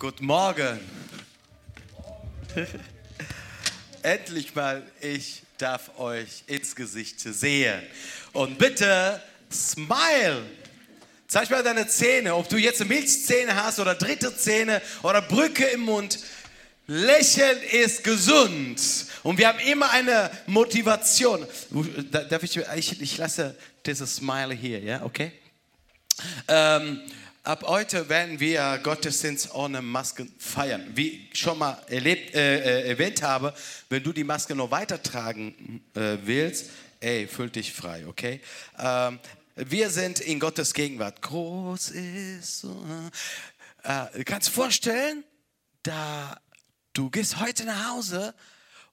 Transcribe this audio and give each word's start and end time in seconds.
Guten 0.00 0.24
Morgen. 0.24 0.80
Endlich 4.02 4.54
mal, 4.54 4.82
ich 4.98 5.42
darf 5.58 5.98
euch 5.98 6.42
ins 6.46 6.74
Gesicht 6.74 7.20
sehen. 7.20 7.82
Und 8.32 8.56
bitte, 8.56 9.22
smile. 9.52 10.42
Zeig 11.28 11.50
mal 11.50 11.62
deine 11.62 11.86
Zähne, 11.86 12.34
ob 12.34 12.48
du 12.48 12.56
jetzt 12.56 12.82
Milchzähne 12.82 13.62
hast 13.62 13.78
oder 13.78 13.94
dritte 13.94 14.34
Zähne 14.34 14.80
oder 15.02 15.20
Brücke 15.20 15.66
im 15.66 15.80
Mund. 15.80 16.18
Lächeln 16.86 17.58
ist 17.70 18.02
gesund. 18.02 18.80
Und 19.22 19.36
wir 19.36 19.48
haben 19.48 19.58
immer 19.58 19.90
eine 19.90 20.30
Motivation. 20.46 21.46
Darf 22.10 22.42
ich, 22.42 22.56
ich, 22.56 23.02
ich 23.02 23.18
lasse 23.18 23.54
dieses 23.84 24.16
Smile 24.16 24.54
hier, 24.54 24.80
ja, 24.80 25.02
okay? 25.02 25.32
Ähm, 26.48 27.02
Ab 27.42 27.64
heute 27.66 28.06
werden 28.10 28.38
wir 28.38 28.78
Gottesdienst 28.82 29.54
ohne 29.54 29.80
Masken 29.80 30.30
feiern. 30.38 30.90
Wie 30.94 31.26
ich 31.32 31.38
schon 31.38 31.56
mal 31.56 31.82
erlebt, 31.88 32.34
äh, 32.34 32.82
äh, 32.82 32.88
erwähnt 32.90 33.22
habe, 33.22 33.54
wenn 33.88 34.02
du 34.02 34.12
die 34.12 34.24
Maske 34.24 34.54
noch 34.54 34.70
weitertragen 34.70 35.82
äh, 35.94 36.18
willst, 36.22 36.68
ey, 37.00 37.26
fühl 37.26 37.48
dich 37.48 37.72
frei, 37.72 38.06
okay? 38.06 38.42
Ähm, 38.78 39.18
wir 39.56 39.88
sind 39.88 40.20
in 40.20 40.38
Gottes 40.38 40.74
Gegenwart. 40.74 41.22
Groß 41.22 41.92
ist 41.92 42.60
so. 42.60 42.84
Äh, 43.84 44.22
kannst 44.24 44.48
du 44.48 44.52
vorstellen, 44.52 45.24
da 45.82 46.38
du 46.92 47.08
gehst 47.08 47.40
heute 47.40 47.64
nach 47.64 47.92
Hause 47.92 48.34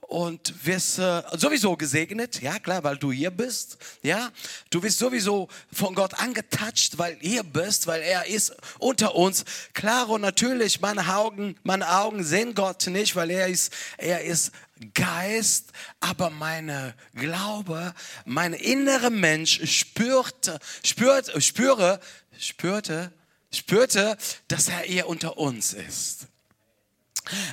und 0.08 0.66
wirst 0.66 1.00
äh, 1.00 1.22
sowieso 1.34 1.76
gesegnet, 1.76 2.42
ja 2.42 2.60
klar, 2.60 2.84
weil 2.84 2.98
du 2.98 3.12
hier 3.12 3.30
bist, 3.30 3.78
ja. 4.02 4.32
Du 4.70 4.82
wirst 4.82 5.00
sowieso 5.00 5.50
von 5.72 5.96
Gott 5.96 6.14
angetatscht, 6.14 6.98
weil 6.98 7.18
hier 7.20 7.44
bist, 7.44 7.88
weil 7.88 8.02
er 8.02 8.26
ist 8.26 8.56
unter 8.80 9.16
uns. 9.16 9.44
Klar 9.74 10.10
und 10.10 10.22
natürlich, 10.22 10.80
meine 10.80 11.14
Augen, 11.14 11.58
meine 11.64 11.90
Augen 11.90 12.24
sehen 12.24 12.56
Gott 12.56 12.88
nicht, 12.88 13.18
weil 13.18 13.30
er 13.30 13.48
ist, 13.48 13.74
er 13.98 14.24
ist 14.24 14.52
Geist, 14.94 15.74
aber 16.00 16.30
meine 16.30 16.96
Glaube, 17.14 17.94
mein 18.24 18.54
innerer 18.54 19.10
Mensch 19.10 19.60
spürte, 19.70 20.58
spürt, 20.86 21.44
spüre, 21.44 22.00
spürte, 22.40 23.12
spürte, 23.52 24.18
dass 24.48 24.70
er 24.70 24.80
hier 24.80 25.08
unter 25.08 25.38
uns 25.38 25.74
ist. 25.74 26.28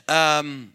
Ähm, 0.06 0.73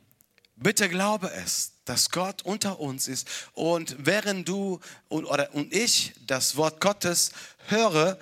Bitte 0.61 0.89
glaube 0.89 1.31
es, 1.31 1.71
dass 1.89 2.11
Gott 2.11 2.43
unter 2.43 2.79
uns 2.79 3.07
ist. 3.07 3.27
Und 3.53 3.95
während 3.97 4.47
du 4.47 4.79
und, 5.07 5.25
oder, 5.25 5.53
und 5.55 5.73
ich 5.73 6.13
das 6.27 6.55
Wort 6.55 6.79
Gottes 6.79 7.31
höre, 7.67 8.19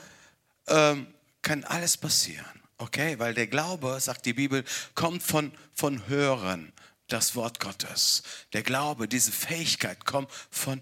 ähm, 0.68 1.08
kann 1.42 1.66
alles 1.66 1.98
passieren. 1.98 2.46
Okay? 2.78 3.20
Weil 3.20 3.34
der 3.34 3.48
Glaube, 3.48 4.00
sagt 4.00 4.26
die 4.26 4.34
Bibel, 4.34 4.64
kommt 4.96 5.22
von, 5.22 5.52
von 5.74 6.08
Hören, 6.08 6.72
das 7.08 7.36
Wort 7.36 7.60
Gottes. 7.60 8.24
Der 8.54 8.64
Glaube, 8.64 9.10
diese 9.10 9.34
Fähigkeit 9.34 10.06
kommt 10.06 10.32
von 10.50 10.82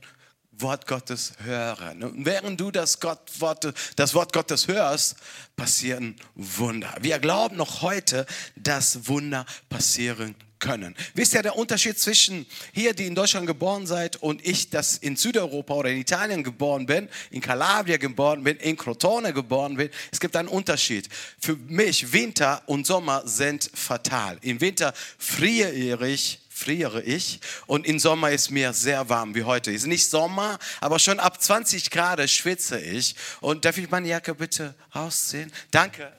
Wort 0.52 0.86
Gottes 0.86 1.34
hören. 1.44 2.04
Und 2.04 2.26
während 2.26 2.60
du 2.62 2.70
das, 2.70 3.00
Gott, 3.00 3.20
Wort, 3.40 3.74
das 3.96 4.14
Wort 4.14 4.32
Gottes 4.32 4.68
hörst, 4.68 5.16
passieren 5.56 6.16
Wunder. 6.36 6.94
Wir 7.02 7.18
glauben 7.18 7.58
noch 7.58 7.82
heute, 7.82 8.28
dass 8.56 9.08
Wunder 9.08 9.46
passieren 9.70 10.36
können. 10.60 10.96
Wisst 11.14 11.34
ihr 11.34 11.42
der 11.42 11.56
Unterschied 11.56 12.00
zwischen 12.00 12.46
hier, 12.74 12.94
die 12.94 13.06
in 13.06 13.16
Deutschland 13.16 13.48
geboren 13.48 13.86
seid, 13.88 14.16
und 14.18 14.46
ich, 14.46 14.70
das 14.70 14.98
in 14.98 15.16
Südeuropa 15.16 15.74
oder 15.74 15.90
in 15.90 15.98
Italien 15.98 16.44
geboren 16.44 16.86
bin, 16.86 17.10
in 17.32 17.42
Calabria 17.42 17.98
geboren 17.98 18.44
bin, 18.44 18.58
in 18.58 18.78
Crotone 18.78 19.34
geboren 19.34 19.78
bin? 19.78 19.90
Es 20.12 20.20
gibt 20.20 20.36
einen 20.36 20.48
Unterschied. 20.48 21.10
Für 21.40 21.56
mich, 21.56 22.14
Winter 22.14 22.62
und 22.66 22.88
Sommer 22.88 23.24
sind 23.26 23.70
fatal. 23.74 24.38
Im 24.42 24.62
Winter 24.62 24.94
friere 25.18 26.08
ich 26.08 26.40
friere 26.56 27.02
ich 27.02 27.42
und 27.68 27.86
im 27.86 28.00
Sommer 28.00 28.32
ist 28.32 28.50
mir 28.50 28.72
sehr 28.72 29.10
warm 29.10 29.36
wie 29.36 29.44
heute. 29.44 29.72
Ist 29.72 29.88
nicht 29.88 30.10
Sommer, 30.10 30.58
aber 30.80 31.00
schon 31.00 31.20
ab 31.20 31.42
20 31.42 31.92
Grad 31.92 32.28
schwitze 32.30 32.80
ich. 32.80 33.14
Und 33.42 33.66
darf 33.66 33.78
ich 33.78 33.90
meine 33.90 34.08
Jacke 34.08 34.34
bitte 34.34 34.74
rausziehen? 34.96 35.52
Danke. 35.70 36.14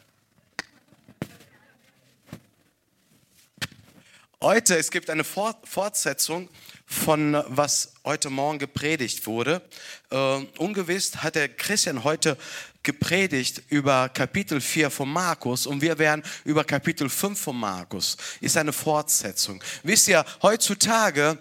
Heute, 4.46 4.76
es 4.76 4.92
gibt 4.92 5.10
eine 5.10 5.24
Fortsetzung 5.24 6.48
von 6.86 7.42
was 7.48 7.94
heute 8.04 8.30
Morgen 8.30 8.60
gepredigt 8.60 9.26
wurde. 9.26 9.60
Uh, 10.12 10.46
ungewiss 10.58 11.16
hat 11.16 11.34
der 11.34 11.48
Christian 11.48 12.04
heute 12.04 12.38
gepredigt 12.84 13.62
über 13.70 14.08
Kapitel 14.08 14.60
4 14.60 14.90
von 14.90 15.12
Markus 15.12 15.66
und 15.66 15.80
wir 15.82 15.98
werden 15.98 16.22
über 16.44 16.62
Kapitel 16.62 17.08
5 17.08 17.40
von 17.40 17.56
Markus. 17.56 18.16
Ist 18.40 18.56
eine 18.56 18.72
Fortsetzung. 18.72 19.60
Wisst 19.82 20.06
ihr, 20.06 20.24
heutzutage 20.42 21.38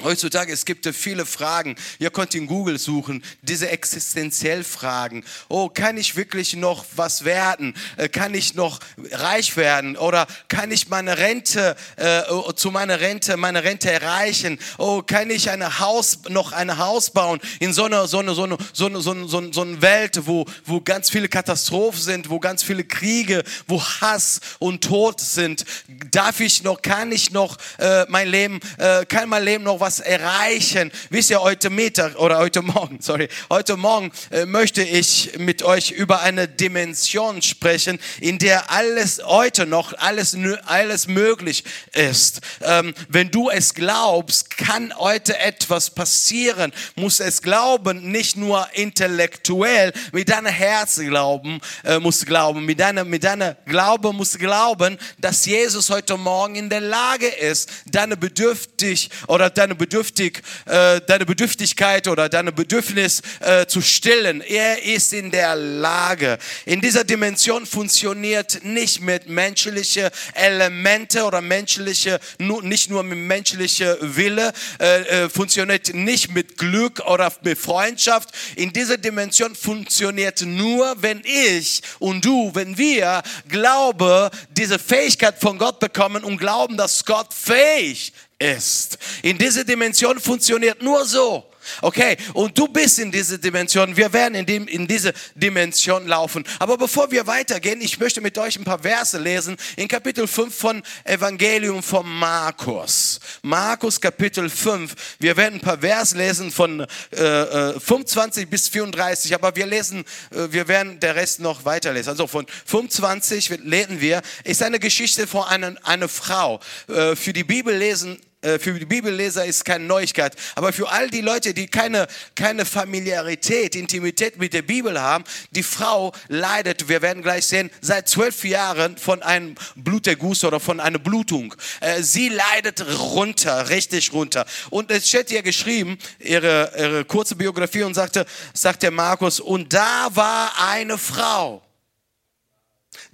Heutzutage, 0.00 0.50
es 0.50 0.64
gibt 0.64 0.86
viele 0.86 1.26
Fragen. 1.26 1.76
Ihr 1.98 2.08
könnt 2.08 2.34
in 2.34 2.46
Google 2.46 2.78
suchen, 2.78 3.22
diese 3.42 3.68
Existenziellfragen. 3.68 5.22
Oh, 5.50 5.68
kann 5.68 5.98
ich 5.98 6.16
wirklich 6.16 6.56
noch 6.56 6.86
was 6.96 7.26
werden? 7.26 7.74
Äh, 7.98 8.08
kann 8.08 8.32
ich 8.32 8.54
noch 8.54 8.80
reich 9.10 9.54
werden? 9.58 9.98
Oder 9.98 10.26
kann 10.48 10.70
ich 10.70 10.88
meine 10.88 11.18
Rente, 11.18 11.76
äh, 11.96 12.22
zu 12.56 12.70
meiner 12.70 13.00
Rente, 13.00 13.36
meine 13.36 13.64
Rente 13.64 13.90
erreichen? 13.90 14.58
Oh, 14.78 15.02
kann 15.02 15.28
ich 15.28 15.50
eine 15.50 15.78
Haus, 15.78 16.20
noch 16.30 16.52
ein 16.52 16.78
Haus 16.78 17.10
bauen 17.10 17.38
in 17.60 17.74
so 17.74 17.84
einer, 17.84 18.08
so 18.08 18.20
einer, 18.20 18.34
so 18.34 18.44
einer, 18.44 18.56
so 18.72 18.86
einer, 18.86 19.00
so 19.02 19.10
einer, 19.10 19.28
so 19.28 19.36
einer, 19.36 19.52
so 19.52 19.60
einer 19.60 19.82
Welt, 19.82 20.26
wo, 20.26 20.46
wo 20.64 20.80
ganz 20.80 21.10
viele 21.10 21.28
Katastrophen 21.28 22.00
sind, 22.00 22.30
wo 22.30 22.40
ganz 22.40 22.62
viele 22.62 22.84
Kriege, 22.84 23.44
wo 23.68 23.84
Hass 23.84 24.40
und 24.58 24.84
Tod 24.84 25.20
sind? 25.20 25.66
Darf 26.10 26.40
ich 26.40 26.62
noch, 26.62 26.80
kann 26.80 27.12
ich 27.12 27.30
noch 27.30 27.58
äh, 27.76 28.06
mein 28.08 28.28
Leben, 28.28 28.58
äh, 28.78 29.04
kann 29.04 29.28
mein 29.28 29.44
Leben 29.44 29.64
noch 29.64 29.81
was 29.82 29.98
erreichen. 29.98 30.92
Wisst 31.10 31.30
ihr, 31.30 31.42
heute 31.42 31.68
Mittag 31.68 32.16
oder 32.16 32.38
heute 32.38 32.62
Morgen, 32.62 32.98
sorry, 33.02 33.28
heute 33.50 33.76
Morgen 33.76 34.12
äh, 34.30 34.46
möchte 34.46 34.80
ich 34.80 35.36
mit 35.38 35.64
euch 35.64 35.90
über 35.90 36.22
eine 36.22 36.46
Dimension 36.46 37.42
sprechen, 37.42 37.98
in 38.20 38.38
der 38.38 38.70
alles 38.70 39.20
heute 39.24 39.66
noch, 39.66 39.92
alles, 39.98 40.36
alles 40.66 41.08
möglich 41.08 41.64
ist. 41.94 42.42
Ähm, 42.60 42.94
wenn 43.08 43.32
du 43.32 43.50
es 43.50 43.74
glaubst, 43.74 44.56
kann 44.56 44.96
heute 44.98 45.36
etwas 45.36 45.90
passieren. 45.90 46.72
Muss 46.94 47.18
es 47.18 47.42
glauben, 47.42 48.12
nicht 48.12 48.36
nur 48.36 48.68
intellektuell, 48.74 49.92
mit 50.12 50.28
deinem 50.28 50.46
Herz 50.46 51.00
glauben, 51.00 51.60
äh, 51.82 51.98
musst 51.98 52.24
glauben, 52.24 52.64
mit 52.64 52.78
deiner, 52.78 53.04
mit 53.04 53.24
deiner 53.24 53.56
Glaube 53.66 54.12
musst 54.12 54.38
glauben, 54.38 54.96
dass 55.18 55.44
Jesus 55.44 55.90
heute 55.90 56.16
Morgen 56.16 56.54
in 56.54 56.70
der 56.70 56.80
Lage 56.80 57.26
ist, 57.26 57.68
deine 57.86 58.16
bedürftig 58.16 59.10
oder 59.26 59.50
deine 59.50 59.71
deine, 59.72 59.74
Bedürftig, 59.74 60.42
äh, 60.66 61.00
deine 61.06 61.24
Bedürftigkeit 61.24 62.06
oder 62.08 62.28
deine 62.28 62.52
Bedürfnis 62.52 63.22
äh, 63.40 63.66
zu 63.66 63.80
stillen. 63.80 64.42
Er 64.42 64.82
ist 64.82 65.12
in 65.12 65.30
der 65.30 65.56
Lage. 65.56 66.38
In 66.66 66.80
dieser 66.80 67.04
Dimension 67.04 67.64
funktioniert 67.64 68.64
nicht 68.64 69.00
mit 69.00 69.28
menschlichen 69.28 70.10
Elemente 70.34 71.24
oder 71.24 71.40
menschliche, 71.40 72.20
nicht 72.38 72.90
nur 72.90 73.02
mit 73.02 73.18
menschlicher 73.18 73.96
Wille, 74.00 74.52
äh, 74.78 75.24
äh, 75.24 75.28
funktioniert 75.28 75.94
nicht 75.94 76.30
mit 76.34 76.58
Glück 76.58 77.00
oder 77.06 77.32
mit 77.42 77.58
Freundschaft. 77.58 78.30
In 78.56 78.72
dieser 78.72 78.98
Dimension 78.98 79.54
funktioniert 79.54 80.42
nur, 80.42 80.96
wenn 81.00 81.22
ich 81.24 81.82
und 81.98 82.24
du, 82.24 82.50
wenn 82.54 82.76
wir 82.76 83.22
Glaube, 83.48 84.30
diese 84.50 84.78
Fähigkeit 84.78 85.38
von 85.40 85.58
Gott 85.58 85.80
bekommen 85.80 86.24
und 86.24 86.36
glauben, 86.36 86.76
dass 86.76 87.04
Gott 87.04 87.32
fähig 87.32 88.12
ist. 88.42 88.98
In 89.22 89.38
dieser 89.38 89.64
Dimension 89.64 90.18
funktioniert 90.18 90.82
nur 90.82 91.04
so. 91.04 91.52
Okay, 91.80 92.16
und 92.34 92.58
du 92.58 92.68
bist 92.68 92.98
in 92.98 93.10
dieser 93.10 93.38
Dimension. 93.38 93.96
Wir 93.96 94.12
werden 94.12 94.34
in, 94.34 94.46
dem, 94.46 94.66
in 94.66 94.86
diese 94.86 95.12
Dimension 95.34 96.06
laufen. 96.06 96.44
Aber 96.58 96.76
bevor 96.76 97.10
wir 97.10 97.26
weitergehen, 97.26 97.80
ich 97.80 97.98
möchte 97.98 98.20
mit 98.20 98.36
euch 98.38 98.58
ein 98.58 98.64
paar 98.64 98.80
Verse 98.80 99.18
lesen 99.18 99.56
in 99.76 99.88
Kapitel 99.88 100.26
5 100.26 100.54
von 100.54 100.82
Evangelium 101.04 101.82
von 101.82 102.08
Markus. 102.08 103.20
Markus 103.42 104.00
Kapitel 104.00 104.50
5. 104.50 104.94
Wir 105.20 105.36
werden 105.36 105.54
ein 105.54 105.60
paar 105.60 105.78
Verse 105.78 106.16
lesen 106.16 106.50
von 106.50 106.80
äh, 107.10 107.78
25 107.78 108.42
äh, 108.42 108.46
bis 108.46 108.68
34, 108.68 109.34
aber 109.34 109.54
wir 109.54 109.66
lesen, 109.66 110.04
äh, 110.30 110.48
wir 110.50 110.66
werden 110.68 110.98
der 111.00 111.14
Rest 111.14 111.40
noch 111.40 111.64
weiterlesen. 111.64 112.10
Also 112.10 112.26
von 112.26 112.46
25 112.66 113.60
lesen 113.62 114.00
wir, 114.00 114.22
ist 114.44 114.62
eine 114.62 114.80
Geschichte 114.80 115.26
von 115.26 115.44
einer, 115.44 115.74
einer 115.84 116.08
Frau. 116.08 116.60
Äh, 116.88 117.14
für 117.14 117.32
die 117.32 117.44
Bibel 117.44 117.76
lesen 117.76 118.18
für 118.42 118.78
die 118.78 118.84
Bibelleser 118.84 119.44
ist 119.44 119.64
keine 119.64 119.84
Neuigkeit. 119.84 120.36
Aber 120.54 120.72
für 120.72 120.88
all 120.88 121.10
die 121.10 121.20
Leute, 121.20 121.54
die 121.54 121.66
keine, 121.66 122.06
keine 122.34 122.64
Familiarität, 122.64 123.76
Intimität 123.76 124.38
mit 124.38 124.52
der 124.52 124.62
Bibel 124.62 125.00
haben, 125.00 125.24
die 125.50 125.62
Frau 125.62 126.12
leidet, 126.28 126.88
wir 126.88 127.02
werden 127.02 127.22
gleich 127.22 127.46
sehen, 127.46 127.70
seit 127.80 128.08
zwölf 128.08 128.44
Jahren 128.44 128.96
von 128.96 129.22
einem 129.22 129.54
Bluterguss 129.76 130.44
oder 130.44 130.60
von 130.60 130.80
einer 130.80 130.98
Blutung. 130.98 131.54
Äh, 131.80 132.02
sie 132.02 132.28
leidet 132.28 132.84
runter, 132.98 133.68
richtig 133.68 134.12
runter. 134.12 134.44
Und 134.70 134.90
es 134.90 135.08
steht 135.08 135.30
hier 135.30 135.42
geschrieben, 135.42 135.98
ihre, 136.18 136.72
ihre 136.76 137.04
kurze 137.04 137.36
Biografie 137.36 137.82
und 137.82 137.94
sagte, 137.94 138.26
sagt 138.54 138.82
der 138.82 138.90
Markus, 138.90 139.40
und 139.40 139.72
da 139.72 140.08
war 140.14 140.52
eine 140.58 140.98
Frau 140.98 141.62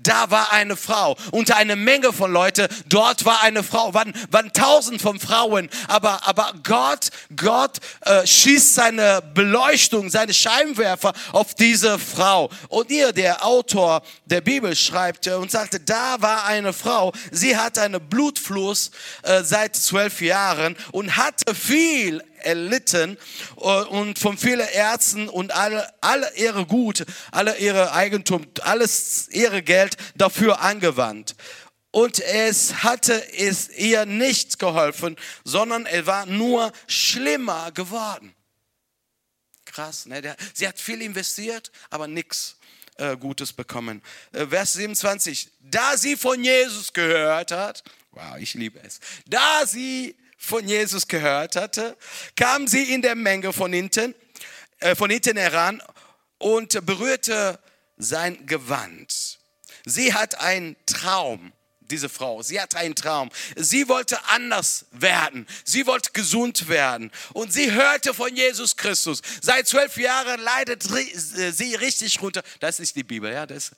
da 0.08 0.31
war 0.31 0.52
eine 0.52 0.76
Frau. 0.76 1.16
Unter 1.32 1.56
eine 1.56 1.76
Menge 1.76 2.12
von 2.12 2.32
Leuten, 2.32 2.66
dort 2.87 3.25
war 3.26 3.43
eine 3.43 3.62
Frau. 3.62 3.93
Waren, 3.93 4.14
waren 4.31 4.52
tausend 4.52 5.02
von 5.02 5.20
Frauen. 5.20 5.69
Aber, 5.87 6.26
aber 6.26 6.55
Gott, 6.62 7.10
Gott 7.37 7.78
äh, 8.00 8.26
schießt 8.26 8.75
seine 8.75 9.22
Beleuchtung, 9.34 10.08
seine 10.08 10.32
Scheinwerfer 10.32 11.12
auf 11.32 11.55
diese 11.55 11.99
Frau. 11.99 12.49
Und 12.69 12.90
ihr, 12.90 13.12
der 13.12 13.44
Autor 13.44 14.02
der 14.25 14.40
Bibel, 14.40 14.75
schreibt 14.75 15.26
äh, 15.26 15.34
und 15.34 15.50
sagte, 15.50 15.78
da 15.78 16.16
war 16.20 16.46
eine 16.46 16.72
Frau. 16.72 17.12
Sie 17.31 17.56
hatte 17.56 17.82
einen 17.82 18.00
Blutfluss 18.08 18.90
äh, 19.22 19.43
seit 19.43 19.76
zwölf 19.76 20.22
Jahren 20.22 20.76
und 20.93 21.16
hatte 21.16 21.55
viel 21.55 22.22
erlitten 22.43 23.19
äh, 23.56 23.61
und 23.61 24.19
von 24.19 24.38
vielen 24.38 24.69
Ärzten 24.69 25.29
und 25.29 25.52
alle, 25.52 25.88
alle 26.00 26.31
ihre 26.37 26.67
Gut, 26.67 27.05
alle 27.31 27.58
ihre 27.58 27.93
Eigentum, 27.93 28.46
alles 28.61 29.29
ihre 29.31 29.62
Geld 29.62 29.96
dafür 30.17 30.61
angewandt. 30.61 31.35
Und 31.90 32.20
es 32.20 32.82
hatte 32.82 33.32
es 33.32 33.70
ihr 33.70 34.05
nicht 34.05 34.58
geholfen, 34.58 35.17
sondern 35.44 35.87
es 35.87 36.06
war 36.06 36.26
nur 36.26 36.73
schlimmer 36.87 37.73
geworden. 37.73 38.35
Krass, 39.64 40.06
ne? 40.06 40.37
Sie 40.55 40.69
hat 40.69 40.79
viel 40.79 41.02
investiert, 41.02 41.73
aber 41.91 42.06
nichts 42.06 42.56
äh, 42.99 43.17
Gutes 43.17 43.52
bekommen. 43.52 44.02
Äh, 44.32 44.46
Vers 44.46 44.75
27, 44.75 45.50
da 45.61 45.96
sie 45.96 46.17
von 46.17 46.43
Jesus 46.43 46.93
gehört 46.93 47.52
hat, 47.52 47.82
wow, 48.11 48.37
ich 48.38 48.55
liebe 48.55 48.81
es, 48.81 49.00
da 49.26 49.67
sie 49.67 50.17
von 50.38 50.67
Jesus 50.67 51.08
gehört 51.08 51.56
hatte, 51.56 51.96
kam 52.37 52.67
sie 52.67 52.94
in 52.94 53.02
der 53.02 53.17
Menge 53.17 53.52
von 53.52 53.73
hinten, 53.73 54.14
äh, 54.79 54.94
von 54.94 55.11
hinten 55.11 55.37
heran 55.37 55.82
und 56.38 56.87
berührte 56.87 57.58
sein 57.96 58.46
Gewand. 58.46 59.38
Sie 59.85 60.14
hat 60.14 60.40
einen 60.40 60.76
Traum 60.87 61.52
diese 61.90 62.08
Frau. 62.08 62.43
Sie 62.43 62.61
hat 62.61 62.76
einen 62.76 62.94
Traum. 62.94 63.31
Sie 63.56 63.88
wollte 63.88 64.23
anders 64.26 64.87
werden. 64.93 65.46
Sie 65.64 65.87
wollte 65.87 66.12
gesund 66.12 66.69
werden. 66.69 67.11
Und 67.32 67.52
sie 67.52 67.73
hörte 67.73 68.14
von 68.14 68.34
Jesus 68.34 68.76
Christus. 68.76 69.23
Seit 69.41 69.67
zwölf 69.67 69.96
Jahren 69.96 70.41
leidet 70.41 70.82
sie 70.82 71.75
richtig 71.76 72.20
runter. 72.20 72.43
Das 72.61 72.81
ist 72.81 72.96
die 72.96 73.05
Bibel, 73.05 73.32
ja. 73.32 73.46
Das, 73.46 73.73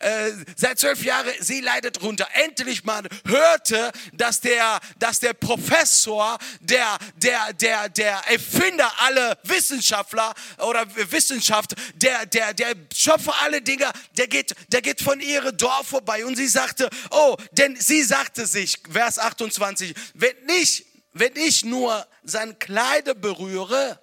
äh, 0.00 0.30
seit 0.56 0.78
zwölf 0.78 1.04
Jahren, 1.04 1.32
sie 1.40 1.60
leidet 1.60 2.02
runter. 2.02 2.28
Endlich 2.34 2.84
mal 2.84 3.02
hörte, 3.26 3.92
dass 4.12 4.40
der, 4.40 4.80
dass 4.98 5.20
der 5.20 5.34
Professor, 5.34 6.38
der, 6.60 6.98
der, 7.16 7.52
der, 7.52 7.88
der 7.88 8.16
Erfinder 8.26 8.92
aller 9.00 9.38
Wissenschaftler 9.44 10.34
oder 10.58 10.86
Wissenschaft, 11.10 11.74
der, 11.94 12.26
der, 12.26 12.54
der 12.54 12.74
Schöpfer 12.94 13.34
aller 13.42 13.60
Dinge, 13.60 13.90
der 14.16 14.28
geht, 14.28 14.54
der 14.68 14.82
geht 14.82 15.00
von 15.00 15.20
ihrem 15.20 15.56
Dorf 15.56 15.88
vorbei. 15.88 16.24
Und 16.24 16.36
sie 16.36 16.48
sagte, 16.48 16.88
oh, 17.10 17.36
denn 17.52 17.76
sie 17.76 18.02
sagte 18.02 18.46
sich, 18.46 18.78
Vers 18.90 19.18
28, 19.18 19.94
wenn 20.14 20.36
ich, 20.60 20.86
wenn 21.12 21.36
ich 21.36 21.64
nur 21.64 22.06
sein 22.22 22.58
Kleider 22.58 23.14
berühre, 23.14 24.00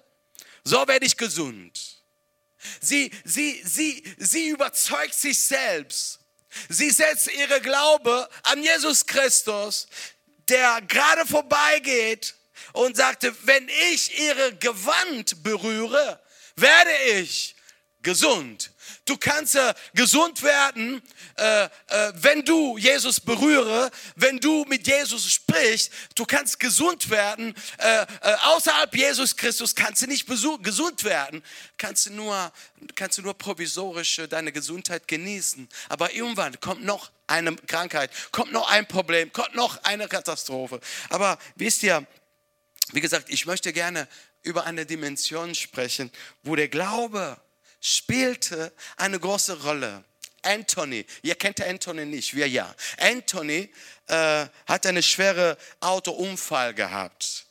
so 0.64 0.86
werde 0.86 1.06
ich 1.06 1.16
gesund. 1.16 1.97
Sie, 2.80 3.10
sie, 3.24 3.60
sie, 3.64 4.02
sie 4.18 4.48
überzeugt 4.48 5.14
sich 5.14 5.38
selbst. 5.38 6.20
Sie 6.68 6.90
setzt 6.90 7.32
ihre 7.32 7.60
Glaube 7.60 8.28
an 8.44 8.62
Jesus 8.62 9.06
Christus, 9.06 9.86
der 10.48 10.80
gerade 10.82 11.26
vorbeigeht 11.26 12.34
und 12.72 12.96
sagte, 12.96 13.34
wenn 13.42 13.68
ich 13.92 14.18
ihre 14.18 14.56
Gewand 14.56 15.42
berühre, 15.42 16.20
werde 16.56 16.90
ich 17.20 17.54
gesund. 18.02 18.70
Du 19.08 19.16
kannst 19.16 19.54
äh, 19.54 19.72
gesund 19.94 20.42
werden, 20.42 21.00
äh, 21.38 21.64
äh, 21.64 21.68
wenn 22.16 22.44
du 22.44 22.76
Jesus 22.76 23.20
berühre, 23.20 23.90
wenn 24.16 24.38
du 24.38 24.66
mit 24.68 24.86
Jesus 24.86 25.32
sprichst. 25.32 25.90
Du 26.14 26.26
kannst 26.26 26.60
gesund 26.60 27.08
werden. 27.08 27.54
Äh, 27.78 28.02
äh, 28.02 28.06
außerhalb 28.42 28.94
Jesus 28.94 29.34
Christus 29.34 29.74
kannst 29.74 30.02
du 30.02 30.06
nicht 30.06 30.26
gesund 30.62 31.04
werden. 31.04 31.42
Kannst 31.78 32.04
du 32.04 32.12
nur, 32.12 32.52
kannst 32.96 33.16
du 33.16 33.22
nur 33.22 33.32
provisorisch 33.32 34.20
deine 34.28 34.52
Gesundheit 34.52 35.08
genießen. 35.08 35.70
Aber 35.88 36.12
irgendwann 36.12 36.60
kommt 36.60 36.84
noch 36.84 37.10
eine 37.26 37.56
Krankheit, 37.56 38.10
kommt 38.30 38.52
noch 38.52 38.68
ein 38.68 38.86
Problem, 38.86 39.32
kommt 39.32 39.54
noch 39.54 39.82
eine 39.84 40.06
Katastrophe. 40.06 40.80
Aber 41.08 41.38
wisst 41.56 41.82
ihr, 41.82 42.06
wie 42.92 43.00
gesagt, 43.00 43.30
ich 43.30 43.46
möchte 43.46 43.72
gerne 43.72 44.06
über 44.42 44.66
eine 44.66 44.84
Dimension 44.84 45.54
sprechen, 45.54 46.12
wo 46.42 46.56
der 46.56 46.68
Glaube 46.68 47.40
spielte 47.80 48.72
eine 48.96 49.18
große 49.18 49.62
Rolle. 49.62 50.04
Anthony, 50.42 51.04
ihr 51.22 51.34
kennt 51.34 51.60
Anthony 51.60 52.06
nicht, 52.06 52.34
wir 52.34 52.48
ja. 52.48 52.74
Anthony 52.98 53.70
äh, 54.06 54.46
hat 54.66 54.86
einen 54.86 55.02
schweren 55.02 55.56
Autounfall 55.80 56.74
gehabt, 56.74 57.46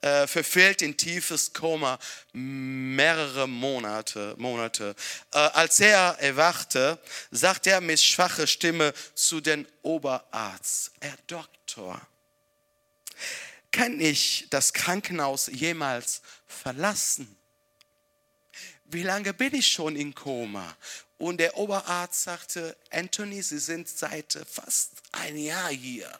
äh, 0.00 0.26
verfehlt 0.26 0.82
in 0.82 0.96
tiefes 0.96 1.52
Koma 1.52 1.98
mehrere 2.32 3.48
Monate. 3.48 4.34
Monate. 4.38 4.94
Äh, 5.32 5.38
als 5.38 5.80
er 5.80 6.16
erwachte, 6.20 6.98
sagt 7.30 7.66
er 7.66 7.80
mit 7.80 8.00
schwacher 8.00 8.46
Stimme 8.46 8.94
zu 9.14 9.40
dem 9.40 9.66
Oberarzt, 9.82 10.92
Herr 11.00 11.16
Doktor, 11.26 12.00
kann 13.72 14.00
ich 14.00 14.46
das 14.50 14.72
Krankenhaus 14.72 15.46
jemals 15.46 16.22
verlassen? 16.46 17.36
Wie 18.92 19.02
lange 19.02 19.32
bin 19.32 19.54
ich 19.54 19.66
schon 19.66 19.96
in 19.96 20.14
Koma? 20.14 20.76
Und 21.18 21.38
der 21.38 21.56
Oberarzt 21.56 22.22
sagte, 22.22 22.76
Anthony, 22.90 23.42
Sie 23.42 23.58
sind 23.58 23.88
seit 23.88 24.38
fast 24.50 24.90
ein 25.12 25.36
Jahr 25.36 25.70
hier. 25.70 26.10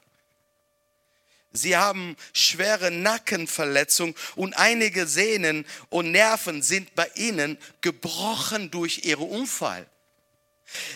Sie 1.52 1.76
haben 1.76 2.16
schwere 2.32 2.90
Nackenverletzungen 2.90 4.14
und 4.36 4.54
einige 4.54 5.06
Sehnen 5.06 5.66
und 5.90 6.10
Nerven 6.10 6.62
sind 6.62 6.94
bei 6.94 7.10
Ihnen 7.14 7.58
gebrochen 7.82 8.70
durch 8.70 9.04
Ihren 9.04 9.28
Unfall. 9.28 9.86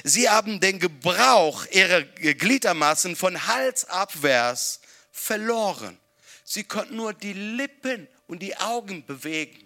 Sie 0.03 0.29
haben 0.29 0.61
den 0.61 0.79
Gebrauch 0.79 1.67
Ihrer 1.67 2.03
Gliedermaßen 2.03 3.17
von 3.17 3.47
Hals 3.47 3.85
abwärts 3.85 4.81
verloren. 5.13 5.99
Sie 6.45 6.65
konnten 6.65 6.97
nur 6.97 7.13
die 7.13 7.35
Lippen 7.35 8.09
und 8.27 8.39
die 8.39 8.57
Augen 8.57 9.05
bewegen. 9.05 9.66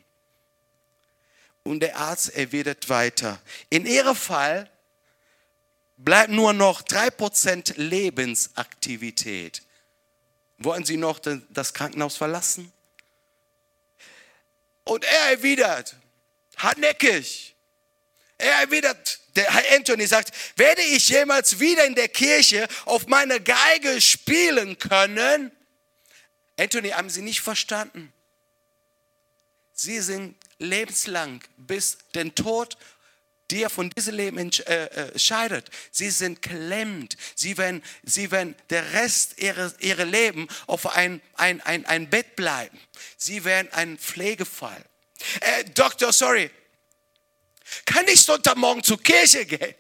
Und 1.71 1.79
der 1.79 1.97
Arzt 1.99 2.35
erwidert 2.35 2.89
weiter. 2.89 3.41
In 3.69 3.87
Ihrem 3.87 4.17
Fall 4.17 4.69
bleibt 5.99 6.33
nur 6.33 6.53
noch 6.53 6.83
3% 6.83 7.75
Lebensaktivität. 7.77 9.63
Wollen 10.59 10.85
Sie 10.85 10.97
noch 10.97 11.21
das 11.21 11.73
Krankenhaus 11.73 12.17
verlassen? 12.17 12.73
Und 14.83 15.05
er 15.05 15.31
erwidert, 15.31 15.95
hartnäckig. 16.57 17.55
Er 18.37 18.63
erwidert, 18.63 19.21
der 19.37 19.45
Herr 19.55 19.77
Anthony 19.77 20.09
sagt, 20.09 20.33
werde 20.57 20.83
ich 20.83 21.09
jemals 21.09 21.61
wieder 21.61 21.85
in 21.85 21.95
der 21.95 22.09
Kirche 22.09 22.67
auf 22.85 23.07
meiner 23.07 23.39
Geige 23.39 24.01
spielen 24.01 24.77
können? 24.77 25.53
Anthony, 26.59 26.89
haben 26.89 27.11
Sie 27.11 27.23
nicht 27.23 27.43
verstanden? 27.43 28.13
Sie 29.73 30.01
sind 30.01 30.35
lebenslang 30.61 31.43
bis 31.57 31.99
den 32.15 32.35
Tod 32.35 32.77
die 33.51 33.63
er 33.63 33.71
von 33.71 33.91
diesem 33.91 34.15
Leben 34.15 34.39
äh, 34.39 34.85
äh, 34.85 35.19
scheidet. 35.19 35.71
Sie 35.91 36.11
sind 36.11 36.43
klemmt. 36.43 37.17
Sie 37.35 37.59
werden, 37.59 37.83
sie 38.03 38.31
werden 38.31 38.55
der 38.71 38.93
Rest 38.93 39.39
ihres, 39.39 39.75
ihrer 39.81 40.05
Leben 40.05 40.49
auf 40.67 40.87
ein, 40.95 41.21
ein, 41.35 41.61
ein, 41.63 41.85
ein 41.87 42.09
Bett 42.09 42.37
bleiben. 42.37 42.79
Sie 43.17 43.45
werden 43.45 43.69
ein 43.73 43.99
Pflegefall. 43.99 44.85
Äh, 45.41 45.65
Doktor, 45.75 46.13
sorry. 46.13 46.51
Kann 47.85 48.07
ich 48.09 48.23
Sonntagmorgen 48.23 48.83
zur 48.83 49.03
Kirche 49.03 49.45
gehen? 49.45 49.75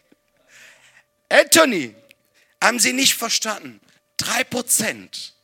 Anthony, 1.28 1.94
haben 2.62 2.78
Sie 2.78 2.92
nicht 2.92 3.14
verstanden? 3.14 3.80
Drei 4.16 4.44
Prozent. 4.44 5.34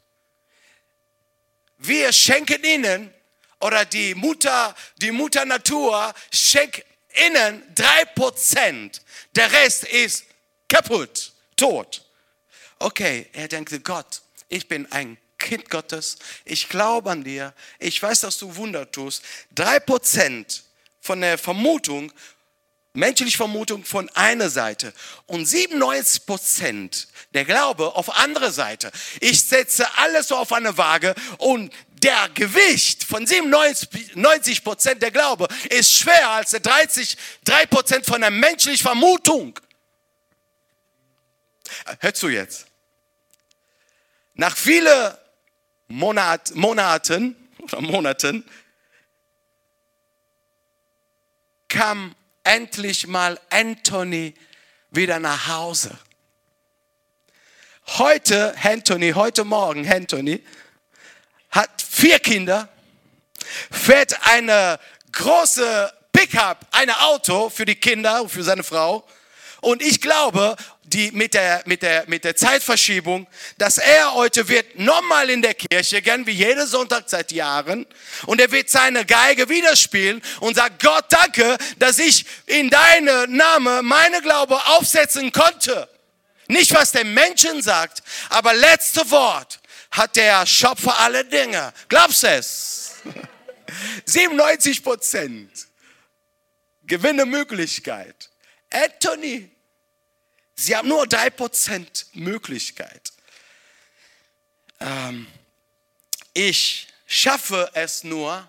Wir 1.78 2.12
schenken 2.12 2.62
Ihnen 2.64 3.14
oder 3.60 3.84
die 3.84 4.14
Mutter, 4.14 4.74
die 4.96 5.12
Mutter 5.12 5.44
Natur 5.44 6.14
schenkt 6.32 6.84
innen 7.26 7.62
drei 7.74 8.04
Prozent. 8.14 9.02
Der 9.34 9.50
Rest 9.52 9.84
ist 9.84 10.24
kaputt, 10.68 11.32
tot. 11.56 12.04
Okay, 12.78 13.28
er 13.32 13.48
denkt, 13.48 13.84
Gott, 13.84 14.20
ich 14.48 14.68
bin 14.68 14.90
ein 14.92 15.16
Kind 15.38 15.70
Gottes. 15.70 16.16
Ich 16.44 16.68
glaube 16.68 17.10
an 17.10 17.24
dir. 17.24 17.54
Ich 17.78 18.02
weiß, 18.02 18.20
dass 18.20 18.38
du 18.38 18.56
Wunder 18.56 18.90
tust. 18.90 19.22
Drei 19.54 19.80
Prozent 19.80 20.64
von 21.00 21.20
der 21.20 21.38
Vermutung, 21.38 22.12
menschliche 22.94 23.36
Vermutung 23.36 23.84
von 23.84 24.08
einer 24.10 24.48
Seite 24.50 24.92
und 25.26 25.46
97 25.46 26.26
Prozent 26.26 27.08
der 27.34 27.44
Glaube 27.44 27.94
auf 27.94 28.16
andere 28.18 28.50
Seite. 28.50 28.90
Ich 29.20 29.42
setze 29.42 29.86
alles 29.98 30.32
auf 30.32 30.52
eine 30.52 30.76
Waage 30.78 31.14
und 31.38 31.72
der 32.06 32.28
Gewicht 32.34 33.02
von 33.02 33.26
97 33.26 34.62
Prozent 34.62 35.02
der 35.02 35.10
Glaube 35.10 35.48
ist 35.70 35.92
schwerer 35.92 36.30
als 36.30 36.50
der 36.50 36.60
30, 36.60 37.16
3 37.44 37.66
Prozent 37.66 38.06
von 38.06 38.20
der 38.20 38.30
menschlichen 38.30 38.86
Vermutung. 38.86 39.58
Hör 41.98 42.14
zu 42.14 42.28
jetzt. 42.28 42.66
Nach 44.34 44.56
vielen 44.56 45.14
Monat, 45.88 46.54
Monaten 46.54 47.34
oder 47.58 47.80
Monaten 47.80 48.44
kam 51.66 52.14
endlich 52.44 53.08
mal 53.08 53.40
Anthony 53.50 54.32
wieder 54.90 55.18
nach 55.18 55.48
Hause. 55.48 55.98
Heute, 57.98 58.54
Anthony, 58.62 59.10
heute 59.10 59.44
Morgen, 59.44 59.88
Anthony, 59.88 60.44
hat 61.56 61.82
vier 61.82 62.18
Kinder, 62.18 62.68
fährt 63.70 64.16
eine 64.26 64.78
große 65.12 65.92
Pickup, 66.12 66.66
ein 66.70 66.90
Auto 66.90 67.50
für 67.50 67.64
die 67.64 67.74
Kinder 67.74 68.22
und 68.22 68.28
für 68.28 68.42
seine 68.42 68.62
Frau. 68.62 69.06
Und 69.62 69.82
ich 69.82 70.00
glaube, 70.00 70.54
die, 70.84 71.10
mit, 71.12 71.34
der, 71.34 71.62
mit, 71.66 71.82
der, 71.82 72.04
mit 72.06 72.24
der 72.24 72.36
Zeitverschiebung, 72.36 73.26
dass 73.58 73.78
er 73.78 74.14
heute 74.14 74.48
wird 74.48 74.78
nochmal 74.78 75.30
in 75.30 75.42
der 75.42 75.54
Kirche 75.54 76.00
gehen, 76.02 76.26
wie 76.26 76.32
jeden 76.32 76.66
Sonntag 76.66 77.04
seit 77.06 77.32
Jahren. 77.32 77.86
Und 78.26 78.40
er 78.40 78.52
wird 78.52 78.70
seine 78.70 79.04
Geige 79.04 79.48
wieder 79.48 79.74
spielen 79.74 80.22
und 80.40 80.54
sagt, 80.54 80.82
Gott, 80.82 81.06
danke, 81.08 81.56
dass 81.78 81.98
ich 81.98 82.26
in 82.44 82.70
deinen 82.70 83.34
Name 83.34 83.82
meine 83.82 84.22
Glaube 84.22 84.60
aufsetzen 84.66 85.32
konnte. 85.32 85.88
Nicht, 86.48 86.72
was 86.74 86.92
der 86.92 87.04
Menschen 87.04 87.62
sagt, 87.62 88.02
aber 88.28 88.54
letzte 88.54 89.10
Wort 89.10 89.58
hat 89.90 90.16
der 90.16 90.46
Schöpfer 90.46 90.98
alle 90.98 91.24
Dinge. 91.24 91.72
Glaubst 91.88 92.22
du 92.22 92.28
es? 92.28 92.94
97 94.04 94.82
Prozent. 94.82 95.66
Gewinnemöglichkeit. 96.82 98.30
Anthony, 98.70 99.50
Sie 100.58 100.74
haben 100.74 100.88
nur 100.88 101.04
3% 101.04 102.06
Möglichkeit. 102.14 103.12
Ähm, 104.80 105.26
ich 106.32 106.88
schaffe 107.06 107.70
es 107.74 108.04
nur, 108.04 108.48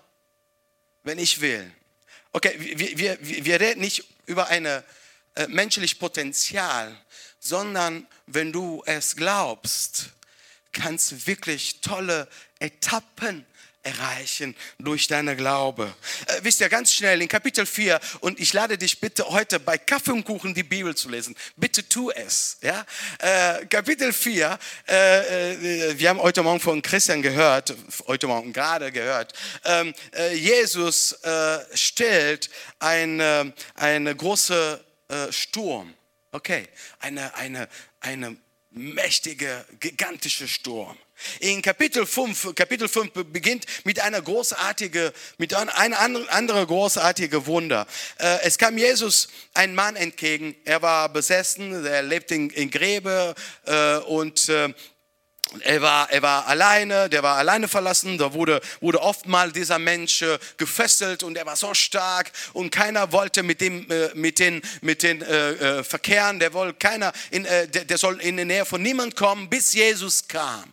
wenn 1.02 1.18
ich 1.18 1.40
will. 1.40 1.70
Okay, 2.32 2.54
wir, 2.58 2.98
wir, 2.98 3.44
wir 3.44 3.60
reden 3.60 3.80
nicht 3.80 4.04
über 4.26 4.48
ein 4.48 4.64
äh, 4.64 4.82
menschliches 5.48 5.98
Potenzial, 5.98 6.96
sondern 7.40 8.06
wenn 8.26 8.52
du 8.52 8.82
es 8.86 9.14
glaubst, 9.14 10.10
kannst 10.78 11.26
wirklich 11.26 11.80
tolle 11.80 12.28
Etappen 12.58 13.44
erreichen 13.82 14.56
durch 14.78 15.06
deine 15.06 15.36
Glaube. 15.36 15.94
Äh, 16.26 16.40
wisst 16.42 16.60
ihr, 16.60 16.68
ganz 16.68 16.92
schnell 16.92 17.22
in 17.22 17.28
Kapitel 17.28 17.64
4 17.64 17.98
und 18.20 18.38
ich 18.38 18.52
lade 18.52 18.76
dich 18.76 19.00
bitte 19.00 19.28
heute 19.28 19.60
bei 19.60 19.78
Kaffee 19.78 20.12
und 20.12 20.24
Kuchen 20.24 20.52
die 20.52 20.62
Bibel 20.62 20.94
zu 20.94 21.08
lesen. 21.08 21.34
Bitte 21.56 21.88
tu 21.88 22.10
es. 22.10 22.58
Ja? 22.60 22.84
Äh, 23.18 23.66
Kapitel 23.66 24.12
4, 24.12 24.58
äh, 24.88 25.54
äh, 25.54 25.98
wir 25.98 26.08
haben 26.08 26.20
heute 26.20 26.42
Morgen 26.42 26.60
von 26.60 26.82
Christian 26.82 27.22
gehört, 27.22 27.74
heute 28.06 28.26
Morgen 28.26 28.52
gerade 28.52 28.92
gehört, 28.92 29.32
ähm, 29.64 29.94
äh, 30.14 30.34
Jesus 30.34 31.12
äh, 31.22 31.58
stellt 31.74 32.50
ein, 32.80 33.20
eine 33.74 34.16
große 34.16 34.84
Sturm. 35.30 35.94
Okay, 36.32 36.68
eine, 37.00 37.34
eine, 37.34 37.68
eine 38.00 38.36
mächtige, 38.78 39.64
gigantische 39.80 40.48
Sturm. 40.48 40.96
In 41.40 41.62
Kapitel 41.62 42.06
5, 42.06 42.54
Kapitel 42.54 42.88
5 42.88 43.10
beginnt 43.32 43.66
mit 43.84 44.00
einer 44.00 44.22
großartigen, 44.22 45.10
mit 45.36 45.52
einer 45.52 45.76
anderen 45.76 46.66
großartigen 46.66 47.44
Wunder. 47.46 47.86
Äh, 48.18 48.38
es 48.42 48.56
kam 48.56 48.78
Jesus 48.78 49.28
ein 49.52 49.74
Mann 49.74 49.96
entgegen, 49.96 50.54
er 50.64 50.80
war 50.80 51.08
besessen, 51.08 51.84
er 51.84 52.02
lebte 52.02 52.36
in, 52.36 52.50
in 52.50 52.70
Gräbe 52.70 53.34
äh, 53.66 53.96
und 53.98 54.48
äh, 54.48 54.72
er 55.60 55.80
war, 55.80 56.10
er 56.10 56.22
war 56.22 56.46
alleine, 56.46 57.08
der 57.08 57.22
war 57.22 57.36
alleine 57.36 57.68
verlassen, 57.68 58.18
da 58.18 58.32
wurde, 58.32 58.60
wurde 58.80 59.00
oft 59.00 59.26
mal 59.26 59.50
dieser 59.50 59.78
Mensch 59.78 60.24
gefesselt 60.56 61.22
und 61.22 61.36
er 61.36 61.46
war 61.46 61.56
so 61.56 61.74
stark 61.74 62.30
und 62.52 62.70
keiner 62.70 63.12
wollte 63.12 63.42
mit 63.42 63.60
dem, 63.60 63.86
mit 64.14 64.38
den, 64.38 64.62
mit 64.82 65.02
den 65.02 65.22
äh, 65.22 65.82
verkehren, 65.84 66.38
der 66.38 66.52
wollte 66.52 66.78
keiner, 66.78 67.12
in, 67.30 67.44
äh, 67.44 67.66
der, 67.68 67.84
der 67.84 67.98
soll 67.98 68.20
in 68.20 68.36
die 68.36 68.44
Nähe 68.44 68.64
von 68.64 68.82
niemand 68.82 69.16
kommen, 69.16 69.48
bis 69.48 69.72
Jesus 69.72 70.26
kam. 70.28 70.72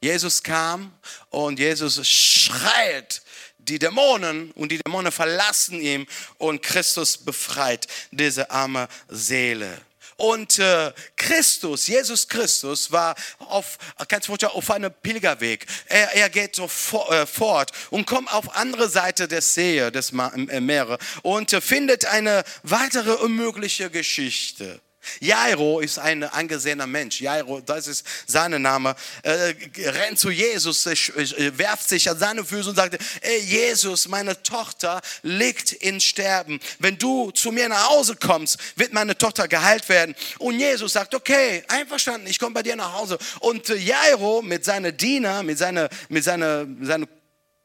Jesus 0.00 0.42
kam 0.42 0.92
und 1.30 1.58
Jesus 1.58 2.06
schreit 2.06 3.22
die 3.56 3.78
Dämonen 3.78 4.50
und 4.52 4.70
die 4.70 4.78
Dämonen 4.78 5.10
verlassen 5.10 5.80
ihn 5.80 6.06
und 6.36 6.62
Christus 6.62 7.16
befreit 7.16 7.86
diese 8.10 8.50
arme 8.50 8.88
Seele. 9.08 9.80
Und 10.16 10.58
äh, 10.58 10.92
Christus, 11.16 11.86
Jesus 11.86 12.28
Christus 12.28 12.92
war 12.92 13.14
auf, 13.38 13.78
ganz 14.08 14.28
auf 14.28 14.70
einem 14.70 14.92
Pilgerweg. 15.02 15.66
Er, 15.86 16.14
er 16.14 16.30
geht 16.30 16.56
so 16.56 16.68
for, 16.68 17.10
äh, 17.12 17.26
fort 17.26 17.72
und 17.90 18.06
kommt 18.06 18.32
auf 18.32 18.56
andere 18.56 18.88
Seite 18.88 19.28
des 19.28 19.54
See, 19.54 19.90
des 19.90 20.12
äh, 20.12 20.60
Meeres 20.60 20.98
und 21.22 21.52
äh, 21.52 21.60
findet 21.60 22.06
eine 22.06 22.44
weitere 22.62 23.12
unmögliche 23.12 23.90
Geschichte. 23.90 24.80
Jairo 25.20 25.80
ist 25.80 25.98
ein 25.98 26.22
angesehener 26.24 26.86
Mensch. 26.86 27.20
Jairo, 27.20 27.60
das 27.60 27.86
ist 27.86 28.04
sein 28.26 28.60
Name. 28.60 28.94
Äh, 29.22 29.54
rennt 29.76 30.18
zu 30.18 30.30
Jesus, 30.30 30.86
äh, 30.86 31.58
werft 31.58 31.88
sich 31.88 32.08
an 32.08 32.18
seine 32.18 32.44
Füße 32.44 32.70
und 32.70 32.76
sagt, 32.76 32.98
ey 33.20 33.40
Jesus, 33.40 34.08
meine 34.08 34.42
Tochter 34.42 35.00
liegt 35.22 35.72
in 35.72 36.00
Sterben. 36.00 36.60
Wenn 36.78 36.98
du 36.98 37.30
zu 37.30 37.52
mir 37.52 37.68
nach 37.68 37.88
Hause 37.90 38.16
kommst, 38.16 38.58
wird 38.76 38.92
meine 38.92 39.16
Tochter 39.16 39.48
geheilt 39.48 39.88
werden. 39.88 40.14
Und 40.38 40.58
Jesus 40.58 40.92
sagt, 40.92 41.14
okay, 41.14 41.62
einverstanden, 41.68 42.26
ich 42.26 42.38
komme 42.38 42.54
bei 42.54 42.62
dir 42.62 42.76
nach 42.76 42.92
Hause. 42.92 43.18
Und 43.40 43.68
äh, 43.70 43.76
Jairo 43.76 44.42
mit 44.42 44.64
seinen 44.64 44.96
Diener, 44.96 45.42
mit 45.42 45.58
seiner, 45.58 45.88
mit 46.08 46.24
seiner, 46.24 46.66
seiner 46.82 47.06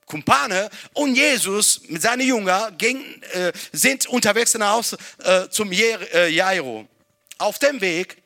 Kumpane 0.09 0.69
und 0.93 1.15
Jesus 1.15 1.81
mit 1.87 2.01
seinen 2.01 2.27
Jüngern 2.27 2.75
äh, 2.79 3.51
sind 3.71 4.07
unterwegs 4.07 4.55
nach 4.55 4.71
Hause 4.71 4.97
äh, 5.23 5.47
zum 5.49 5.71
Jairo. 5.71 6.87
Auf 7.39 7.57
dem 7.57 7.79
Weg 7.81 8.21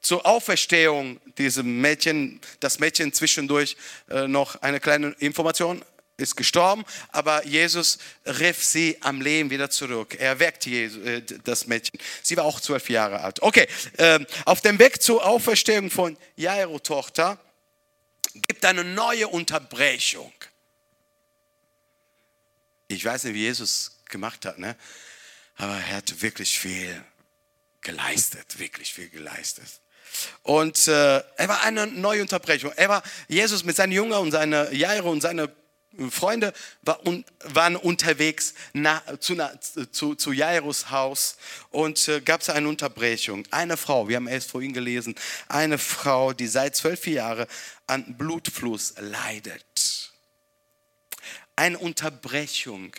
zur 0.00 0.24
Auferstehung 0.24 1.20
diesem 1.38 1.80
Mädchen, 1.80 2.40
das 2.60 2.78
Mädchen 2.78 3.12
zwischendurch 3.12 3.76
äh, 4.08 4.28
noch 4.28 4.62
eine 4.62 4.78
kleine 4.80 5.08
Information, 5.18 5.84
ist 6.16 6.36
gestorben, 6.36 6.84
aber 7.10 7.46
Jesus 7.46 7.98
rief 8.26 8.64
sie 8.64 8.96
am 9.00 9.20
Leben 9.20 9.50
wieder 9.50 9.70
zurück. 9.70 10.16
Er 10.18 10.38
weckt 10.38 10.66
Jesus, 10.66 11.04
äh, 11.04 11.22
das 11.44 11.66
Mädchen. 11.66 11.98
Sie 12.22 12.36
war 12.36 12.44
auch 12.44 12.60
zwölf 12.60 12.88
Jahre 12.88 13.20
alt. 13.20 13.42
Okay, 13.42 13.66
äh, 13.96 14.24
auf 14.44 14.60
dem 14.60 14.78
Weg 14.78 15.02
zur 15.02 15.24
Auferstehung 15.24 15.90
von 15.90 16.16
Jairo 16.36 16.78
Tochter 16.78 17.38
gibt 18.46 18.64
eine 18.64 18.84
neue 18.84 19.26
Unterbrechung. 19.26 20.32
Ich 22.86 23.04
weiß 23.04 23.24
nicht, 23.24 23.34
wie 23.34 23.42
Jesus 23.42 23.98
gemacht 24.08 24.44
hat, 24.44 24.58
ne? 24.58 24.76
aber 25.56 25.74
er 25.74 25.96
hat 25.96 26.22
wirklich 26.22 26.58
viel 26.58 27.04
geleistet, 27.88 28.58
wirklich 28.58 28.92
viel 28.92 29.08
geleistet. 29.08 29.80
Und 30.42 30.88
äh, 30.88 31.22
er 31.36 31.48
war 31.48 31.62
eine 31.62 31.86
neue 31.86 32.20
Unterbrechung. 32.20 32.70
Er 32.76 32.90
war 32.90 33.02
Jesus 33.28 33.64
mit 33.64 33.76
seinen 33.76 33.92
Jüngern 33.92 34.20
und 34.20 34.32
seine 34.32 34.72
Jairo 34.74 35.10
und 35.10 35.22
seine 35.22 35.50
Freunde 36.10 36.52
war 36.82 37.04
un, 37.06 37.24
waren 37.44 37.76
unterwegs 37.76 38.54
na, 38.74 39.02
zu, 39.20 39.34
na, 39.34 39.52
zu, 39.90 40.14
zu 40.14 40.32
Jairus 40.32 40.90
Haus 40.90 41.38
und 41.70 42.08
äh, 42.08 42.20
gab 42.20 42.42
es 42.42 42.50
eine 42.50 42.68
Unterbrechung. 42.68 43.44
Eine 43.50 43.78
Frau, 43.78 44.06
wir 44.06 44.16
haben 44.16 44.28
erst 44.28 44.50
vorhin 44.50 44.74
gelesen, 44.74 45.14
eine 45.48 45.78
Frau, 45.78 46.34
die 46.34 46.46
seit 46.46 46.76
zwölf 46.76 47.06
Jahren 47.06 47.46
an 47.86 48.16
Blutfluss 48.18 48.94
leidet. 48.98 50.12
Eine 51.56 51.78
Unterbrechung, 51.78 52.92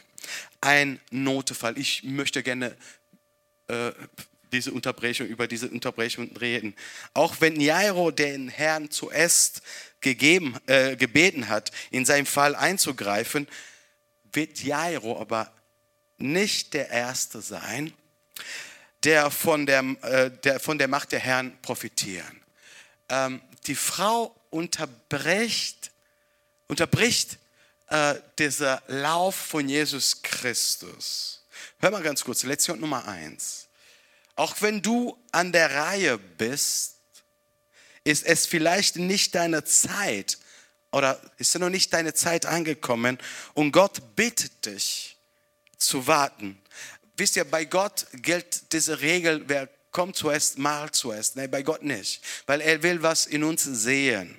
ein 0.61 0.99
Notfall. 1.11 1.77
Ich 1.77 2.03
möchte 2.03 2.41
gerne 2.41 2.75
äh, 3.67 3.91
diese 4.51 4.71
Unterbrechung, 4.71 5.27
über 5.27 5.47
diese 5.47 5.69
Unterbrechung 5.69 6.35
reden. 6.37 6.75
Auch 7.13 7.35
wenn 7.39 7.59
Jairo 7.59 8.11
den 8.11 8.49
Herrn 8.49 8.91
zuerst 8.91 9.61
gegeben, 10.01 10.57
äh, 10.67 10.95
gebeten 10.95 11.49
hat, 11.49 11.71
in 11.91 12.05
seinem 12.05 12.25
Fall 12.25 12.55
einzugreifen, 12.55 13.47
wird 14.31 14.61
Jairo 14.63 15.19
aber 15.19 15.51
nicht 16.17 16.73
der 16.73 16.89
Erste 16.89 17.41
sein, 17.41 17.93
der 19.03 19.31
von 19.31 19.65
der, 19.65 19.83
äh, 20.01 20.31
der, 20.43 20.59
von 20.59 20.77
der 20.77 20.87
Macht 20.87 21.11
der 21.11 21.19
Herrn 21.19 21.57
profitieren. 21.61 22.41
Ähm, 23.09 23.41
die 23.67 23.75
Frau 23.75 24.35
unterbricht, 24.49 25.91
unterbricht 26.67 27.37
äh, 27.87 28.15
dieser 28.37 28.83
Lauf 28.87 29.35
von 29.35 29.67
Jesus 29.67 30.21
Christus. 30.21 31.43
Hör 31.79 31.91
mal 31.91 32.03
ganz 32.03 32.23
kurz, 32.23 32.43
Lektion 32.43 32.79
Nummer 32.79 33.07
eins. 33.07 33.68
Auch 34.39 34.61
wenn 34.61 34.81
du 34.81 35.17
an 35.33 35.51
der 35.51 35.69
Reihe 35.75 36.17
bist, 36.17 36.95
ist 38.05 38.25
es 38.25 38.45
vielleicht 38.45 38.95
nicht 38.95 39.35
deine 39.35 39.65
Zeit 39.65 40.37
oder 40.93 41.19
ist 41.35 41.59
noch 41.59 41.69
nicht 41.69 41.91
deine 41.91 42.13
Zeit 42.13 42.45
angekommen 42.45 43.17
und 43.53 43.73
Gott 43.73 44.15
bittet 44.15 44.65
dich 44.65 45.17
zu 45.77 46.07
warten. 46.07 46.57
Wisst 47.17 47.35
ihr, 47.35 47.43
bei 47.43 47.65
Gott 47.65 48.07
gilt 48.13 48.71
diese 48.71 49.01
Regel, 49.01 49.43
wer 49.47 49.67
komm 49.91 50.13
zuerst, 50.13 50.57
mal 50.57 50.89
zuerst. 50.89 51.35
Nein, 51.35 51.51
bei 51.51 51.61
Gott 51.61 51.83
nicht, 51.83 52.23
weil 52.45 52.61
er 52.61 52.81
will 52.81 53.03
was 53.03 53.25
in 53.25 53.43
uns 53.43 53.65
sehen. 53.65 54.38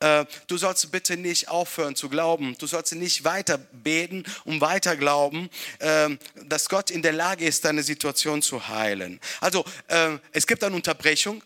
Äh, 0.00 0.26
du 0.46 0.56
sollst 0.56 0.90
bitte 0.92 1.16
nicht 1.16 1.48
aufhören 1.48 1.96
zu 1.96 2.08
glauben. 2.08 2.56
Du 2.58 2.66
sollst 2.66 2.94
nicht 2.94 3.24
weiter 3.24 3.58
beten 3.58 4.24
und 4.44 4.60
weiter 4.60 4.96
glauben, 4.96 5.50
äh, 5.80 6.10
dass 6.44 6.68
Gott 6.68 6.90
in 6.90 7.02
der 7.02 7.12
Lage 7.12 7.44
ist, 7.44 7.64
deine 7.64 7.82
Situation 7.82 8.42
zu 8.42 8.68
heilen. 8.68 9.20
Also 9.40 9.64
äh, 9.88 10.18
es 10.32 10.46
gibt 10.46 10.62
eine 10.62 10.76
Unterbrechung. 10.76 11.42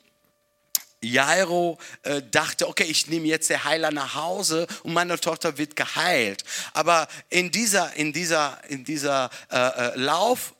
Jairo 1.02 1.78
äh, 2.02 2.22
dachte, 2.30 2.68
okay, 2.68 2.84
ich 2.84 3.08
nehme 3.08 3.26
jetzt 3.26 3.50
der 3.50 3.64
Heiler 3.64 3.90
nach 3.90 4.14
Hause 4.14 4.66
und 4.84 4.92
meine 4.92 5.18
Tochter 5.18 5.58
wird 5.58 5.74
geheilt. 5.74 6.44
Aber 6.74 7.08
in 7.28 7.50
dieser, 7.50 7.92
in 7.94 8.12
dieser, 8.12 8.62
in 8.68 8.84
dieser 8.84 9.30
äh, 9.50 9.56
äh, 9.56 9.96
Lauf, 9.96 10.54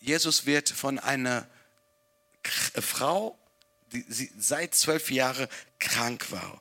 Jesus 0.00 0.46
wird 0.46 0.68
von 0.68 0.98
einer 0.98 1.46
Frau, 2.42 3.38
die 3.92 4.04
seit 4.36 4.74
zwölf 4.74 5.10
Jahren 5.10 5.46
krank 5.78 6.30
war, 6.30 6.60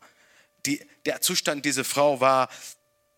die, 0.65 0.85
der 1.05 1.21
Zustand 1.21 1.65
dieser 1.65 1.83
Frau 1.83 2.19
war 2.19 2.49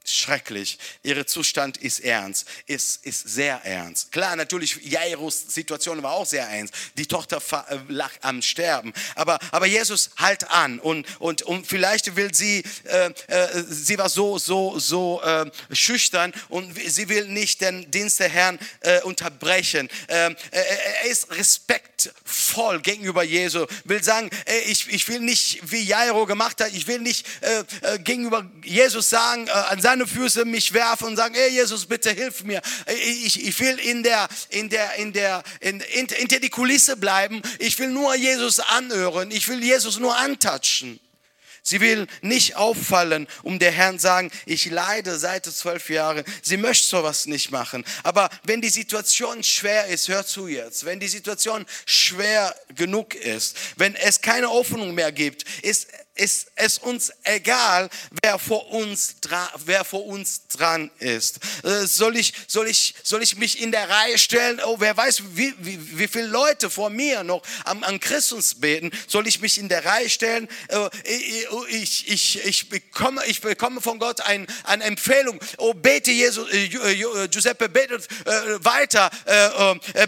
schrecklich. 0.10 0.78
Ihr 1.04 1.26
Zustand 1.26 1.78
ist 1.78 2.00
ernst, 2.00 2.48
ist, 2.68 3.06
ist 3.06 3.28
sehr 3.28 3.62
ernst. 3.64 4.12
Klar, 4.12 4.36
natürlich, 4.36 4.78
Jairus 4.84 5.46
Situation 5.48 6.02
war 6.04 6.14
auch 6.14 6.26
sehr 6.26 6.48
ernst. 6.48 6.74
Die 6.96 7.08
Tochter 7.08 7.42
äh, 7.70 7.78
lag 7.88 8.12
am 8.22 8.42
Sterben. 8.42 8.94
Aber, 9.16 9.40
aber 9.52 9.66
Jesus 9.66 10.12
halt 10.18 10.50
an 10.50 10.80
und, 10.80 11.06
und, 11.20 11.42
und 11.44 11.68
vielleicht 11.68 12.16
will 12.16 12.34
sie, 12.34 12.64
äh, 12.86 13.12
äh, 13.28 13.64
sie 13.68 13.98
war 13.98 14.10
so, 14.10 14.38
so, 14.38 14.80
so 14.80 15.22
äh, 15.24 15.50
schüchtern 15.72 16.34
und 16.50 16.78
sie 16.88 17.10
will 17.10 17.28
nicht 17.28 17.62
den 17.62 17.90
Dienst 17.92 18.20
der 18.20 18.30
Herrn 18.30 18.60
äh, 18.82 19.02
unterbrechen. 19.02 19.90
Ähm, 20.08 20.36
er 20.52 21.10
ist 21.10 21.32
respektvoll 21.32 22.82
gegenüber 22.82 23.24
Jesus, 23.24 23.68
will 23.84 24.04
sagen, 24.04 24.30
ich, 24.68 24.88
ich 24.90 25.08
will 25.08 25.20
nicht, 25.20 25.60
wie 25.72 25.82
Jairo 25.82 26.26
gemacht 26.26 26.62
hat, 26.62 26.74
ich 26.74 26.88
will 26.88 27.00
nicht 27.00 27.26
äh, 27.42 28.00
gegenüber 28.00 28.50
Jesus 28.64 29.10
sagen, 29.10 29.50
an 29.50 29.82
seinem 29.82 29.95
seine 29.96 30.08
Füße 30.08 30.44
mich 30.44 30.74
werfen 30.74 31.08
und 31.08 31.16
sagen, 31.16 31.36
hey 31.36 31.52
Jesus, 31.52 31.86
bitte 31.86 32.12
hilf 32.12 32.44
mir. 32.44 32.62
Ich, 33.24 33.42
ich 33.48 33.60
will 33.62 33.80
in 33.80 34.04
der, 34.04 34.28
in 34.50 34.70
der, 34.70 34.96
in 34.96 35.14
der, 35.14 35.42
in, 35.62 35.80
in, 35.80 36.08
hinter 36.10 36.40
die 36.40 36.50
Kulisse 36.50 36.98
bleiben. 36.98 37.42
Ich 37.60 37.80
will 37.80 37.90
nur 37.90 38.14
Jesus 38.16 38.60
anhören. 38.60 39.32
Ich 39.32 39.48
will 39.48 39.64
Jesus 39.64 39.98
nur 39.98 40.18
antatschen. 40.18 41.00
Sie 41.64 41.80
will 41.80 42.08
nicht 42.22 42.58
auffallen, 42.58 43.26
um 43.42 43.58
der 43.58 43.72
Herrn 43.72 43.98
sagen, 43.98 44.30
ich 44.46 44.66
leide 44.66 45.18
seit 45.18 45.46
zwölf 45.46 45.90
Jahren. 45.90 46.24
Sie 46.44 46.58
möchte 46.58 46.86
sowas 46.86 47.26
nicht 47.26 47.52
machen. 47.52 47.86
Aber 48.04 48.30
wenn 48.44 48.62
die 48.62 48.70
Situation 48.70 49.44
schwer 49.44 49.88
ist, 49.88 50.10
hör 50.10 50.26
zu 50.28 50.48
jetzt, 50.48 50.86
wenn 50.86 51.00
die 51.00 51.08
Situation 51.08 51.66
schwer 51.86 52.54
genug 52.76 53.16
ist, 53.16 53.56
wenn 53.78 53.96
es 53.96 54.22
keine 54.22 54.50
Hoffnung 54.50 54.94
mehr 54.94 55.12
gibt, 55.12 55.46
ist 55.64 55.88
ist 56.16 56.48
es 56.56 56.78
uns 56.78 57.12
egal, 57.24 57.90
wer 58.24 58.40
vor 58.40 58.72
uns, 58.72 59.16
wer 59.66 59.84
vor 59.84 60.06
uns 60.06 60.48
dran 60.48 60.90
ist. 61.00 61.40
Äh, 61.64 61.86
soll 61.86 62.16
ich, 62.16 62.34
soll, 62.48 62.70
ich, 62.70 62.96
soll 63.04 63.22
ich 63.22 63.36
mich 63.36 63.62
in 63.62 63.72
der 63.72 63.90
Reihe 63.90 64.18
stellen? 64.18 64.62
Oh, 64.66 64.78
wer 64.80 64.96
weiß, 64.96 65.22
wie, 65.34 65.54
wie, 65.60 66.00
wie 66.00 66.08
viele 66.08 66.28
Leute 66.28 66.70
vor 66.70 66.90
mir 66.90 67.24
noch 67.24 67.42
am, 67.66 67.84
an 67.84 68.00
Christus 68.00 68.56
beten? 68.56 68.92
Soll 69.08 69.28
ich 69.28 69.42
mich 69.42 69.58
in 69.58 69.68
der 69.68 69.84
Reihe 69.84 70.10
stellen? 70.10 70.48
Äh, 70.70 70.90
ich, 71.70 72.08
ich, 72.08 72.46
ich, 72.46 72.70
bekomme, 72.70 73.22
ich 73.26 73.42
bekomme 73.42 73.82
von 73.82 74.00
Gott 74.00 74.22
ein, 74.22 74.48
eine 74.64 74.86
Empfehlung. 74.86 75.40
Oh, 75.58 75.74
bete 75.74 76.12
Jesus, 76.12 76.50
äh, 76.54 77.28
Giuseppe, 77.28 77.68
bete 77.68 78.00
weiter, 78.60 79.10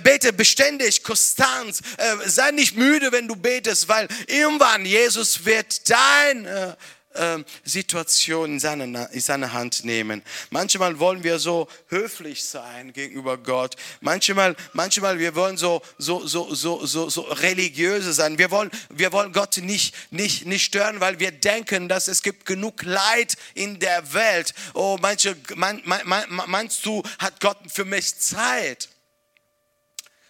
bete 0.04 0.34
beständig, 0.34 1.04
konstant. 1.04 1.80
Sei 2.26 2.52
nicht 2.52 2.76
müde, 2.76 3.12
wenn 3.12 3.28
du 3.28 3.36
betest, 3.36 3.88
weil 3.88 4.08
irgendwann 4.28 4.86
Jesus 4.86 5.46
wird 5.46 5.90
da 5.90 5.97
deine 5.98 6.78
äh, 7.18 7.44
Situation 7.64 8.54
in 8.54 8.60
seine, 8.60 9.10
in 9.12 9.22
seine 9.22 9.54
Hand 9.54 9.84
nehmen. 9.84 10.22
Manchmal 10.50 11.00
wollen 11.00 11.24
wir 11.24 11.40
so 11.40 11.68
höflich 11.88 12.44
sein 12.44 12.94
gegenüber 12.94 13.38
Gott. 13.38 13.76
Manchmal, 14.02 14.56
manchmal 14.74 15.20
wir 15.20 15.36
wollen 15.36 15.58
so, 15.58 15.82
so, 15.98 16.26
so, 16.28 16.54
so, 16.54 16.86
so, 16.86 17.10
so 17.10 17.22
religiöse 17.22 18.14
sein. 18.14 18.38
Wir 18.38 18.52
wollen, 18.52 18.72
wir 18.90 19.12
wollen 19.12 19.34
Gott 19.34 19.58
nicht, 19.58 19.96
nicht, 20.12 20.46
nicht 20.46 20.64
stören, 20.64 21.00
weil 21.00 21.20
wir 21.20 21.32
denken, 21.32 21.90
dass 21.90 22.08
es 22.08 22.22
gibt 22.22 22.46
genug 22.46 22.84
Leid 22.84 23.36
in 23.56 23.80
der 23.80 24.14
Welt. 24.14 24.54
Oh, 24.74 24.98
manche, 25.02 25.36
mein, 25.56 25.82
mein, 25.86 26.26
meinst 26.30 26.86
du, 26.86 27.04
hat 27.20 27.40
Gott 27.40 27.58
für 27.68 27.86
mich 27.86 28.20
Zeit? 28.20 28.90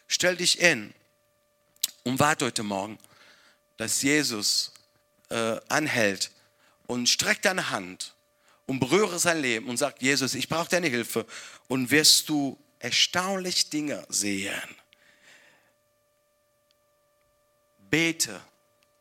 Stell 0.08 0.38
dich 0.38 0.62
in 0.62 0.94
und 2.04 2.18
warte 2.20 2.46
heute 2.46 2.64
Morgen, 2.64 2.98
dass 3.76 4.02
Jesus 4.02 4.72
äh, 5.30 5.60
anhält 5.70 6.32
und 6.88 7.08
streckt 7.08 7.46
deine 7.46 7.70
Hand 7.70 8.14
und 8.66 8.80
berühre 8.80 9.20
sein 9.20 9.42
Leben 9.42 9.70
und 9.70 9.78
sagt, 9.78 10.02
Jesus, 10.02 10.34
ich 10.36 10.50
brauche 10.50 10.70
deine 10.70 10.88
Hilfe 10.88 11.26
und 11.68 11.92
wirst 11.92 12.30
du 12.30 12.58
erstaunlich 12.80 13.70
Dinge 13.70 14.06
sehen. 14.10 14.76
Bete 17.90 18.42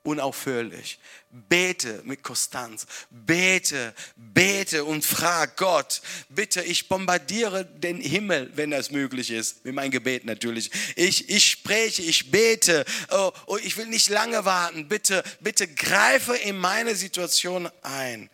unaufhörlich. 0.06 0.98
Bete 1.30 2.00
mit 2.04 2.22
Konstanz. 2.22 2.86
Bete, 3.10 3.94
bete 4.16 4.84
und 4.84 5.04
frag 5.04 5.56
Gott. 5.56 6.00
Bitte, 6.28 6.62
ich 6.62 6.88
bombardiere 6.88 7.64
den 7.64 8.00
Himmel, 8.00 8.50
wenn 8.54 8.70
das 8.70 8.90
möglich 8.90 9.30
ist. 9.30 9.64
Mit 9.64 9.74
meinem 9.74 9.90
Gebet 9.90 10.24
natürlich. 10.24 10.70
Ich, 10.94 11.28
ich 11.28 11.50
spreche, 11.50 12.02
ich 12.02 12.30
bete. 12.30 12.84
Oh, 13.10 13.32
oh, 13.46 13.58
ich 13.58 13.76
will 13.76 13.86
nicht 13.86 14.08
lange 14.08 14.44
warten. 14.44 14.88
Bitte, 14.88 15.22
bitte 15.40 15.68
greife 15.68 16.36
in 16.36 16.56
meine 16.56 16.94
Situation 16.94 17.68
ein. 17.82 18.30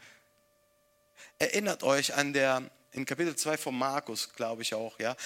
Erinnert 1.38 1.82
euch 1.82 2.14
an 2.14 2.32
der 2.32 2.62
in 2.92 3.06
Kapitel 3.06 3.34
2 3.34 3.56
von 3.56 3.76
Markus, 3.76 4.32
glaube 4.34 4.62
ich 4.62 4.74
auch, 4.74 4.98
ja, 4.98 5.16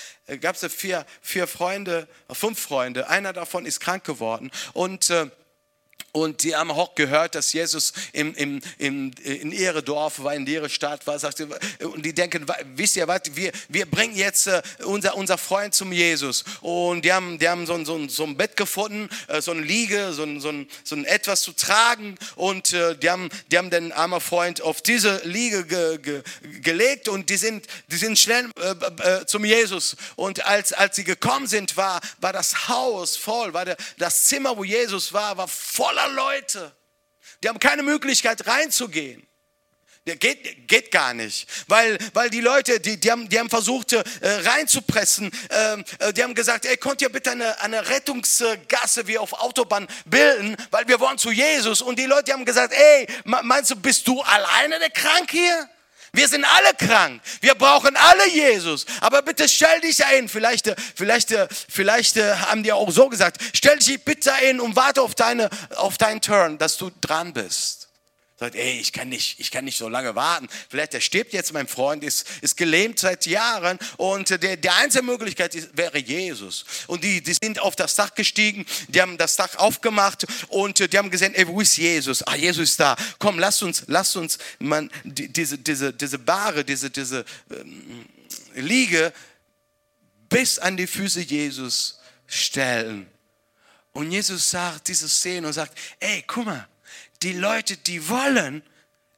gab 0.41 0.55
es 0.55 0.73
vier, 0.73 1.05
vier 1.21 1.49
Freunde, 1.49 2.07
fünf 2.31 2.61
Freunde, 2.61 3.09
einer 3.09 3.33
davon 3.33 3.67
ist 3.67 3.81
krank 3.81 4.05
geworden 4.05 4.53
und 4.73 5.11
äh, 5.11 5.29
und 6.17 6.43
die 6.45 6.57
haben 6.57 6.71
auch 6.71 6.95
gehört, 6.95 7.35
dass 7.35 7.53
Jesus 7.53 7.93
im, 8.13 8.35
im, 8.37 8.61
im, 8.79 9.11
in 9.23 9.53
ihre 9.53 9.83
Dorf 9.83 10.23
war, 10.25 10.35
in 10.35 10.47
ihre 10.47 10.71
Stadt 10.71 11.07
war. 11.07 11.19
Sagte, 11.19 11.47
und 11.81 12.07
die 12.07 12.15
denken, 12.15 12.47
wisst 12.75 12.97
ihr 12.97 13.07
was, 13.07 13.21
wir, 13.35 13.53
wir 13.69 13.85
bringen 13.85 14.17
jetzt 14.17 14.47
äh, 14.47 14.63
unser, 14.85 15.15
unser 15.15 15.37
Freund 15.37 15.75
zum 15.75 15.93
Jesus. 15.93 16.43
Und 16.63 17.05
die 17.05 17.13
haben, 17.13 17.39
die 17.39 17.47
haben 17.47 17.67
so, 17.67 17.75
ein, 17.75 17.85
so, 17.85 18.09
so 18.09 18.25
ein 18.25 18.35
Bett 18.35 18.57
gefunden, 18.57 19.11
äh, 19.29 19.43
so 19.43 19.51
eine 19.51 19.61
Liege, 19.61 20.15
so 20.15 20.25
so 20.41 20.53
so 20.85 20.97
ein 20.97 21.05
etwas 21.05 21.43
zu 21.43 21.53
tragen. 21.53 22.17
Und 22.35 22.73
äh, 22.73 22.97
die, 22.97 23.11
haben, 23.11 23.29
die 23.51 23.59
haben 23.59 23.69
den 23.69 23.93
armen 23.93 24.23
Freund 24.23 24.63
auf 24.63 24.81
diese 24.81 25.21
Liege 25.25 25.67
ge, 25.67 25.99
ge, 25.99 26.23
gelegt 26.63 27.09
und 27.09 27.29
die 27.29 27.37
sind, 27.37 27.67
die 27.89 27.97
sind 27.97 28.19
schnell 28.19 28.49
äh, 29.03 29.27
zum 29.27 29.45
Jesus. 29.45 29.97
Und 30.17 30.47
als, 30.47 30.73
als 30.73 30.97
sie 30.97 31.05
gekommen 31.05 31.47
sind, 31.47 31.77
war, 31.77 32.01
war 32.23 32.33
das 32.33 32.69
Haus 32.69 33.19
voll, 33.19 33.53
war 33.53 33.67
der, 33.67 33.77
das 33.99 34.25
Zimmer, 34.25 34.57
wo 34.57 34.65
Jesus 34.65 35.13
war, 35.13 35.37
war 35.37 35.49
voller 35.49 36.06
Leute. 36.09 36.75
Die 37.43 37.49
haben 37.49 37.59
keine 37.59 37.83
Möglichkeit 37.83 38.47
reinzugehen. 38.47 39.27
Der 40.07 40.15
geht, 40.15 40.69
geht 40.69 40.93
gar 40.93 41.15
nicht, 41.15 41.49
weil, 41.67 41.99
weil 42.15 42.31
die 42.31 42.41
Leute, 42.41 42.79
die, 42.79 43.01
die, 43.01 43.11
haben, 43.11 43.29
die 43.29 43.41
haben 43.41 43.51
versucht 43.51 43.93
äh, 43.93 44.05
reinzupressen, 44.23 45.33
ähm, 45.51 45.85
äh, 45.99 46.13
die 46.13 46.23
haben 46.23 46.35
gesagt, 46.35 46.65
ey, 46.65 46.77
könnt 46.77 47.03
ihr 47.03 47.09
bitte 47.09 47.33
eine, 47.33 47.61
eine 47.61 47.89
Rettungsgasse 47.89 49.09
wie 49.09 49.19
auf 49.19 49.33
Autobahn 49.33 49.89
bilden, 50.05 50.57
weil 50.71 50.87
wir 50.87 51.01
wollen 51.01 51.19
zu 51.19 51.33
Jesus. 51.33 51.83
Und 51.83 51.99
die 51.99 52.07
Leute 52.07 52.33
haben 52.33 52.45
gesagt, 52.45 52.73
ey, 52.73 53.09
meinst 53.25 53.73
du, 53.73 53.77
bist 53.77 54.07
du 54.07 54.23
alleine 54.23 54.79
der 54.79 54.91
Krank 54.91 55.29
hier? 55.33 55.69
Wir 56.17 56.29
sind 56.29 56.45
alle 56.45 56.75
krank. 56.75 57.21
Wir 57.41 57.55
brauchen 57.55 57.95
alle 57.95 58.29
Jesus. 58.31 58.87
Aber 59.01 59.23
bitte 59.23 59.49
stell 59.49 59.81
dich 59.81 60.05
ein. 60.05 60.29
Vielleicht, 60.29 60.75
vielleicht, 60.95 61.35
vielleicht 61.69 62.17
haben 62.17 62.63
die 62.63 62.73
auch 62.73 62.91
so 62.91 63.09
gesagt. 63.09 63.41
Stell 63.53 63.79
dich 63.79 64.03
bitte 64.03 64.33
ein 64.33 64.61
und 64.61 64.77
warte 64.77 65.03
auf 65.03 65.15
deine, 65.15 65.51
auf 65.77 65.99
deinen 65.99 66.23
Turn, 66.23 66.57
dass 66.59 66.79
du 66.79 66.91
dran 67.01 67.33
bist. 67.33 67.86
Sagt, 68.39 68.55
ey, 68.55 68.79
ich 68.79 68.93
kann 68.93 69.09
nicht, 69.09 69.41
ich 69.41 69.51
kann 69.51 69.65
nicht 69.65 69.79
so 69.79 69.89
lange 69.89 70.15
warten. 70.15 70.49
Vielleicht 70.69 70.93
der 70.93 71.01
stirbt 71.01 71.33
jetzt, 71.33 71.55
mein 71.55 71.67
Freund, 71.67 72.05
ist, 72.05 72.27
ist 72.43 72.59
gelähmt 72.59 72.99
seit 72.99 73.25
Jahren 73.25 73.79
und 73.97 74.29
der, 74.29 74.59
die 74.59 74.69
einzige 74.69 75.05
Möglichkeit 75.05 75.55
ist, 75.55 75.75
wäre 75.75 75.97
Jesus. 75.97 76.67
Und 76.87 77.03
die, 77.03 77.23
die 77.23 77.33
sind 77.33 77.59
auf 77.59 77.77
das 77.77 77.95
Dach 77.95 78.15
gestiegen, 78.15 78.67
die 78.89 79.01
haben 79.01 79.17
das 79.17 79.37
Dach 79.37 79.57
aufgemacht 79.57 80.27
und 80.49 80.93
die 80.93 80.99
haben 80.99 81.11
gesehen, 81.11 81.35
ey, 81.35 81.49
wo 81.49 81.63
ist 81.63 81.79
Jesus? 81.79 82.23
Ah, 82.25 82.37
Jesus 82.37 82.71
ist 82.71 82.81
da. 82.81 82.95
Komm, 83.19 83.39
lass 83.39 83.63
uns, 83.63 83.85
lass 83.87 84.15
uns, 84.17 84.37
man, 84.59 84.91
diese, 85.05 85.57
diese, 85.57 85.95
diese 85.95 86.19
Bahre, 86.19 86.63
diese, 86.63 86.91
diese 86.91 87.25
ähm, 87.51 88.05
Liege 88.55 89.15
bis 90.29 90.59
an 90.59 90.77
die 90.77 90.87
Füße 90.87 91.21
Jesus 91.23 92.01
stellen. 92.27 93.07
Und 93.93 94.11
Jesus 94.13 94.51
sagt 94.51 94.89
diese 94.89 95.09
Szene 95.09 95.47
und 95.47 95.55
sagt, 95.55 95.79
ey, 96.01 96.23
guck 96.27 96.45
mal, 96.45 96.69
die 97.23 97.33
Leute, 97.33 97.77
die 97.77 98.09
wollen, 98.09 98.63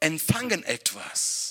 empfangen 0.01 0.65
etwas. 0.65 1.49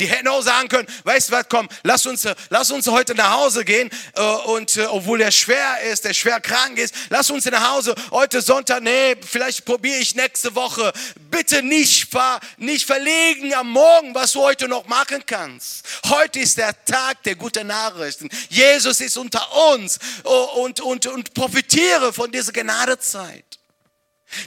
Die 0.00 0.08
hätten 0.08 0.26
auch 0.26 0.42
sagen 0.42 0.68
können, 0.68 0.88
weißt 1.04 1.28
du 1.28 1.32
was, 1.32 1.48
komm, 1.48 1.68
lass 1.84 2.04
uns, 2.06 2.26
lass 2.48 2.70
uns 2.72 2.88
heute 2.88 3.14
nach 3.14 3.30
Hause 3.30 3.64
gehen 3.64 3.90
äh, 4.14 4.20
und 4.20 4.76
äh, 4.76 4.86
obwohl 4.86 5.18
der 5.18 5.30
schwer 5.30 5.82
ist, 5.82 6.04
der 6.04 6.14
schwer 6.14 6.40
krank 6.40 6.78
ist, 6.78 6.94
lass 7.10 7.30
uns 7.30 7.44
nach 7.44 7.70
Hause, 7.70 7.94
heute 8.10 8.42
Sonntag, 8.42 8.82
nee, 8.82 9.14
vielleicht 9.24 9.64
probiere 9.64 9.98
ich 9.98 10.16
nächste 10.16 10.54
Woche. 10.56 10.92
Bitte 11.30 11.62
nicht, 11.62 12.10
ver, 12.10 12.40
nicht 12.56 12.86
verlegen 12.86 13.54
am 13.54 13.70
Morgen, 13.70 14.14
was 14.14 14.32
du 14.32 14.40
heute 14.40 14.66
noch 14.66 14.86
machen 14.86 15.22
kannst. 15.26 15.86
Heute 16.08 16.40
ist 16.40 16.58
der 16.58 16.84
Tag 16.84 17.22
der 17.22 17.36
guten 17.36 17.68
Nachrichten. 17.68 18.28
Jesus 18.48 19.00
ist 19.00 19.16
unter 19.16 19.46
uns 19.72 20.00
oh, 20.24 20.62
und, 20.64 20.80
und, 20.80 21.06
und 21.06 21.34
profitiere 21.34 22.12
von 22.12 22.32
dieser 22.32 22.52
Gnadezeit. 22.52 23.44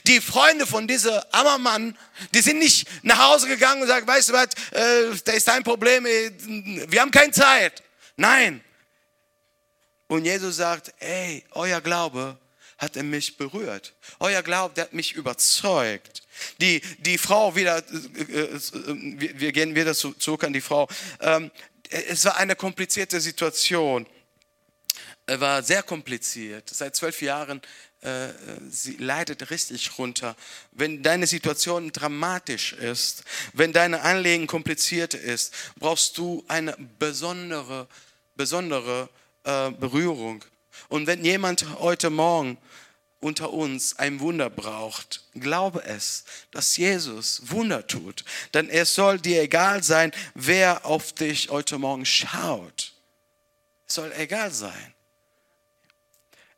Die 0.05 0.21
Freunde 0.21 0.65
von 0.65 0.87
diesem 0.87 1.19
Ammermann, 1.31 1.97
die 2.33 2.41
sind 2.41 2.59
nicht 2.59 2.87
nach 3.03 3.19
Hause 3.19 3.47
gegangen 3.47 3.81
und 3.81 3.87
sagen, 3.87 4.07
weißt 4.07 4.29
du 4.29 4.33
was, 4.33 4.47
äh, 4.71 5.19
da 5.23 5.31
ist 5.33 5.47
dein 5.47 5.63
Problem, 5.63 6.05
äh, 6.05 6.31
wir 6.89 7.01
haben 7.01 7.11
keine 7.11 7.31
Zeit. 7.31 7.83
Nein. 8.15 8.63
Und 10.07 10.25
Jesus 10.25 10.57
sagt, 10.57 10.93
ey, 10.99 11.43
euer 11.51 11.81
Glaube 11.81 12.37
hat 12.77 12.95
er 12.95 13.03
mich 13.03 13.37
berührt. 13.37 13.93
Euer 14.19 14.43
Glaube, 14.43 14.75
der 14.75 14.85
hat 14.85 14.93
mich 14.93 15.13
überzeugt. 15.13 16.21
Die, 16.61 16.81
die 16.99 17.17
Frau 17.17 17.55
wieder, 17.55 17.77
äh, 17.77 18.41
äh, 18.41 18.59
wir 19.39 19.51
gehen 19.51 19.75
wieder 19.75 19.93
zurück 19.95 20.43
an 20.43 20.53
die 20.53 20.61
Frau. 20.61 20.87
Ähm, 21.19 21.51
es 21.89 22.25
war 22.25 22.37
eine 22.37 22.55
komplizierte 22.55 23.19
Situation. 23.19 24.05
Es 25.25 25.39
war 25.39 25.63
sehr 25.63 25.83
kompliziert. 25.83 26.69
Seit 26.69 26.95
zwölf 26.95 27.21
Jahren 27.21 27.61
äh, 28.07 28.33
sie 28.69 28.97
leidet 28.97 29.49
richtig 29.49 29.97
runter. 29.97 30.35
Wenn 30.71 31.03
deine 31.03 31.27
Situation 31.27 31.91
dramatisch 31.91 32.73
ist, 32.73 33.23
wenn 33.53 33.73
deine 33.73 34.01
Anliegen 34.01 34.47
kompliziert 34.47 35.13
ist, 35.13 35.53
brauchst 35.77 36.17
du 36.17 36.43
eine 36.47 36.75
besondere, 36.99 37.87
besondere 38.35 39.09
äh, 39.43 39.71
Berührung. 39.71 40.43
Und 40.89 41.07
wenn 41.07 41.25
jemand 41.25 41.79
heute 41.79 42.09
Morgen 42.09 42.57
unter 43.19 43.51
uns 43.51 43.97
ein 43.97 44.19
Wunder 44.19 44.49
braucht, 44.49 45.23
glaube 45.33 45.83
es, 45.83 46.23
dass 46.51 46.77
Jesus 46.77 47.41
Wunder 47.49 47.87
tut. 47.87 48.23
Denn 48.53 48.69
es 48.69 48.93
soll 48.93 49.19
dir 49.19 49.41
egal 49.41 49.83
sein, 49.83 50.11
wer 50.35 50.85
auf 50.85 51.13
dich 51.13 51.49
heute 51.49 51.77
Morgen 51.77 52.05
schaut. 52.05 52.93
Es 53.87 53.95
soll 53.95 54.11
egal 54.17 54.51
sein. 54.51 54.93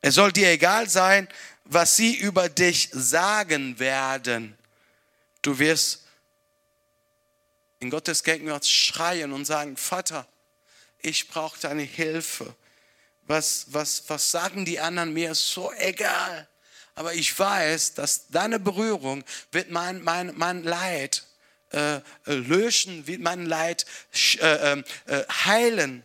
Es 0.02 0.14
soll 0.14 0.32
dir 0.32 0.50
egal 0.50 0.88
sein, 0.88 1.28
was 1.64 1.96
sie 1.96 2.14
über 2.14 2.48
dich 2.48 2.88
sagen 2.92 3.78
werden. 3.78 4.56
Du 5.42 5.58
wirst 5.58 6.06
in 7.80 7.90
Gottes 7.90 8.22
Gegenwart 8.24 8.66
schreien 8.66 9.32
und 9.32 9.44
sagen, 9.44 9.76
Vater, 9.76 10.26
ich 11.00 11.28
brauche 11.28 11.58
deine 11.60 11.82
Hilfe. 11.82 12.54
Was, 13.22 13.66
was, 13.68 14.04
was 14.08 14.30
sagen 14.30 14.64
die 14.64 14.80
anderen 14.80 15.12
mir, 15.12 15.30
ist 15.30 15.48
so 15.48 15.72
egal. 15.74 16.48
Aber 16.94 17.14
ich 17.14 17.38
weiß, 17.38 17.94
dass 17.94 18.28
deine 18.28 18.58
Berührung 18.58 19.24
wird 19.52 19.70
mein, 19.70 20.02
mein, 20.02 20.32
mein 20.36 20.64
Leid 20.64 21.24
äh, 21.70 22.00
löschen, 22.26 23.06
wird 23.06 23.20
mein 23.20 23.46
Leid 23.46 23.86
äh, 24.40 24.72
äh, 24.72 24.82
äh 25.06 25.24
heilen. 25.28 26.02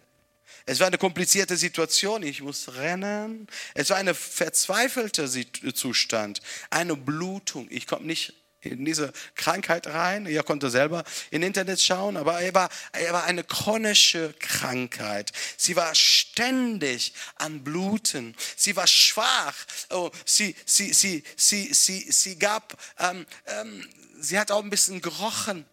Es 0.65 0.79
war 0.79 0.87
eine 0.87 0.97
komplizierte 0.97 1.57
Situation. 1.57 2.23
Ich 2.23 2.41
muss 2.41 2.75
rennen. 2.75 3.47
Es 3.73 3.89
war 3.91 3.97
ein 3.97 4.13
verzweifelter 4.13 5.29
Zustand, 5.73 6.41
eine 6.69 6.95
Blutung. 6.95 7.67
Ich 7.69 7.85
komme 7.85 8.05
nicht 8.05 8.33
in 8.65 8.83
diese 8.83 9.13
Krankheit 9.35 9.87
rein. 9.87 10.25
Ihr 10.25 10.43
konnte 10.43 10.69
selber 10.69 11.03
im 11.31 11.43
Internet 11.43 11.81
schauen, 11.81 12.17
aber 12.17 12.41
er 12.41 12.53
war, 12.53 12.69
er 12.93 13.13
war 13.13 13.23
eine 13.25 13.43
chronische 13.43 14.33
Krankheit. 14.39 15.31
Sie 15.57 15.75
war 15.75 15.93
ständig 15.93 17.13
an 17.35 17.63
Bluten. 17.63 18.35
Sie 18.55 18.75
war 18.75 18.87
schwach. 18.87 19.55
Oh, 19.91 20.09
sie, 20.25 20.55
sie, 20.65 20.93
sie, 20.93 21.23
sie, 21.37 21.73
sie, 21.73 22.11
sie 22.11 22.39
gab, 22.39 22.77
ähm, 22.99 23.25
ähm, 23.45 23.87
sie 24.19 24.39
hat 24.39 24.51
auch 24.51 24.63
ein 24.63 24.69
bisschen 24.69 25.01
gerochen, 25.01 25.65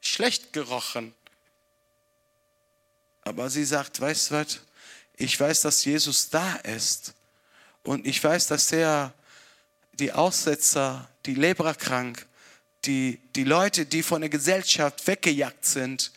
schlecht 0.00 0.52
gerochen. 0.52 1.14
Aber 3.24 3.48
sie 3.50 3.64
sagt, 3.64 4.00
weißt 4.00 4.30
du 4.30 4.34
was, 4.34 4.60
ich 5.16 5.38
weiß, 5.38 5.62
dass 5.62 5.84
Jesus 5.84 6.28
da 6.28 6.56
ist. 6.56 7.14
Und 7.82 8.06
ich 8.06 8.22
weiß, 8.22 8.48
dass 8.48 8.70
er 8.72 9.12
die 9.94 10.12
Aussetzer, 10.12 11.08
die 11.24 11.34
Leberkrank, 11.34 12.26
die, 12.84 13.20
die 13.34 13.44
Leute, 13.44 13.86
die 13.86 14.02
von 14.02 14.20
der 14.20 14.30
Gesellschaft 14.30 15.06
weggejagt 15.06 15.64
sind, 15.64 16.12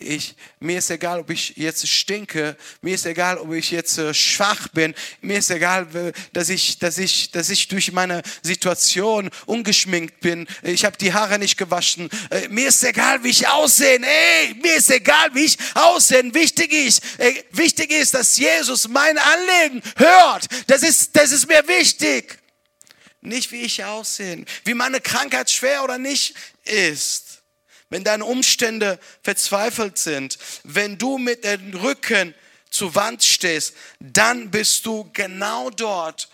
ich, 0.00 0.36
mir 0.60 0.78
ist 0.78 0.90
egal, 0.90 1.18
ob 1.18 1.30
ich 1.30 1.54
jetzt 1.56 1.86
stinke, 1.88 2.56
mir 2.82 2.94
ist 2.94 3.04
egal, 3.04 3.36
ob 3.38 3.52
ich 3.52 3.72
jetzt 3.72 3.98
äh, 3.98 4.14
schwach 4.14 4.68
bin, 4.68 4.94
mir 5.22 5.38
ist 5.38 5.50
egal, 5.50 5.88
dass 6.32 6.48
ich, 6.50 6.78
dass 6.78 6.98
ich, 6.98 7.32
dass 7.32 7.50
ich 7.50 7.66
durch 7.66 7.90
meine 7.90 8.22
Situation 8.42 9.28
ungeschminkt 9.46 10.20
bin, 10.20 10.46
ich 10.62 10.84
habe 10.84 10.96
die 10.96 11.12
Haare 11.12 11.40
nicht 11.40 11.56
gewaschen, 11.56 12.08
äh, 12.30 12.46
mir 12.48 12.68
ist 12.68 12.84
egal, 12.84 13.24
wie 13.24 13.30
ich 13.30 13.48
aussehe, 13.48 14.00
ey, 14.00 14.54
mir 14.62 14.76
ist 14.76 14.90
egal, 14.90 15.34
wie 15.34 15.46
ich 15.46 15.58
aussehe. 15.74 16.32
Wichtig 16.32 16.72
ist, 16.72 17.02
äh, 17.18 17.42
wichtig 17.50 17.90
ist, 17.90 18.14
dass 18.14 18.36
Jesus 18.36 18.86
mein 18.86 19.18
Anliegen 19.18 19.82
hört. 19.96 20.46
Das 20.68 20.82
ist, 20.82 21.16
das 21.16 21.32
ist 21.32 21.48
mir 21.48 21.66
wichtig. 21.66 22.38
Nicht 23.20 23.50
wie 23.50 23.62
ich 23.62 23.84
aussehe, 23.84 24.44
wie 24.64 24.74
meine 24.74 25.00
Krankheit 25.00 25.50
schwer 25.50 25.82
oder 25.82 25.98
nicht 25.98 26.34
ist 26.64 27.27
wenn 27.90 28.04
deine 28.04 28.24
Umstände 28.24 28.98
verzweifelt 29.22 29.98
sind, 29.98 30.38
wenn 30.64 30.98
du 30.98 31.18
mit 31.18 31.44
dem 31.44 31.74
Rücken 31.74 32.34
zur 32.70 32.94
Wand 32.94 33.24
stehst, 33.24 33.74
dann 34.00 34.50
bist 34.50 34.84
du 34.84 35.08
genau 35.12 35.70
dort, 35.70 36.28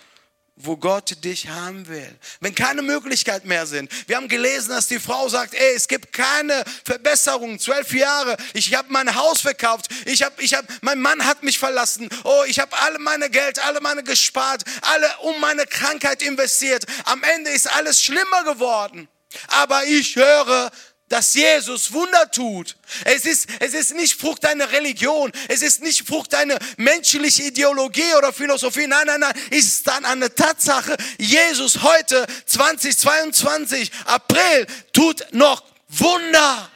wo 0.57 0.77
Gott 0.77 1.25
dich 1.25 1.49
haben 1.49 1.89
will. 1.89 2.17
Wenn 2.41 2.55
keine 2.55 2.83
Möglichkeit 2.83 3.45
mehr 3.45 3.67
sind. 3.67 3.91
Wir 4.09 4.17
haben 4.17 4.29
gelesen, 4.29 4.69
dass 4.69 4.87
die 4.87 5.01
Frau 5.01 5.29
sagt, 5.29 5.55
ey, 5.55 5.75
es 5.75 5.89
gibt 5.89 6.13
keine 6.13 6.65
Verbesserung. 6.85 7.59
Zwölf 7.59 7.93
Jahre, 7.93 8.37
ich 8.53 8.73
habe 8.75 8.93
mein 8.93 9.15
Haus 9.17 9.41
verkauft, 9.41 9.89
ich 10.05 10.23
habe, 10.23 10.41
ich 10.41 10.55
habe, 10.55 10.67
mein 10.81 11.01
Mann 11.01 11.25
hat 11.25 11.43
mich 11.43 11.59
verlassen. 11.59 12.09
Oh, 12.23 12.45
ich 12.47 12.61
habe 12.61 12.77
alle 12.79 13.01
meine 13.01 13.31
Geld, 13.31 13.59
alle 13.59 13.81
meine 13.81 14.05
gespart, 14.05 14.63
alle 14.83 15.11
um 15.23 15.41
meine 15.41 15.67
Krankheit 15.67 16.23
investiert. 16.23 16.85
Am 17.05 17.23
Ende 17.25 17.51
ist 17.51 17.67
alles 17.75 18.01
schlimmer 18.01 18.45
geworden. 18.45 19.09
Aber 19.49 19.85
ich 19.85 20.15
höre, 20.15 20.71
dass 21.09 21.35
Jesus 21.35 21.93
Wunder 21.93 22.31
tut. 22.31 22.77
Es 23.05 23.27
ist, 23.27 23.49
es 23.61 23.75
ist 23.75 23.95
nicht 23.95 24.19
Frucht 24.19 24.43
deiner 24.45 24.73
Religion. 24.73 25.31
Es 25.49 25.63
ist 25.63 25.83
nicht 25.83 26.07
Frucht 26.07 26.33
deiner 26.33 26.59
menschlichen 26.77 27.47
Ideologie 27.47 28.15
oder 28.17 28.33
Philosophie. 28.33 28.87
Nein, 28.87 29.07
nein, 29.07 29.21
nein. 29.21 29.35
Es 29.51 29.67
ist 29.67 29.87
dann 29.87 30.05
eine 30.05 30.35
Tatsache. 30.35 30.97
Jesus 31.19 31.83
heute, 31.83 32.27
2022, 32.47 33.91
April, 34.07 34.67
tut 34.93 35.27
noch 35.33 35.63
Wunder. 35.89 36.71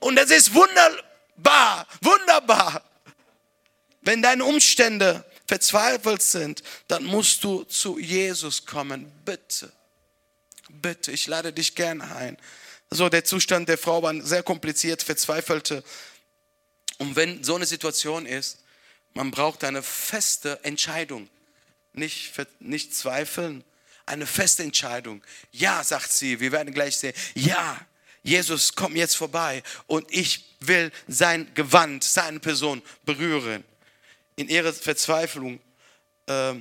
Und 0.00 0.18
es 0.18 0.30
ist 0.30 0.54
wunderbar, 0.54 1.86
wunderbar. 2.02 2.82
Wenn 4.02 4.22
deine 4.22 4.44
Umstände 4.44 5.24
verzweifelt 5.46 6.22
sind, 6.22 6.62
dann 6.88 7.04
musst 7.04 7.42
du 7.42 7.64
zu 7.64 7.98
Jesus 7.98 8.66
kommen. 8.66 9.10
Bitte, 9.24 9.72
bitte, 10.68 11.10
ich 11.10 11.26
lade 11.26 11.52
dich 11.52 11.74
gern 11.74 12.02
ein. 12.02 12.36
So, 12.90 13.08
der 13.08 13.24
Zustand 13.24 13.68
der 13.68 13.78
Frau 13.78 14.02
war 14.02 14.14
sehr 14.22 14.42
kompliziert, 14.42 15.02
verzweifelte. 15.02 15.82
Und 16.98 17.16
wenn 17.16 17.42
so 17.42 17.56
eine 17.56 17.66
Situation 17.66 18.26
ist, 18.26 18.62
man 19.14 19.30
braucht 19.30 19.64
eine 19.64 19.82
feste 19.82 20.62
Entscheidung. 20.62 21.28
Nicht, 21.92 22.32
nicht 22.60 22.94
zweifeln, 22.94 23.64
eine 24.04 24.26
feste 24.26 24.62
Entscheidung. 24.62 25.22
Ja, 25.52 25.82
sagt 25.82 26.12
sie, 26.12 26.40
wir 26.40 26.52
werden 26.52 26.72
gleich 26.72 26.96
sehen. 26.96 27.14
Ja, 27.34 27.80
Jesus 28.22 28.74
kommt 28.74 28.96
jetzt 28.96 29.16
vorbei 29.16 29.62
und 29.86 30.06
ich 30.10 30.56
will 30.60 30.92
sein 31.06 31.52
Gewand, 31.54 32.04
seine 32.04 32.40
Person 32.40 32.82
berühren. 33.04 33.64
In 34.36 34.48
ihrer 34.48 34.72
Verzweiflung 34.72 35.60
äh, 36.26 36.54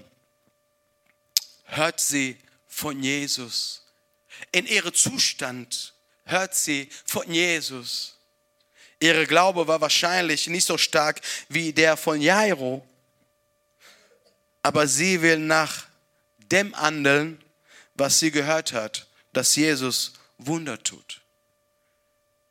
hört 1.64 2.00
sie 2.00 2.38
von 2.68 3.02
Jesus. 3.02 3.84
In 4.52 4.68
ihrem 4.68 4.94
Zustand 4.94 5.94
hört 6.26 6.56
sie 6.56 6.90
von 7.06 7.32
Jesus. 7.32 8.18
Ihre 9.00 9.26
Glaube 9.28 9.68
war 9.68 9.82
wahrscheinlich 9.82 10.48
nicht 10.48 10.66
so 10.66 10.78
stark 10.78 11.22
wie 11.50 11.74
der 11.74 11.98
von 11.98 12.22
Jairo, 12.22 12.86
aber 14.64 14.88
sie 14.88 15.22
will 15.22 15.38
nach 15.38 15.86
dem 16.38 16.76
handeln, 16.76 17.44
was 17.94 18.20
sie 18.20 18.32
gehört 18.32 18.74
hat, 18.74 19.08
dass 19.34 19.56
Jesus 19.56 20.14
Wunder 20.38 20.82
tut. 20.82 21.22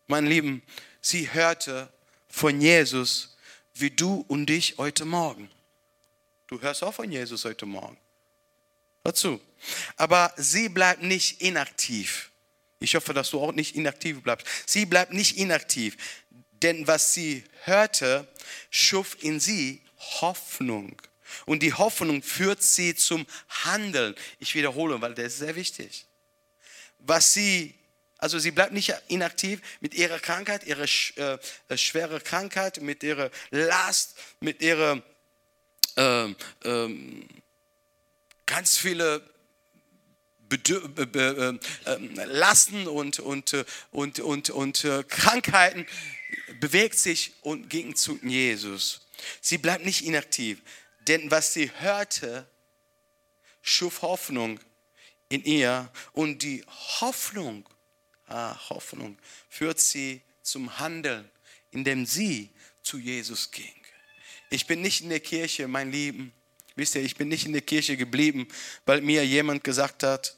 Mein 0.07 0.27
Lieben, 0.27 0.63
sie 1.01 1.33
hörte 1.33 1.89
von 2.29 2.61
Jesus 2.61 3.37
wie 3.75 3.91
du 3.91 4.25
und 4.29 4.49
ich 4.51 4.79
heute 4.79 5.05
Morgen. 5.05 5.51
Du 6.47 6.61
hörst 6.61 6.85
auch 6.85 6.95
von 6.95 7.11
Jesus 7.11 7.45
heute 7.45 7.67
Morgen. 7.67 7.97
Hör 9.05 9.15
zu. 9.15 9.41
Aber 9.97 10.33
sie 10.37 10.69
bleibt 10.69 11.03
nicht 11.03 11.41
inaktiv. 11.41 12.31
Ich 12.85 12.95
hoffe, 12.95 13.15
dass 13.15 13.31
du 13.31 13.41
auch 13.41 13.53
nicht 13.53 13.75
inaktiv 13.75 14.23
bleibst. 14.23 14.47
Sie 14.67 14.87
bleibt 14.87 15.13
nicht 15.13 15.37
inaktiv. 15.39 15.97
denn 16.63 16.87
was 16.87 17.13
sie 17.13 17.45
hörte, 17.65 18.27
schuf 18.71 19.19
in 19.21 19.39
sie 19.39 19.83
Hoffnung. 20.21 21.01
Und 21.47 21.63
die 21.63 21.75
Hoffnung 21.75 22.23
führt 22.23 22.63
sie 22.63 22.95
zum 22.95 23.27
Handeln. 23.65 24.15
Ich 24.39 24.55
wiederhole, 24.55 25.01
weil 25.03 25.15
das 25.15 25.27
ist 25.27 25.39
sehr 25.39 25.57
wichtig. 25.57 26.07
Was 26.99 27.35
sie, 27.35 27.75
also 28.19 28.39
sie 28.39 28.51
bleibt 28.51 28.73
nicht 28.73 28.95
inaktiv 29.09 29.61
mit 29.81 29.95
ihrer 29.95 30.19
Krankheit, 30.19 30.65
ihrer 30.65 30.87
äh, 31.17 31.39
äh, 31.69 31.77
schwere 31.77 32.21
Krankheit, 32.21 32.81
mit 32.81 33.03
ihrer 33.03 33.31
Last, 33.51 34.17
mit 34.41 34.63
ihrer 34.63 35.03
ähm, 35.97 36.37
ähm, 36.65 37.29
ganz 38.47 38.79
viele 38.79 39.23
Lasten 42.27 42.87
und, 42.87 43.19
und, 43.21 43.53
äh, 43.53 43.65
und, 43.91 44.21
und, 44.21 44.51
und 44.51 44.87
Krankheiten, 45.09 45.87
bewegt 46.61 46.99
sich 46.99 47.33
und 47.43 47.69
ging 47.71 47.95
zu 47.95 48.19
Jesus. 48.23 49.01
Sie 49.41 49.59
bleibt 49.59 49.85
nicht 49.85 50.05
inaktiv, 50.05 50.61
denn 51.07 51.31
was 51.31 51.53
sie 51.53 51.71
hörte, 51.79 52.47
schuf 53.63 54.03
Hoffnung 54.03 54.61
in 55.29 55.45
ihr 55.45 55.91
und 56.13 56.43
die 56.43 56.65
Hoffnung, 57.01 57.69
ah, 58.27 58.57
Hoffnung 58.69 59.19
führt 59.49 59.81
sie 59.81 60.23
zum 60.43 60.79
Handeln, 60.79 61.29
indem 61.71 62.07
sie 62.07 62.51
zu 62.83 62.99
Jesus 62.99 63.51
ging. 63.51 63.75
Ich 64.51 64.67
bin 64.67 64.83
nicht 64.83 65.01
in 65.01 65.09
der 65.09 65.21
Kirche, 65.21 65.67
mein 65.67 65.91
Lieben. 65.91 66.33
Wisst 66.77 66.95
ihr, 66.95 67.03
ich 67.03 67.17
bin 67.17 67.29
nicht 67.29 67.47
in 67.47 67.53
der 67.53 67.63
Kirche 67.63 67.97
geblieben, 67.97 68.47
weil 68.85 69.01
mir 69.01 69.25
jemand 69.25 69.65
gesagt 69.65 70.03
hat, 70.03 70.37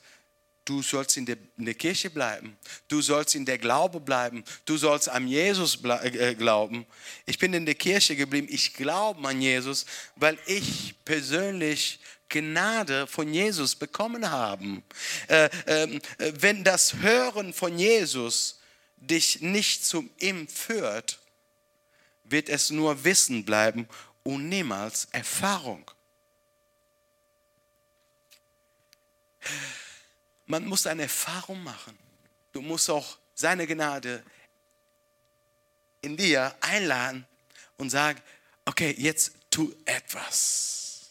du 0.67 0.83
sollst 0.83 1.17
in 1.17 1.25
der, 1.25 1.39
in 1.57 1.65
der, 1.65 1.75
Kirche 1.75 2.11
bleiben, 2.11 2.59
du 2.89 3.01
sollst 3.01 3.35
in 3.35 3.47
der 3.47 3.57
Glaube 3.57 4.01
bleiben, 4.01 4.45
du 4.67 4.77
sollst 4.77 5.09
an 5.09 5.27
Jesus 5.27 5.83
äh, 5.83 6.35
glauben. 6.35 6.85
Ich 7.25 7.39
bin 7.39 7.55
in 7.55 7.65
der 7.65 7.77
Kirche 7.77 8.17
geblieben, 8.17 8.49
ich 8.51 8.75
glaube 8.75 9.27
an 9.27 9.41
Jesus, 9.41 9.87
weil 10.17 10.39
ich 10.47 10.95
persönlich 11.05 12.01
Gnade 12.29 13.07
von 13.07 13.33
Jesus 13.33 13.77
bekommen 13.77 14.31
habe. 14.31 14.83
Äh, 15.29 15.49
äh, 15.67 16.01
wenn 16.19 16.65
das 16.65 16.95
Hören 16.95 17.55
von 17.55 17.79
Jesus 17.79 18.61
dich 18.97 19.41
nicht 19.41 19.85
zum 19.85 20.11
ihm 20.19 20.49
führt, 20.49 21.21
wird 22.25 22.49
es 22.49 22.71
nur 22.71 23.05
Wissen 23.05 23.45
bleiben 23.45 23.89
und 24.25 24.49
niemals 24.49 25.07
Erfahrung. 25.13 25.89
Man 30.47 30.65
muss 30.65 30.87
eine 30.87 31.03
Erfahrung 31.03 31.63
machen. 31.63 31.99
Du 32.53 32.61
musst 32.63 32.89
auch 32.89 33.19
seine 33.35 33.67
Gnade 33.67 34.23
in 36.01 36.17
dir 36.17 36.55
einladen 36.61 37.27
und 37.77 37.91
sagen, 37.91 38.21
okay, 38.65 38.95
jetzt 38.97 39.33
tu 39.51 39.75
etwas. 39.85 41.11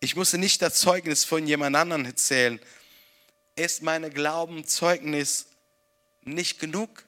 Ich 0.00 0.16
musste 0.16 0.38
nicht 0.38 0.62
das 0.62 0.80
Zeugnis 0.80 1.24
von 1.24 1.46
jemand 1.46 1.76
anderem 1.76 2.06
erzählen. 2.06 2.58
Ist 3.54 3.82
meine 3.82 4.10
Glaubenzeugnis 4.10 5.46
nicht 6.22 6.58
genug? 6.58 7.04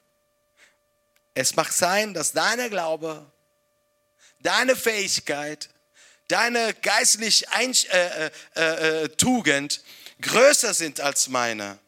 Es 1.33 1.55
mag 1.55 1.71
sein, 1.71 2.13
dass 2.13 2.33
deine 2.33 2.69
Glaube, 2.69 3.25
deine 4.39 4.75
Fähigkeit, 4.75 5.69
deine 6.27 6.75
geistliche 6.75 7.47
äh, 7.51 8.29
äh, 8.55 9.03
äh, 9.03 9.09
Tugend 9.09 9.81
größer 10.23 10.73
sind 10.73 10.99
als 10.99 11.27
meine. 11.27 11.79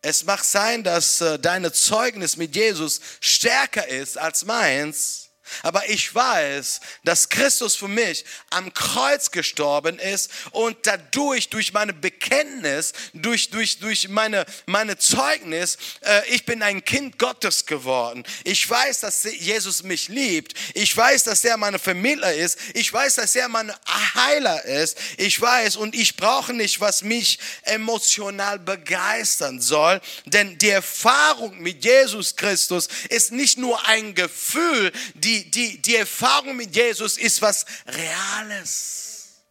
Es 0.00 0.24
mag 0.24 0.44
sein, 0.44 0.84
dass 0.84 1.20
äh, 1.20 1.38
deine 1.38 1.72
Zeugnis 1.72 2.36
mit 2.36 2.54
Jesus 2.54 3.00
stärker 3.20 3.88
ist 3.88 4.16
als 4.16 4.44
meins. 4.44 5.27
Aber 5.62 5.88
ich 5.88 6.14
weiß, 6.14 6.80
dass 7.04 7.28
Christus 7.28 7.74
für 7.74 7.88
mich 7.88 8.24
am 8.50 8.72
Kreuz 8.74 9.30
gestorben 9.30 9.98
ist 9.98 10.30
und 10.52 10.76
dadurch, 10.82 11.48
durch 11.48 11.72
meine 11.72 11.92
Bekenntnis, 11.92 12.92
durch, 13.12 13.50
durch, 13.50 13.78
durch 13.78 14.08
meine, 14.08 14.46
meine 14.66 14.98
Zeugnis, 14.98 15.78
äh, 16.00 16.28
ich 16.28 16.44
bin 16.44 16.62
ein 16.62 16.84
Kind 16.84 17.18
Gottes 17.18 17.66
geworden. 17.66 18.24
Ich 18.44 18.68
weiß, 18.68 19.00
dass 19.00 19.24
Jesus 19.24 19.82
mich 19.82 20.08
liebt. 20.08 20.54
Ich 20.74 20.96
weiß, 20.96 21.24
dass 21.24 21.44
er 21.44 21.56
meine 21.56 21.78
Vermittler 21.78 22.32
ist. 22.32 22.58
Ich 22.74 22.92
weiß, 22.92 23.16
dass 23.16 23.34
er 23.36 23.48
mein 23.48 23.72
Heiler 24.14 24.64
ist. 24.64 24.98
Ich 25.16 25.40
weiß 25.40 25.76
und 25.76 25.94
ich 25.94 26.16
brauche 26.16 26.52
nicht, 26.52 26.80
was 26.80 27.02
mich 27.02 27.38
emotional 27.62 28.58
begeistern 28.58 29.60
soll, 29.60 30.00
denn 30.26 30.58
die 30.58 30.70
Erfahrung 30.70 31.58
mit 31.60 31.84
Jesus 31.84 32.36
Christus 32.36 32.88
ist 33.08 33.32
nicht 33.32 33.58
nur 33.58 33.86
ein 33.86 34.14
Gefühl, 34.14 34.92
die 35.14 35.37
die, 35.44 35.80
die, 35.82 35.96
Erfahrung 35.96 36.56
mit 36.56 36.74
Jesus 36.74 37.16
ist 37.16 37.42
was 37.42 37.66
Reales. 37.86 39.42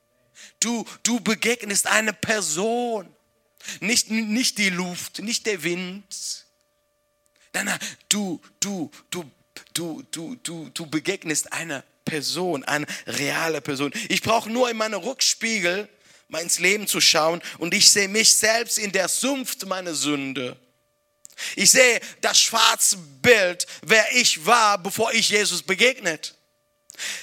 Du, 0.60 0.86
du 1.04 1.20
begegnest 1.20 1.88
eine 1.88 2.14
Person, 2.14 3.08
nicht, 3.80 4.10
nicht 4.10 4.58
die 4.58 4.70
Luft, 4.70 5.20
nicht 5.20 5.46
der 5.46 5.64
Wind. 5.64 6.46
Nein, 7.54 7.66
nein, 7.66 7.80
du, 8.10 8.42
du, 8.60 8.92
du, 9.10 9.30
du, 9.74 10.04
du, 10.12 10.36
du, 10.36 10.70
du 10.70 10.86
begegnest 10.88 11.52
eine 11.54 11.84
Person, 12.06 12.64
eine 12.64 12.86
reale 13.06 13.62
Person. 13.62 13.92
Ich 14.10 14.22
brauche 14.22 14.50
nur 14.50 14.70
in 14.70 14.78
meinen 14.78 14.96
Rückspiegel 14.96 15.90
mal 16.30 16.42
ins 16.42 16.60
Leben 16.60 16.88
zu 16.88 17.02
schauen 17.02 17.42
und 17.58 17.74
ich 17.74 17.90
sehe 17.90 18.08
mich 18.08 18.36
selbst 18.36 18.78
in 18.78 18.92
der 18.92 19.08
Sumpf 19.08 19.66
meiner 19.66 19.94
Sünde. 19.94 20.58
Ich 21.56 21.72
sehe 21.72 22.00
das 22.22 22.40
schwarze 22.40 22.98
Bild, 22.98 23.66
wer 23.82 24.16
ich 24.16 24.46
war, 24.46 24.78
bevor 24.78 25.14
ich 25.14 25.30
Jesus 25.30 25.62
begegnet. 25.62 26.36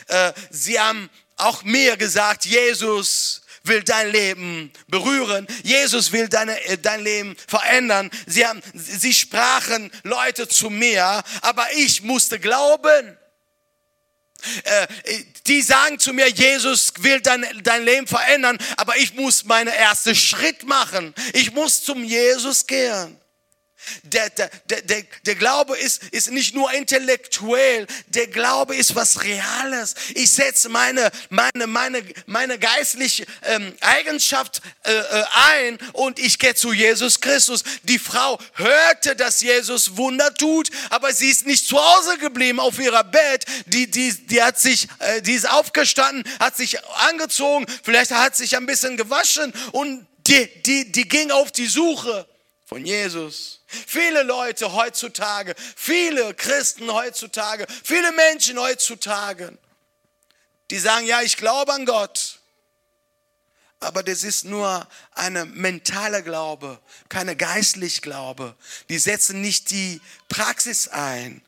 Äh, 0.09 0.33
sie 0.50 0.79
haben 0.79 1.11
auch 1.37 1.62
mir 1.64 1.96
gesagt, 1.96 2.44
Jesus 2.44 3.42
will 3.64 3.83
dein 3.83 4.11
Leben 4.11 4.72
berühren. 4.87 5.46
Jesus 5.62 6.12
will 6.12 6.29
deine, 6.29 6.62
äh, 6.66 6.79
dein 6.79 7.03
Leben 7.03 7.35
verändern. 7.48 8.11
Sie, 8.27 8.46
haben, 8.46 8.62
sie 8.74 9.14
sprachen 9.14 9.90
Leute 10.03 10.46
zu 10.46 10.70
mir, 10.70 11.22
aber 11.40 11.66
ich 11.72 12.03
musste 12.03 12.38
glauben. 12.38 13.18
Äh, 14.64 14.87
die 15.46 15.62
sagen 15.62 15.98
zu 15.98 16.12
mir, 16.12 16.29
Jesus 16.29 16.92
will 16.98 17.20
dein, 17.20 17.46
dein 17.62 17.85
Leben 17.85 18.07
verändern, 18.07 18.59
aber 18.77 18.96
ich 18.98 19.14
muss 19.14 19.44
meinen 19.44 19.72
ersten 19.72 20.14
Schritt 20.14 20.64
machen. 20.64 21.14
Ich 21.33 21.53
muss 21.53 21.83
zum 21.83 22.05
Jesus 22.05 22.66
gehen. 22.66 23.18
Der, 24.05 24.31
der, 24.31 24.51
der, 24.68 25.03
der, 25.27 25.35
Glaube 25.35 25.77
ist, 25.77 26.03
ist 26.11 26.31
nicht 26.31 26.55
nur 26.55 26.73
intellektuell, 26.73 27.87
der 28.09 28.27
Glaube 28.29 28.77
ist 28.77 28.94
was 28.94 29.23
Reales. 29.23 29.94
Ich 30.14 30.31
setze 30.31 30.68
meine, 30.68 31.11
meine, 31.31 31.66
meine, 31.66 32.03
meine 32.27 32.59
geistliche 32.59 33.27
ähm, 33.42 33.75
Eigenschaft 33.81 34.62
äh, 34.85 34.92
äh, 34.92 35.25
ein 35.33 35.79
und 35.92 36.18
ich 36.18 36.38
gehe 36.38 36.55
zu 36.55 36.73
Jesus 36.73 37.20
Christus. 37.20 37.62
Die 37.83 37.99
Frau 37.99 38.38
hörte, 38.55 39.16
dass 39.16 39.40
Jesus 39.40 39.97
Wunder 39.97 40.33
tut, 40.35 40.70
aber 40.90 41.12
sie 41.12 41.31
ist 41.31 41.47
nicht 41.47 41.66
zu 41.66 41.79
Hause 41.79 42.18
geblieben 42.18 42.61
auf 42.61 42.79
ihrer 42.79 43.05
Bett. 43.05 43.44
Die, 43.66 43.90
die, 43.90 44.12
die, 44.27 44.42
hat 44.42 44.59
sich, 44.59 44.88
äh, 44.99 45.23
die 45.23 45.33
ist 45.33 45.49
aufgestanden, 45.49 46.25
hat 46.38 46.57
sich 46.57 46.85
angezogen, 47.09 47.66
vielleicht 47.83 48.11
hat 48.11 48.37
sich 48.37 48.57
ein 48.57 48.66
bisschen 48.66 48.97
gewaschen 48.97 49.53
und 49.73 50.07
die, 50.27 50.49
die, 50.62 50.90
die 50.90 51.07
ging 51.07 51.31
auf 51.31 51.53
die 51.53 51.66
Suche 51.66 52.27
von 52.64 52.85
Jesus. 52.85 53.61
Viele 53.66 54.22
Leute 54.22 54.72
heutzutage, 54.72 55.55
viele 55.77 56.35
Christen 56.35 56.92
heutzutage, 56.92 57.66
viele 57.83 58.12
Menschen 58.12 58.59
heutzutage, 58.59 59.57
die 60.70 60.79
sagen, 60.79 61.07
ja, 61.07 61.22
ich 61.22 61.37
glaube 61.37 61.72
an 61.72 61.87
Gott. 61.87 62.40
Aber 63.81 64.03
das 64.03 64.24
ist 64.24 64.44
nur 64.44 64.88
eine 65.12 65.44
mentale 65.44 66.22
Glaube, 66.22 66.81
keine 67.11 67.37
geistliche 67.37 68.00
Glaube. 68.00 68.57
Die 68.88 68.98
setzen 68.98 69.42
nicht 69.42 69.70
die 69.70 70.00
Praxis 70.29 70.88
ein. 70.88 71.42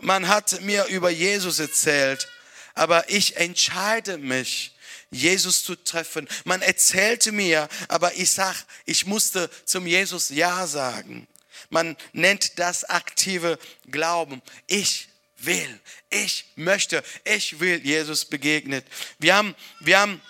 Man 0.00 0.28
hat 0.28 0.60
mir 0.60 0.84
über 0.86 1.08
Jesus 1.08 1.60
erzählt, 1.60 2.28
aber 2.74 3.08
ich 3.08 3.38
entscheide 3.38 4.18
mich, 4.18 4.76
Jesus 5.10 5.64
zu 5.64 5.74
treffen. 5.74 6.28
Man 6.44 6.62
erzählte 6.62 7.32
mir, 7.32 7.68
aber 7.88 8.14
ich 8.14 8.30
sag, 8.30 8.56
ich 8.84 9.06
musste 9.06 9.50
zum 9.64 9.86
Jesus 9.86 10.28
Ja 10.28 10.66
sagen. 10.66 11.26
Man 11.70 11.96
nennt 12.12 12.58
das 12.58 12.84
aktive 12.84 13.58
Glauben. 13.90 14.42
Ich 14.66 15.08
will, 15.38 15.80
ich 16.10 16.52
möchte, 16.56 17.02
ich 17.24 17.60
will 17.60 17.84
Jesus 17.84 18.24
begegnen. 18.24 18.82
Wir 19.18 19.36
haben, 19.36 19.54
wir 19.80 19.98
haben 19.98 20.20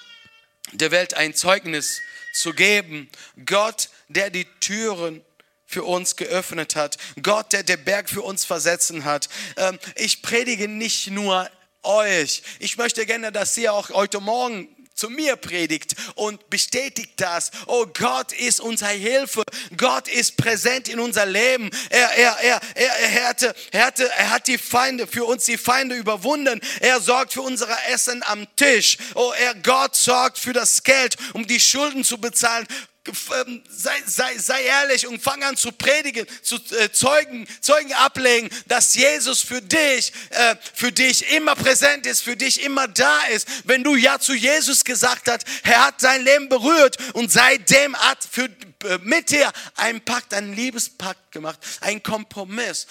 der 0.72 0.90
Welt 0.90 1.14
ein 1.14 1.34
Zeugnis 1.34 2.00
zu 2.34 2.52
geben. 2.52 3.08
Gott, 3.44 3.90
der 4.08 4.30
die 4.30 4.46
Türen 4.60 5.24
für 5.66 5.84
uns 5.84 6.16
geöffnet 6.16 6.76
hat. 6.76 6.96
Gott, 7.22 7.52
der 7.52 7.62
den 7.62 7.84
Berg 7.84 8.08
für 8.08 8.22
uns 8.22 8.44
versetzen 8.44 9.04
hat. 9.04 9.28
Ähm, 9.56 9.78
ich 9.96 10.22
predige 10.22 10.66
nicht 10.66 11.08
nur 11.08 11.50
euch. 11.88 12.42
Ich 12.58 12.76
möchte 12.76 13.06
gerne, 13.06 13.32
dass 13.32 13.56
ihr 13.56 13.72
auch 13.72 13.88
heute 13.90 14.20
Morgen 14.20 14.68
zu 14.94 15.08
mir 15.10 15.36
predigt 15.36 15.94
und 16.16 16.50
bestätigt 16.50 17.12
das. 17.16 17.50
Oh, 17.66 17.86
Gott 17.86 18.32
ist 18.32 18.60
unsere 18.60 18.90
Hilfe. 18.90 19.44
Gott 19.76 20.08
ist 20.08 20.36
präsent 20.36 20.88
in 20.88 20.98
unser 20.98 21.24
Leben. 21.24 21.70
Er, 21.88 22.10
er, 22.16 22.36
er, 22.40 22.60
er, 22.74 22.98
er, 22.98 23.28
hatte, 23.28 23.54
er, 23.70 23.86
hatte, 23.86 24.10
er 24.10 24.30
hat 24.30 24.48
die 24.48 24.58
Feinde, 24.58 25.06
für 25.06 25.24
uns 25.24 25.44
die 25.44 25.56
Feinde 25.56 25.94
überwunden. 25.94 26.60
Er 26.80 27.00
sorgt 27.00 27.32
für 27.32 27.42
unser 27.42 27.68
Essen 27.88 28.22
am 28.24 28.46
Tisch. 28.56 28.98
Oh, 29.14 29.32
er, 29.38 29.54
Gott 29.54 29.94
sorgt 29.94 30.38
für 30.38 30.52
das 30.52 30.82
Geld, 30.82 31.16
um 31.32 31.46
die 31.46 31.60
Schulden 31.60 32.02
zu 32.02 32.18
bezahlen. 32.18 32.66
Ähm, 33.08 33.62
sei, 33.68 34.02
sei, 34.06 34.38
sei 34.38 34.62
ehrlich 34.62 35.06
und 35.06 35.22
fang 35.22 35.42
an 35.42 35.56
zu 35.56 35.72
predigen, 35.72 36.26
zu 36.42 36.56
äh, 36.78 36.90
Zeugen, 36.92 37.46
Zeugen 37.60 37.92
ablegen, 37.94 38.50
dass 38.66 38.94
Jesus 38.94 39.40
für 39.40 39.62
dich, 39.62 40.12
äh, 40.30 40.56
für 40.74 40.92
dich 40.92 41.30
immer 41.32 41.54
präsent 41.54 42.06
ist, 42.06 42.22
für 42.22 42.36
dich 42.36 42.62
immer 42.62 42.88
da 42.88 43.20
ist. 43.26 43.48
Wenn 43.64 43.84
du 43.84 43.96
Ja 43.96 44.18
zu 44.18 44.34
Jesus 44.34 44.84
gesagt 44.84 45.28
hast, 45.28 45.44
er 45.62 45.86
hat 45.86 46.02
dein 46.02 46.22
Leben 46.22 46.48
berührt 46.48 46.96
und 47.14 47.32
seitdem 47.32 47.96
hat 47.96 48.18
für, 48.30 48.44
äh, 48.84 48.98
mit 49.02 49.30
dir 49.30 49.52
einen 49.76 50.00
Pakt, 50.00 50.34
einen 50.34 50.54
Liebespakt 50.54 51.32
gemacht, 51.32 51.58
einen 51.80 52.02
Kompromiss 52.02 52.86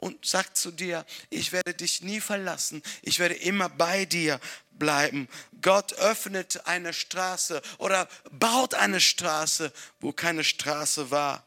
und 0.00 0.24
sagt 0.24 0.56
zu 0.56 0.70
dir, 0.70 1.04
ich 1.28 1.52
werde 1.52 1.74
dich 1.74 2.02
nie 2.02 2.20
verlassen, 2.20 2.82
ich 3.02 3.18
werde 3.18 3.34
immer 3.34 3.68
bei 3.68 4.06
dir 4.06 4.40
bleiben. 4.80 5.28
Gott 5.62 5.92
öffnet 5.92 6.66
eine 6.66 6.92
Straße 6.92 7.62
oder 7.78 8.08
baut 8.32 8.74
eine 8.74 9.00
Straße, 9.00 9.72
wo 10.00 10.10
keine 10.10 10.42
Straße 10.42 11.12
war. 11.12 11.46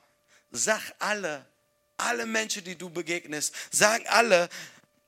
Sag 0.52 0.82
alle, 1.00 1.46
alle 1.98 2.26
Menschen, 2.26 2.63
die 2.63 2.78
du 2.78 2.89
begegnest, 2.89 3.54
sagen 3.72 4.06
alle, 4.08 4.48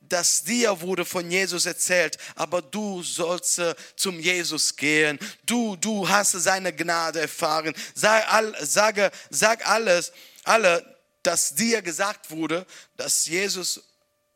dass 0.09 0.43
dir 0.43 0.81
wurde 0.81 1.05
von 1.05 1.29
Jesus 1.31 1.65
erzählt, 1.65 2.17
aber 2.35 2.61
du 2.61 3.01
sollst 3.03 3.59
äh, 3.59 3.75
zum 3.95 4.19
Jesus 4.19 4.75
gehen. 4.75 5.17
Du, 5.45 5.75
du 5.75 6.07
hast 6.07 6.31
seine 6.31 6.73
Gnade 6.73 7.21
erfahren. 7.21 7.73
Sag, 7.93 8.31
all, 8.31 8.55
sage, 8.65 9.11
sag 9.29 9.67
alles, 9.67 10.11
alle, 10.43 10.97
dass 11.23 11.55
dir 11.55 11.81
gesagt 11.81 12.29
wurde, 12.29 12.65
dass 12.97 13.25
Jesus 13.25 13.81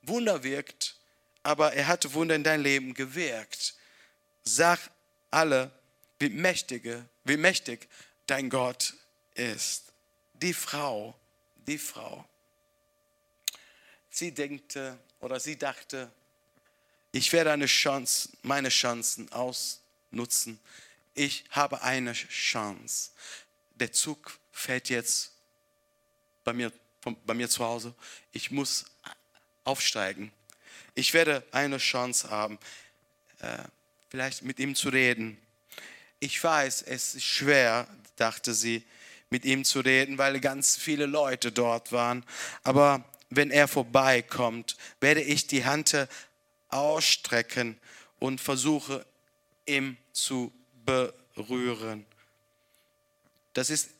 Wunder 0.01 0.43
wirkt, 0.43 0.95
aber 1.43 1.73
er 1.73 1.87
hat 1.87 2.13
Wunder 2.13 2.35
in 2.35 2.43
dein 2.43 2.61
Leben 2.61 2.93
gewirkt. 2.93 3.75
Sag 4.51 4.79
alle, 5.29 5.71
wie 6.17 6.29
mächtige, 6.29 7.07
wie 7.23 7.37
mächtig 7.37 7.87
dein 8.25 8.49
Gott 8.49 8.95
ist. 9.35 9.93
Die 10.33 10.55
Frau, 10.55 11.13
die 11.55 11.77
Frau. 11.77 12.27
Sie 14.09 14.33
denkte 14.33 14.97
oder 15.19 15.39
sie 15.39 15.55
dachte, 15.55 16.11
ich 17.11 17.31
werde 17.31 17.51
eine 17.51 17.67
Chance, 17.67 18.29
meine 18.41 18.69
Chancen 18.69 19.31
ausnutzen. 19.31 20.59
Ich 21.13 21.45
habe 21.51 21.83
eine 21.83 22.13
Chance. 22.13 23.11
Der 23.75 23.91
Zug 23.91 24.39
fährt 24.51 24.89
jetzt 24.89 25.31
bei 26.43 26.53
mir, 26.53 26.71
bei 27.23 27.35
mir 27.35 27.49
zu 27.49 27.63
Hause. 27.63 27.93
Ich 28.31 28.49
muss 28.49 28.85
aufsteigen. 29.63 30.31
Ich 30.95 31.13
werde 31.13 31.45
eine 31.51 31.77
Chance 31.77 32.31
haben. 32.31 32.57
Vielleicht 34.09 34.41
mit 34.41 34.59
ihm 34.59 34.73
zu 34.73 34.89
reden. 34.89 35.37
Ich 36.19 36.43
weiß, 36.43 36.81
es 36.81 37.13
ist 37.13 37.23
schwer, 37.23 37.87
dachte 38.15 38.55
sie, 38.55 38.83
mit 39.29 39.45
ihm 39.45 39.63
zu 39.63 39.81
reden, 39.81 40.17
weil 40.17 40.39
ganz 40.39 40.75
viele 40.75 41.05
Leute 41.05 41.51
dort 41.51 41.91
waren. 41.91 42.25
Aber 42.63 43.05
wenn 43.29 43.51
er 43.51 43.67
vorbeikommt, 43.67 44.77
werde 44.99 45.21
ich 45.21 45.45
die 45.45 45.65
Hand 45.65 45.95
ausstrecken 46.69 47.79
und 48.17 48.41
versuche, 48.41 49.05
ihm 49.67 49.95
zu 50.11 50.51
berühren. 50.85 52.05
Das 53.53 53.69
ist 53.69 53.91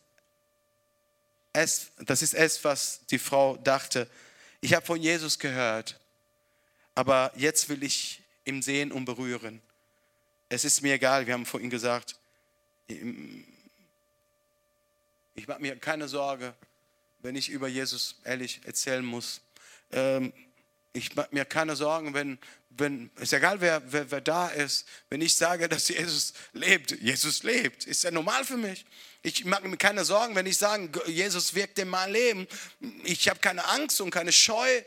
es, 1.54 1.92
das 2.00 2.24
ist 2.24 2.34
es, 2.34 2.64
was 2.64 3.02
die 3.12 3.20
Frau 3.20 3.58
dachte. 3.58 4.10
Ich 4.62 4.74
habe 4.74 4.86
von 4.86 5.02
Jesus 5.02 5.38
gehört, 5.38 6.00
aber 6.96 7.32
jetzt 7.36 7.70
will 7.70 7.84
ich 7.84 8.22
ihn 8.46 8.64
sehen 8.64 8.92
und 8.92 9.06
berühren 9.06 9.62
es 10.50 10.66
ist 10.66 10.82
mir 10.82 10.96
egal, 10.96 11.28
wir 11.28 11.34
haben 11.36 11.46
vorhin 11.46 11.70
gesagt, 11.70 12.16
ich 12.88 12.98
mache 15.48 15.62
mir 15.62 15.76
keine 15.78 16.08
Sorge, 16.08 16.56
wenn 17.20 17.36
ich 17.36 17.50
über 17.50 17.68
Jesus 17.68 18.16
ehrlich 18.24 18.62
erzählen 18.66 19.06
muss. 19.06 19.42
Ähm, 19.92 20.34
ich 20.92 21.16
mache 21.16 21.30
mir 21.32 21.46
keine 21.46 21.76
Sorgen, 21.76 22.16
wenn, 22.16 22.40
wenn 22.72 23.12
ist 23.20 23.32
egal, 23.32 23.62
wer, 23.62 23.82
wer, 23.92 24.10
wer 24.10 24.22
da 24.22 24.48
ist, 24.48 24.88
wenn 25.10 25.22
ich 25.22 25.36
sage, 25.36 25.70
dass 25.70 25.88
Jesus 25.88 26.34
lebt. 26.54 27.00
Jesus 27.00 27.44
lebt, 27.44 27.86
ist 27.86 28.04
ja 28.04 28.10
normal 28.10 28.44
für 28.44 28.58
mich. 28.58 28.86
Ich 29.22 29.46
mache 29.46 29.68
mir 29.68 29.78
keine 29.78 30.04
Sorgen, 30.04 30.34
wenn 30.34 30.48
ich 30.48 30.58
sage, 30.58 30.90
Jesus 31.06 31.54
wirkt 31.54 31.78
in 31.78 31.90
meinem 31.90 32.14
Leben. 32.14 32.48
Ich 33.04 33.30
habe 33.30 33.40
keine 33.40 33.66
Angst 33.66 34.02
und 34.02 34.10
keine 34.10 34.32
Scheu 34.32 34.82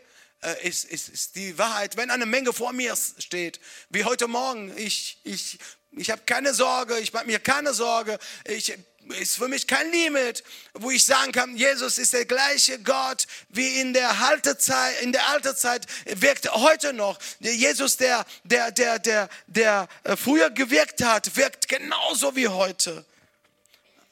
ist, 0.63 0.85
ist, 0.85 1.09
ist 1.09 1.37
die 1.37 1.57
Wahrheit. 1.59 1.97
Wenn 1.97 2.11
eine 2.11 2.27
Menge 2.27 2.53
vor 2.53 2.73
mir 2.73 2.97
steht, 3.19 3.61
wie 3.91 4.05
heute 4.05 4.29
Morgen, 4.29 4.77
ich, 4.77 5.19
ich, 5.25 5.59
ich 5.93 6.11
habe 6.11 6.23
keine 6.27 6.55
Sorge, 6.55 6.99
ich 6.99 7.13
mache 7.13 7.27
mir 7.27 7.39
keine 7.39 7.75
Sorge, 7.75 8.19
ich, 8.45 8.77
ist 9.21 9.37
für 9.37 9.49
mich 9.49 9.67
kein 9.67 9.91
Limit, 9.91 10.45
wo 10.75 10.91
ich 10.91 11.05
sagen 11.05 11.33
kann, 11.33 11.57
Jesus 11.57 11.99
ist 11.99 12.13
der 12.13 12.25
gleiche 12.25 12.79
Gott 12.81 13.27
wie 13.49 13.81
in 13.81 13.93
der 13.93 14.11
alten 14.23 14.59
Zeit, 14.59 15.03
in 15.03 15.13
der 15.13 15.29
alten 15.29 15.57
Zeit 15.57 15.87
wirkt 16.05 16.51
heute 16.53 16.93
noch. 16.93 17.19
Der 17.41 17.55
Jesus, 17.55 17.97
der, 17.97 18.25
der, 18.45 18.71
der, 18.71 18.99
der, 18.99 19.29
der 19.47 19.89
äh, 20.05 20.17
früher 20.17 20.51
gewirkt 20.51 21.03
hat, 21.03 21.37
wirkt 21.37 21.69
genauso 21.69 22.37
wie 22.37 22.49
heute. 22.49 23.05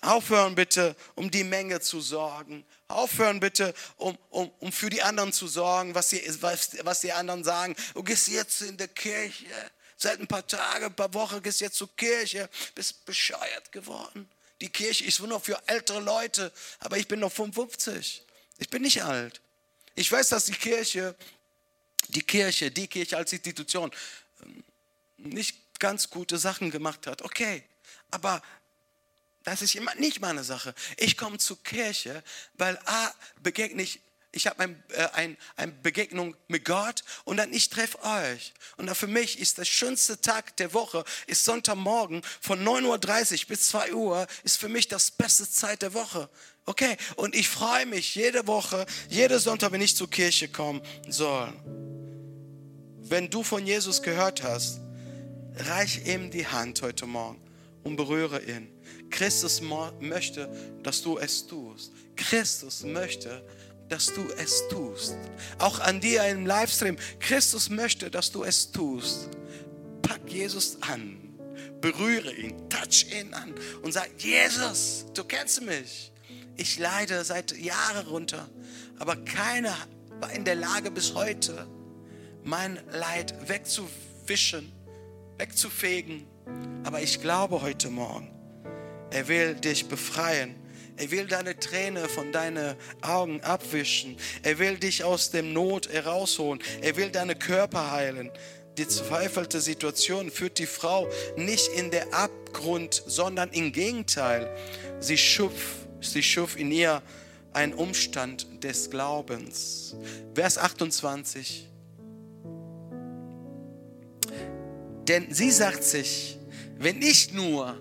Aufhören 0.02 0.54
bitte, 0.54 0.96
um 1.14 1.30
die 1.30 1.44
Menge 1.44 1.80
zu 1.80 2.00
sorgen. 2.00 2.64
Aufhören 2.88 3.38
bitte, 3.38 3.74
um, 3.96 4.16
um, 4.30 4.50
um 4.58 4.72
für 4.72 4.88
die 4.88 5.02
anderen 5.02 5.32
zu 5.32 5.46
sorgen, 5.46 5.94
was 5.94 6.08
die, 6.08 6.22
was, 6.40 6.70
was 6.84 7.00
die 7.00 7.12
anderen 7.12 7.44
sagen. 7.44 7.76
Du 7.94 8.02
gehst 8.02 8.28
jetzt 8.28 8.62
in 8.62 8.78
der 8.78 8.88
Kirche, 8.88 9.44
seit 9.96 10.18
ein 10.18 10.26
paar 10.26 10.46
Tagen, 10.46 10.86
ein 10.86 10.94
paar 10.94 11.12
Wochen 11.12 11.42
gehst 11.42 11.60
jetzt 11.60 11.76
zur 11.76 11.94
Kirche, 11.96 12.48
bist 12.74 13.04
bescheuert 13.04 13.70
geworden. 13.72 14.30
Die 14.62 14.70
Kirche 14.70 15.04
ist 15.04 15.20
nur 15.20 15.40
für 15.40 15.60
ältere 15.66 16.00
Leute, 16.00 16.52
aber 16.78 16.96
ich 16.96 17.06
bin 17.06 17.20
noch 17.20 17.32
55. 17.32 18.22
Ich 18.58 18.68
bin 18.70 18.82
nicht 18.82 19.02
alt. 19.02 19.40
Ich 19.94 20.10
weiß, 20.10 20.30
dass 20.30 20.46
die 20.46 20.52
Kirche, 20.52 21.14
die 22.08 22.22
Kirche, 22.22 22.70
die 22.70 22.88
Kirche 22.88 23.18
als 23.18 23.32
Institution 23.32 23.90
ähm, 24.42 24.64
nicht 25.18 25.78
ganz 25.78 26.08
gute 26.08 26.38
Sachen 26.38 26.70
gemacht 26.70 27.06
hat. 27.06 27.22
Okay, 27.22 27.64
aber 28.10 28.42
das 29.44 29.62
ist 29.62 29.74
immer 29.74 29.94
nicht 29.96 30.20
meine 30.20 30.44
Sache. 30.44 30.74
Ich 30.96 31.16
komme 31.16 31.38
zur 31.38 31.62
Kirche, 31.62 32.22
weil 32.54 32.78
A, 32.84 33.10
begegne 33.42 33.82
ich, 33.82 34.00
ich 34.32 34.46
habe 34.46 34.60
ein, 34.60 34.82
äh, 34.90 35.08
ein, 35.14 35.36
eine 35.56 35.72
Begegnung 35.72 36.36
mit 36.46 36.64
Gott 36.64 37.02
und 37.24 37.38
dann 37.38 37.52
ich 37.52 37.68
treffe 37.68 37.98
euch. 38.04 38.52
Und 38.76 38.94
für 38.94 39.06
mich 39.06 39.38
ist 39.38 39.58
der 39.58 39.64
schönste 39.64 40.20
Tag 40.20 40.56
der 40.58 40.72
Woche, 40.72 41.04
ist 41.26 41.44
Sonntagmorgen 41.44 42.22
von 42.40 42.62
9.30 42.62 43.42
Uhr 43.42 43.48
bis 43.48 43.68
2 43.68 43.94
Uhr, 43.94 44.26
ist 44.44 44.58
für 44.58 44.68
mich 44.68 44.88
das 44.88 45.10
beste 45.10 45.50
Zeit 45.50 45.82
der 45.82 45.94
Woche. 45.94 46.28
Okay, 46.66 46.96
und 47.16 47.34
ich 47.34 47.48
freue 47.48 47.86
mich 47.86 48.14
jede 48.14 48.46
Woche, 48.46 48.86
jede 49.08 49.40
Sonntag, 49.40 49.72
wenn 49.72 49.80
ich 49.80 49.96
zur 49.96 50.10
Kirche 50.10 50.48
kommen 50.48 50.82
soll. 51.08 51.52
Wenn 52.98 53.30
du 53.30 53.42
von 53.42 53.66
Jesus 53.66 54.02
gehört 54.02 54.44
hast, 54.44 54.80
reich 55.56 56.06
ihm 56.06 56.30
die 56.30 56.46
Hand 56.46 56.82
heute 56.82 57.06
Morgen 57.06 57.42
und 57.82 57.96
berühre 57.96 58.40
ihn. 58.42 58.68
Christus 59.10 59.60
möchte, 59.60 60.48
dass 60.82 61.02
du 61.02 61.18
es 61.18 61.46
tust. 61.46 61.92
Christus 62.16 62.82
möchte, 62.84 63.42
dass 63.88 64.06
du 64.06 64.24
es 64.38 64.68
tust. 64.68 65.16
Auch 65.58 65.80
an 65.80 66.00
dir 66.00 66.24
im 66.26 66.46
Livestream. 66.46 66.96
Christus 67.18 67.68
möchte, 67.68 68.10
dass 68.10 68.30
du 68.30 68.44
es 68.44 68.70
tust. 68.70 69.28
Pack 70.02 70.20
Jesus 70.30 70.78
an, 70.80 71.18
berühre 71.80 72.32
ihn, 72.32 72.68
touch 72.68 73.06
ihn 73.12 73.34
an 73.34 73.54
und 73.82 73.92
sag, 73.92 74.08
Jesus, 74.18 75.06
du 75.14 75.24
kennst 75.24 75.62
mich. 75.62 76.12
Ich 76.56 76.78
leide 76.78 77.24
seit 77.24 77.56
Jahren 77.56 78.06
runter, 78.06 78.48
aber 78.98 79.16
keiner 79.16 79.76
war 80.20 80.32
in 80.32 80.44
der 80.44 80.56
Lage 80.56 80.90
bis 80.90 81.14
heute, 81.14 81.66
mein 82.44 82.78
Leid 82.92 83.34
wegzuwischen, 83.48 84.70
wegzufegen. 85.38 86.26
Aber 86.84 87.02
ich 87.02 87.20
glaube 87.20 87.62
heute 87.62 87.90
Morgen, 87.90 88.30
er 89.10 89.28
will 89.28 89.54
dich 89.54 89.88
befreien. 89.88 90.54
Er 90.96 91.10
will 91.10 91.26
deine 91.26 91.58
Träne 91.58 92.08
von 92.08 92.30
deinen 92.30 92.76
Augen 93.00 93.40
abwischen. 93.40 94.18
Er 94.42 94.58
will 94.58 94.76
dich 94.76 95.02
aus 95.02 95.30
dem 95.30 95.54
Not 95.54 95.90
herausholen. 95.90 96.60
Er 96.82 96.96
will 96.96 97.10
deine 97.10 97.34
Körper 97.34 97.90
heilen. 97.90 98.30
Die 98.76 98.86
zweifelte 98.86 99.60
Situation 99.60 100.30
führt 100.30 100.58
die 100.58 100.66
Frau 100.66 101.08
nicht 101.36 101.68
in 101.68 101.90
der 101.90 102.12
Abgrund, 102.12 103.02
sondern 103.06 103.50
im 103.50 103.72
Gegenteil. 103.72 104.54
Sie 105.00 105.18
schuf, 105.18 105.86
sie 106.00 106.22
schuf 106.22 106.58
in 106.58 106.70
ihr 106.70 107.02
einen 107.52 107.72
Umstand 107.72 108.62
des 108.62 108.90
Glaubens. 108.90 109.96
Vers 110.34 110.58
28. 110.58 111.66
Denn 115.08 115.32
sie 115.32 115.50
sagt 115.50 115.82
sich, 115.82 116.38
wenn 116.78 117.02
ich 117.02 117.32
nur 117.32 117.80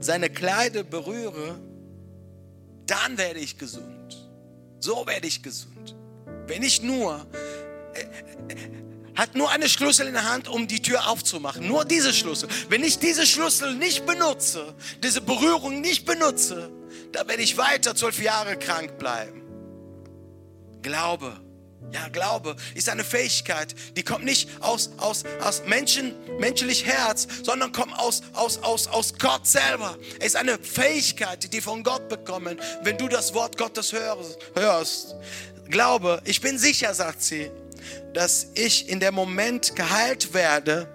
seine 0.00 0.30
Kleider 0.30 0.82
berühre, 0.82 1.58
dann 2.86 3.16
werde 3.18 3.38
ich 3.38 3.56
gesund. 3.56 4.28
So 4.80 5.06
werde 5.06 5.26
ich 5.26 5.42
gesund. 5.42 5.94
Wenn 6.46 6.62
ich 6.62 6.82
nur, 6.82 7.26
äh, 7.94 8.00
äh, 8.00 8.70
hat 9.14 9.34
nur 9.34 9.50
eine 9.50 9.68
Schlüssel 9.68 10.06
in 10.06 10.14
der 10.14 10.28
Hand, 10.28 10.48
um 10.48 10.66
die 10.66 10.80
Tür 10.80 11.08
aufzumachen. 11.08 11.66
Nur 11.66 11.84
diese 11.84 12.12
Schlüssel. 12.12 12.48
Wenn 12.70 12.82
ich 12.82 12.98
diese 12.98 13.26
Schlüssel 13.26 13.74
nicht 13.76 14.06
benutze, 14.06 14.74
diese 15.02 15.20
Berührung 15.20 15.82
nicht 15.82 16.06
benutze, 16.06 16.70
dann 17.12 17.28
werde 17.28 17.42
ich 17.42 17.56
weiter 17.58 17.94
zwölf 17.94 18.20
Jahre 18.20 18.56
krank 18.56 18.98
bleiben. 18.98 19.42
Glaube. 20.82 21.38
Ja, 21.92 22.08
Glaube 22.08 22.56
ist 22.74 22.88
eine 22.88 23.02
Fähigkeit, 23.02 23.74
die 23.96 24.04
kommt 24.04 24.24
nicht 24.24 24.48
aus, 24.60 24.90
aus, 24.98 25.24
aus 25.40 25.62
Menschen, 25.66 26.14
menschlich 26.38 26.86
Herz, 26.86 27.26
sondern 27.42 27.72
kommt 27.72 27.98
aus, 27.98 28.22
aus, 28.32 28.58
aus, 28.62 28.86
aus 28.86 29.14
Gott 29.18 29.46
selber. 29.46 29.96
Es 30.20 30.28
ist 30.28 30.36
eine 30.36 30.58
Fähigkeit, 30.58 31.52
die 31.52 31.60
von 31.60 31.82
Gott 31.82 32.08
bekommen, 32.08 32.60
wenn 32.82 32.96
du 32.96 33.08
das 33.08 33.34
Wort 33.34 33.58
Gottes 33.58 33.92
hörst. 33.92 35.16
Glaube, 35.68 36.22
ich 36.24 36.40
bin 36.40 36.58
sicher, 36.58 36.94
sagt 36.94 37.22
sie, 37.22 37.50
dass 38.12 38.48
ich 38.54 38.88
in 38.88 39.00
dem 39.00 39.14
Moment 39.14 39.74
geheilt 39.74 40.32
werde, 40.32 40.88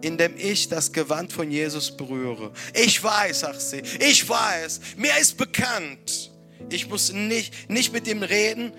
in 0.00 0.16
dem 0.16 0.36
ich 0.36 0.68
das 0.68 0.92
Gewand 0.92 1.32
von 1.32 1.50
Jesus 1.50 1.96
berühre. 1.96 2.52
Ich 2.74 3.02
weiß, 3.02 3.40
sagt 3.40 3.60
sie, 3.60 3.82
ich 4.00 4.28
weiß, 4.28 4.80
mir 4.96 5.16
ist 5.20 5.36
bekannt. 5.36 6.30
Ich 6.70 6.88
muss 6.88 7.12
nicht, 7.12 7.70
nicht 7.70 7.92
mit 7.92 8.06
ihm 8.06 8.22
reden, 8.22 8.72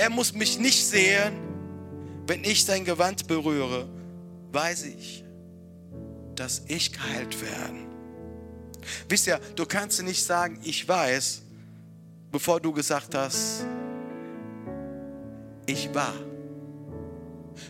er 0.00 0.08
muss 0.08 0.32
mich 0.32 0.58
nicht 0.58 0.86
sehen. 0.86 1.34
Wenn 2.26 2.42
ich 2.42 2.64
sein 2.64 2.86
Gewand 2.86 3.26
berühre, 3.26 3.86
weiß 4.50 4.84
ich, 4.84 5.24
dass 6.34 6.62
ich 6.68 6.92
geheilt 6.92 7.36
werde. 7.42 7.76
Wisst 9.10 9.26
ihr, 9.26 9.38
du 9.56 9.66
kannst 9.66 10.02
nicht 10.02 10.24
sagen, 10.24 10.58
ich 10.62 10.88
weiß, 10.88 11.42
bevor 12.32 12.60
du 12.60 12.72
gesagt 12.72 13.14
hast, 13.14 13.66
ich 15.66 15.94
war. 15.94 16.14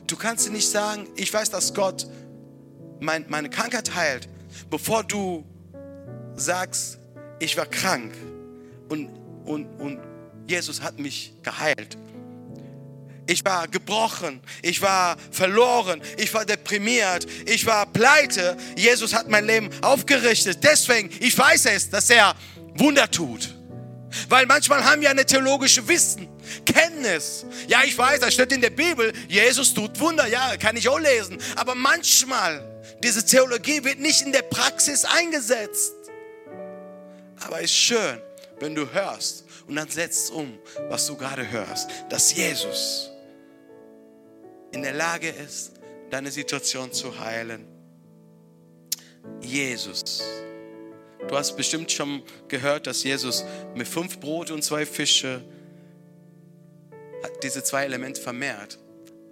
Du 0.06 0.14
kannst 0.14 0.52
nicht 0.52 0.70
sagen, 0.70 1.08
ich 1.16 1.34
weiß, 1.34 1.50
dass 1.50 1.74
Gott 1.74 2.06
mein, 3.00 3.24
meine 3.28 3.50
Krankheit 3.50 3.92
heilt, 3.92 4.28
bevor 4.70 5.02
du 5.02 5.44
sagst, 6.36 6.98
ich 7.40 7.56
war 7.56 7.66
krank 7.66 8.14
und, 8.88 9.08
und, 9.44 9.66
und 9.80 9.98
Jesus 10.46 10.80
hat 10.80 11.00
mich 11.00 11.34
geheilt. 11.42 11.98
Ich 13.30 13.44
war 13.44 13.68
gebrochen, 13.68 14.40
ich 14.60 14.82
war 14.82 15.16
verloren, 15.30 16.02
ich 16.16 16.34
war 16.34 16.44
deprimiert, 16.44 17.28
ich 17.46 17.64
war 17.64 17.86
pleite. 17.86 18.56
Jesus 18.76 19.14
hat 19.14 19.28
mein 19.28 19.46
Leben 19.46 19.70
aufgerichtet. 19.82 20.58
Deswegen, 20.64 21.10
ich 21.20 21.38
weiß 21.38 21.66
es, 21.66 21.90
dass 21.90 22.10
er 22.10 22.34
Wunder 22.74 23.08
tut. 23.08 23.54
Weil 24.28 24.46
manchmal 24.46 24.84
haben 24.84 25.00
wir 25.00 25.10
eine 25.10 25.24
theologische 25.24 25.86
Wissen, 25.86 26.28
Kenntnis. 26.66 27.46
Ja, 27.68 27.84
ich 27.84 27.96
weiß, 27.96 28.18
das 28.18 28.34
steht 28.34 28.50
in 28.50 28.62
der 28.62 28.70
Bibel, 28.70 29.12
Jesus 29.28 29.72
tut 29.72 30.00
Wunder. 30.00 30.26
Ja, 30.26 30.56
kann 30.56 30.76
ich 30.76 30.88
auch 30.88 30.98
lesen. 30.98 31.38
Aber 31.54 31.76
manchmal, 31.76 32.82
diese 33.00 33.24
Theologie 33.24 33.84
wird 33.84 34.00
nicht 34.00 34.22
in 34.22 34.32
der 34.32 34.42
Praxis 34.42 35.04
eingesetzt. 35.04 35.94
Aber 37.38 37.58
es 37.58 37.66
ist 37.66 37.76
schön, 37.76 38.20
wenn 38.58 38.74
du 38.74 38.92
hörst 38.92 39.44
und 39.68 39.76
dann 39.76 39.88
setzt 39.88 40.32
um, 40.32 40.58
was 40.88 41.06
du 41.06 41.16
gerade 41.16 41.48
hörst, 41.48 41.88
dass 42.08 42.34
Jesus 42.34 43.09
in 44.72 44.82
der 44.82 44.94
Lage 44.94 45.28
ist, 45.28 45.72
deine 46.10 46.30
Situation 46.30 46.92
zu 46.92 47.18
heilen. 47.18 47.66
Jesus. 49.40 50.22
Du 51.28 51.36
hast 51.36 51.56
bestimmt 51.56 51.92
schon 51.92 52.22
gehört, 52.48 52.86
dass 52.86 53.04
Jesus 53.04 53.44
mit 53.74 53.86
fünf 53.86 54.18
Brot 54.18 54.50
und 54.50 54.62
zwei 54.62 54.86
Fische 54.86 55.42
diese 57.42 57.62
zwei 57.62 57.84
Elemente 57.84 58.20
vermehrt. 58.20 58.78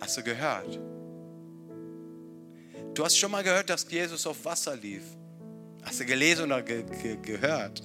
Hast 0.00 0.16
du 0.16 0.22
gehört? 0.22 0.78
Du 2.94 3.04
hast 3.04 3.16
schon 3.16 3.30
mal 3.30 3.42
gehört, 3.42 3.70
dass 3.70 3.86
Jesus 3.90 4.26
auf 4.26 4.44
Wasser 4.44 4.76
lief. 4.76 5.02
Hast 5.82 6.00
du 6.00 6.04
gelesen 6.04 6.46
oder 6.46 6.62
ge 6.62 6.84
ge 7.02 7.16
gehört? 7.22 7.82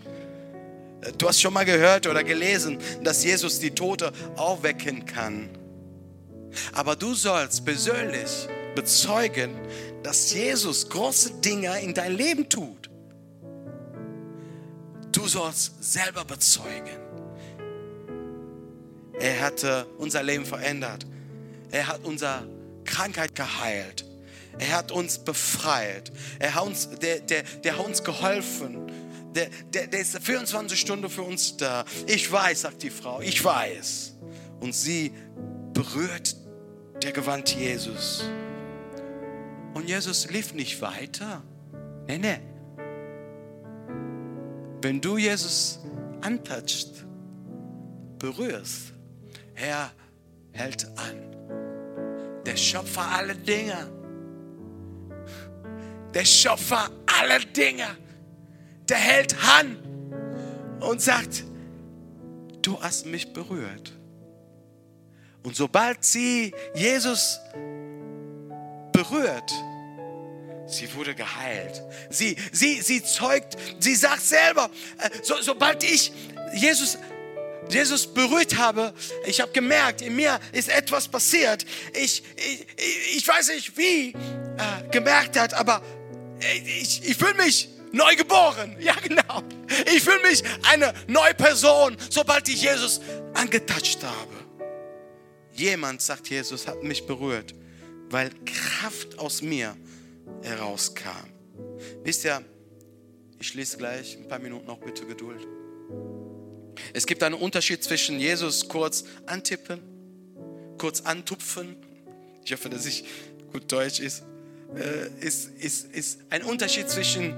Du 1.17 1.27
hast 1.27 1.41
schon 1.41 1.53
mal 1.53 1.65
gehört 1.65 2.07
oder 2.07 2.23
gelesen, 2.23 2.79
dass 3.03 3.23
Jesus 3.23 3.59
die 3.59 3.71
Tote 3.71 4.11
aufwecken 4.35 5.05
kann. 5.05 5.49
Aber 6.73 6.95
du 6.95 7.13
sollst 7.13 7.65
persönlich 7.65 8.47
bezeugen, 8.75 9.55
dass 10.03 10.33
Jesus 10.33 10.89
große 10.89 11.41
Dinge 11.41 11.79
in 11.81 11.93
dein 11.93 12.15
Leben 12.15 12.49
tut. 12.49 12.89
Du 15.11 15.27
sollst 15.27 15.83
selber 15.83 16.25
bezeugen. 16.25 16.97
Er 19.19 19.41
hat 19.41 19.63
unser 19.97 20.23
Leben 20.23 20.45
verändert. 20.45 21.05
Er 21.71 21.87
hat 21.87 22.03
unsere 22.03 22.47
Krankheit 22.83 23.35
geheilt. 23.35 24.05
Er 24.59 24.77
hat 24.77 24.91
uns 24.91 25.17
befreit. 25.17 26.11
Er 26.39 26.55
hat 26.55 26.63
uns, 26.65 26.89
der, 27.01 27.19
der, 27.19 27.43
der 27.43 27.77
hat 27.77 27.85
uns 27.85 28.03
geholfen. 28.03 28.91
Der, 29.33 29.49
der, 29.73 29.87
der 29.87 29.99
ist 29.99 30.17
24 30.17 30.79
Stunden 30.79 31.09
für 31.09 31.23
uns 31.23 31.57
da. 31.57 31.85
Ich 32.05 32.31
weiß, 32.31 32.61
sagt 32.61 32.83
die 32.83 32.89
Frau, 32.89 33.21
ich 33.21 33.43
weiß. 33.43 34.13
Und 34.59 34.75
sie 34.75 35.11
berührt 35.73 36.35
der 37.01 37.11
Gewand 37.11 37.53
Jesus. 37.55 38.23
Und 39.73 39.87
Jesus 39.87 40.29
lief 40.29 40.53
nicht 40.53 40.81
weiter. 40.81 41.41
Nee, 42.07 42.17
nee. 42.17 42.39
Wenn 44.81 44.99
du 45.01 45.17
Jesus 45.17 45.79
antatscht, 46.21 46.89
berührst, 48.19 48.93
er 49.55 49.91
hält 50.51 50.85
an. 50.97 52.41
Der 52.45 52.55
Schöpfer 52.55 53.01
aller 53.01 53.35
Dinge. 53.35 53.89
Der 56.13 56.25
Schöpfer 56.25 56.89
aller 57.05 57.39
Dinge. 57.39 57.87
Der 58.89 58.97
hält 58.97 59.35
an 59.47 59.77
und 60.81 61.01
sagt, 61.01 61.45
du 62.61 62.81
hast 62.81 63.05
mich 63.05 63.31
berührt. 63.33 63.93
Und 65.43 65.55
sobald 65.55 66.03
sie 66.03 66.53
Jesus 66.73 67.39
berührt, 68.91 69.51
sie 70.67 70.93
wurde 70.95 71.13
geheilt. 71.13 71.81
Sie, 72.09 72.35
sie, 72.51 72.81
sie 72.81 73.03
zeugt, 73.03 73.57
sie 73.79 73.95
sagt 73.95 74.21
selber, 74.21 74.69
äh, 74.99 75.09
so, 75.21 75.41
sobald 75.41 75.83
ich 75.83 76.11
Jesus 76.53 76.97
Jesus 77.69 78.13
berührt 78.13 78.57
habe, 78.57 78.93
ich 79.25 79.39
habe 79.39 79.51
gemerkt, 79.53 80.01
in 80.01 80.15
mir 80.15 80.39
ist 80.51 80.69
etwas 80.69 81.07
passiert. 81.07 81.65
Ich, 81.93 82.21
ich, 82.35 83.17
ich 83.17 83.27
weiß 83.27 83.49
nicht 83.49 83.77
wie 83.77 84.09
äh, 84.09 84.89
gemerkt 84.91 85.39
hat, 85.39 85.53
aber 85.53 85.81
ich, 86.81 87.03
ich 87.07 87.17
fühle 87.17 87.35
mich 87.35 87.69
neu 87.91 88.15
geboren. 88.15 88.75
Ja, 88.81 88.95
genau. 89.01 89.43
Ich 89.95 90.03
fühle 90.03 90.21
mich 90.23 90.43
eine 90.63 90.93
neue 91.07 91.33
Person, 91.33 91.95
sobald 92.09 92.47
ich 92.49 92.61
Jesus 92.61 92.99
angetatscht 93.33 94.03
habe. 94.03 94.42
Jemand, 95.53 96.01
sagt 96.01 96.29
Jesus, 96.29 96.67
hat 96.67 96.83
mich 96.83 97.05
berührt, 97.05 97.53
weil 98.09 98.31
Kraft 98.45 99.19
aus 99.19 99.41
mir 99.41 99.75
herauskam. 100.41 101.29
Wisst 102.03 102.25
ihr, 102.25 102.43
ich 103.39 103.49
schließe 103.49 103.77
gleich, 103.77 104.17
ein 104.17 104.27
paar 104.27 104.39
Minuten 104.39 104.65
noch 104.65 104.79
bitte 104.79 105.05
Geduld. 105.05 105.45
Es 106.93 107.05
gibt 107.05 107.23
einen 107.23 107.35
Unterschied 107.35 107.83
zwischen 107.83 108.19
Jesus 108.19 108.67
kurz 108.67 109.03
antippen, 109.25 109.79
kurz 110.77 111.01
antupfen. 111.01 111.75
Ich 112.43 112.51
hoffe, 112.51 112.69
dass 112.69 112.85
ich 112.85 113.05
gut 113.51 113.71
Deutsch 113.71 113.99
ist. 113.99 114.23
Äh, 114.75 115.25
ist, 115.25 115.49
ist, 115.59 115.93
ist 115.93 116.19
ein 116.29 116.43
Unterschied 116.43 116.89
zwischen 116.89 117.35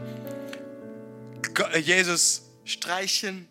Jesus 1.84 2.44
streichen, 2.64 3.48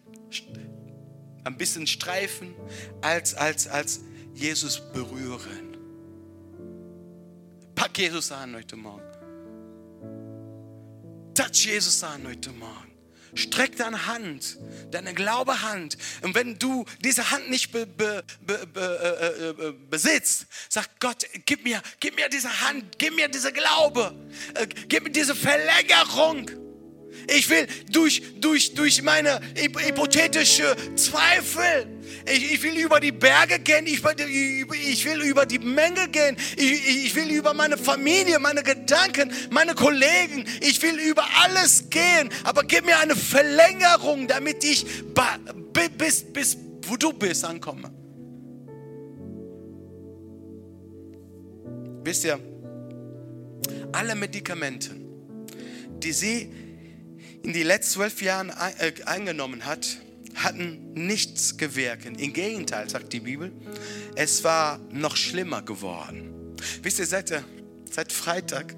ein 1.45 1.57
bisschen 1.59 1.87
streifen, 1.87 2.55
als, 3.03 3.35
als, 3.35 3.69
als 3.69 4.01
Jesus 4.35 4.80
berühren. 4.93 5.76
Pack 7.74 7.99
Jesus 7.99 8.32
an 8.32 8.55
heute 8.55 8.76
Morgen. 8.76 9.03
Touch 11.35 11.66
Jesus 11.66 12.03
an 12.03 12.26
heute 12.26 12.51
Morgen. 12.51 12.93
Streck 13.35 13.76
deine 13.76 14.07
Hand, 14.07 14.59
deine 14.93 15.12
Glaubehand. 15.12 15.97
Und 16.22 16.35
wenn 16.37 16.57
du 16.59 16.85
diese 17.03 17.32
Hand 17.32 17.51
nicht 17.51 17.72
be, 17.72 17.87
be, 17.87 18.24
be, 18.41 18.68
äh, 18.76 19.49
äh, 19.49 19.74
besitzt, 19.91 20.47
sag 20.68 21.01
Gott, 21.01 21.26
gib 21.45 21.64
mir, 21.64 21.82
gib 21.99 22.14
mir 22.14 22.28
diese 22.28 22.61
Hand, 22.61 22.97
gib 22.99 23.14
mir 23.16 23.28
diese 23.28 23.53
Glaube, 23.53 24.14
äh, 24.55 24.66
gib 24.66 25.05
mir 25.05 25.11
diese 25.11 25.35
Verlängerung. 25.35 26.64
Ich 27.35 27.49
will 27.49 27.67
durch, 27.91 28.23
durch, 28.41 28.75
durch 28.75 29.03
meine 29.03 29.41
hypothetische 29.57 30.77
Zweifel, 30.97 31.87
ich, 32.27 32.55
ich 32.55 32.62
will 32.62 32.77
über 32.79 33.01
die 33.01 33.12
Berge 33.12 33.59
gehen, 33.59 33.87
ich, 33.87 34.03
ich 34.91 35.05
will 35.05 35.23
über 35.23 35.47
die 35.47 35.59
Menge 35.59 36.09
gehen, 36.09 36.37
ich, 36.57 37.07
ich 37.07 37.15
will 37.15 37.31
über 37.31 37.55
meine 37.55 37.77
Familie, 37.77 38.39
meine 38.39 38.62
Gedanken, 38.62 39.33
meine 39.51 39.75
Kollegen, 39.75 40.45
ich 40.61 40.81
will 40.83 40.99
über 40.99 41.25
alles 41.43 41.91
gehen, 41.91 42.31
aber 42.45 42.62
gib 42.65 42.87
mir 42.87 42.99
eine 42.99 43.17
Verlängerung, 43.17 44.29
damit 44.29 44.65
ich 44.65 44.87
bis, 45.99 46.23
bis 46.33 46.57
wo 46.87 46.97
du 46.97 47.12
bist 47.12 47.45
ankomme. 47.45 47.91
Wisst 52.05 52.25
ihr, 52.25 52.39
alle 53.93 54.15
Medikamente, 54.15 54.91
die 56.03 56.12
sie 56.12 56.51
in 57.45 57.53
die 57.53 57.62
letzten 57.62 57.95
zwölf 57.95 58.22
Jahren 58.22 58.51
äh, 58.51 58.92
eingenommen 59.05 59.66
hat, 59.66 59.99
hatten 60.34 60.92
nichts 60.95 61.57
gewirkt. 61.57 62.07
Im 62.07 62.32
Gegenteil, 62.32 62.88
sagt 62.88 63.12
die 63.12 63.20
Bibel, 63.20 63.53
es 64.16 64.42
war 64.42 64.80
noch 64.90 65.16
schlimmer 65.16 65.62
geworden. 65.62 66.57
Wisst 66.82 66.99
ihr, 66.99 67.07
seit, 67.07 67.32
seit 67.90 68.12
Freitag, 68.12 68.74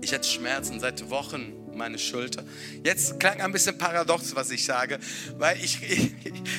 ich 0.00 0.14
hatte 0.14 0.26
Schmerzen 0.26 0.80
seit 0.80 1.10
Wochen, 1.10 1.52
meine 1.74 1.98
Schulter. 1.98 2.44
Jetzt 2.84 3.18
klang 3.18 3.40
ein 3.40 3.50
bisschen 3.50 3.76
paradox, 3.76 4.34
was 4.36 4.50
ich 4.50 4.64
sage, 4.64 4.98
weil 5.38 5.56
ich, 5.62 5.78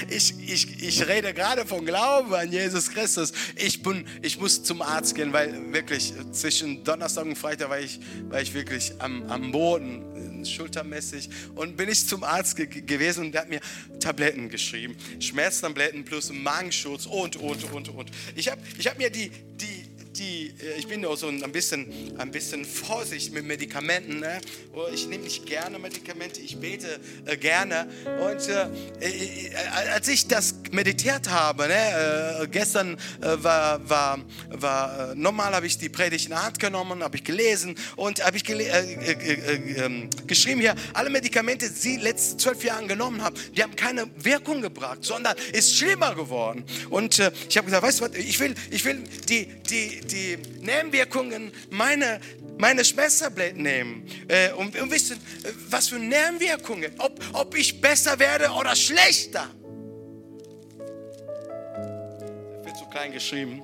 ich, 0.09 0.33
ich, 0.39 0.83
ich, 0.83 1.07
rede 1.07 1.33
gerade 1.33 1.65
von 1.65 1.85
Glauben 1.85 2.33
an 2.33 2.51
Jesus 2.51 2.89
Christus. 2.89 3.31
Ich, 3.55 3.81
bin, 3.83 4.05
ich 4.21 4.39
muss 4.39 4.63
zum 4.63 4.81
Arzt 4.81 5.15
gehen, 5.15 5.31
weil 5.31 5.71
wirklich 5.71 6.13
zwischen 6.31 6.83
Donnerstag 6.83 7.25
und 7.25 7.37
Freitag 7.37 7.69
war 7.69 7.79
ich, 7.79 7.99
war 8.29 8.41
ich 8.41 8.53
wirklich 8.53 8.93
am, 8.99 9.23
am 9.29 9.51
Boden, 9.51 10.32
schultermäßig. 10.49 11.29
Und 11.55 11.77
bin 11.77 11.89
ich 11.89 12.07
zum 12.07 12.23
Arzt 12.23 12.55
ge 12.55 12.67
gewesen 12.67 13.25
und 13.25 13.31
der 13.33 13.41
hat 13.41 13.49
mir 13.49 13.61
Tabletten 13.99 14.49
geschrieben. 14.49 14.95
Schmerztabletten 15.19 16.05
plus 16.05 16.31
Magenschutz 16.31 17.05
und, 17.05 17.35
und, 17.35 17.71
und, 17.71 17.89
und. 17.89 18.11
Ich 18.35 18.49
habe 18.49 18.61
ich 18.77 18.87
hab 18.87 18.97
mir 18.97 19.09
die, 19.09 19.29
die 19.29 19.93
die, 20.17 20.53
äh, 20.61 20.79
ich 20.79 20.87
bin 20.87 21.05
auch 21.05 21.17
so 21.17 21.27
ein 21.27 21.51
bisschen, 21.51 21.91
ein 22.17 22.31
bisschen 22.31 22.65
vorsichtig 22.65 23.31
mit 23.33 23.45
Medikamenten. 23.45 24.19
Ne? 24.19 24.39
Oh, 24.73 24.87
ich 24.93 25.07
nehme 25.07 25.23
nicht 25.23 25.45
gerne 25.45 25.79
Medikamente, 25.79 26.41
ich 26.41 26.57
bete 26.57 26.99
äh, 27.25 27.37
gerne. 27.37 27.87
Und 28.05 28.47
äh, 28.47 28.67
äh, 29.01 29.47
äh 29.47 29.55
als 29.93 30.07
ich 30.07 30.27
das 30.27 30.62
meditiert 30.73 31.29
habe, 31.29 31.67
ne, 31.67 32.41
äh, 32.41 32.47
gestern 32.47 32.97
war, 33.19 33.87
war, 33.89 34.19
war 34.49 35.15
normal 35.15 35.53
habe 35.53 35.67
ich 35.67 35.77
die 35.77 35.89
Predigt 35.89 36.27
in 36.27 36.41
Hand 36.41 36.59
genommen, 36.59 37.03
habe 37.03 37.17
ich 37.17 37.23
gelesen 37.23 37.75
und 37.95 38.23
habe 38.23 38.37
ich 38.37 38.43
gele 38.43 38.65
ähm, 38.65 40.09
geschrieben 40.27 40.61
hier, 40.61 40.75
alle 40.93 41.09
Medikamente, 41.09 41.69
die 41.69 41.75
sie 41.75 41.97
letzten 41.97 42.39
zwölf 42.39 42.63
Jahren 42.63 42.87
genommen 42.87 43.21
haben, 43.21 43.35
die 43.55 43.63
haben 43.63 43.75
keine 43.75 44.07
Wirkung 44.17 44.61
gebracht, 44.61 44.99
sondern 45.01 45.35
ist 45.51 45.75
schlimmer 45.77 46.15
geworden. 46.15 46.63
Und 46.89 47.19
ich 47.19 47.57
habe 47.57 47.65
gesagt, 47.65 47.83
weißt 47.83 47.99
du 47.99 48.05
was, 48.05 48.15
ich 48.15 48.39
will, 48.39 48.55
ich 48.71 48.83
will 48.85 49.03
die, 49.29 49.45
die, 49.69 50.01
die 50.01 50.37
Nebenwirkungen 50.61 51.51
meiner 51.69 52.19
meine 52.57 52.85
Schmerztabletten 52.85 53.63
nehmen 53.63 54.07
äh, 54.27 54.51
und, 54.51 54.79
und, 54.79 54.91
wissen, 54.91 55.19
was 55.69 55.89
für 55.89 55.97
Nebenwirkungen, 55.97 56.91
ob, 56.99 57.19
ob 57.33 57.55
ich 57.57 57.81
besser 57.81 58.19
werde 58.19 58.49
oder 58.51 58.75
schlechter. 58.75 59.49
Klein 62.93 63.11
geschrieben. 63.11 63.63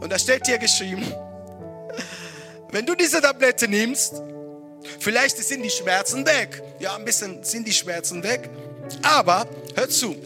Und 0.00 0.10
da 0.10 0.18
steht 0.18 0.46
hier 0.46 0.58
geschrieben, 0.58 1.04
wenn 2.70 2.86
du 2.86 2.94
diese 2.94 3.20
Tablette 3.20 3.68
nimmst, 3.68 4.14
vielleicht 5.00 5.36
sind 5.38 5.62
die 5.62 5.70
Schmerzen 5.70 6.24
weg. 6.24 6.62
Ja, 6.78 6.96
ein 6.96 7.04
bisschen 7.04 7.42
sind 7.42 7.66
die 7.66 7.72
Schmerzen 7.72 8.22
weg. 8.22 8.48
Aber, 9.02 9.46
hör 9.74 9.88
zu, 9.88 10.16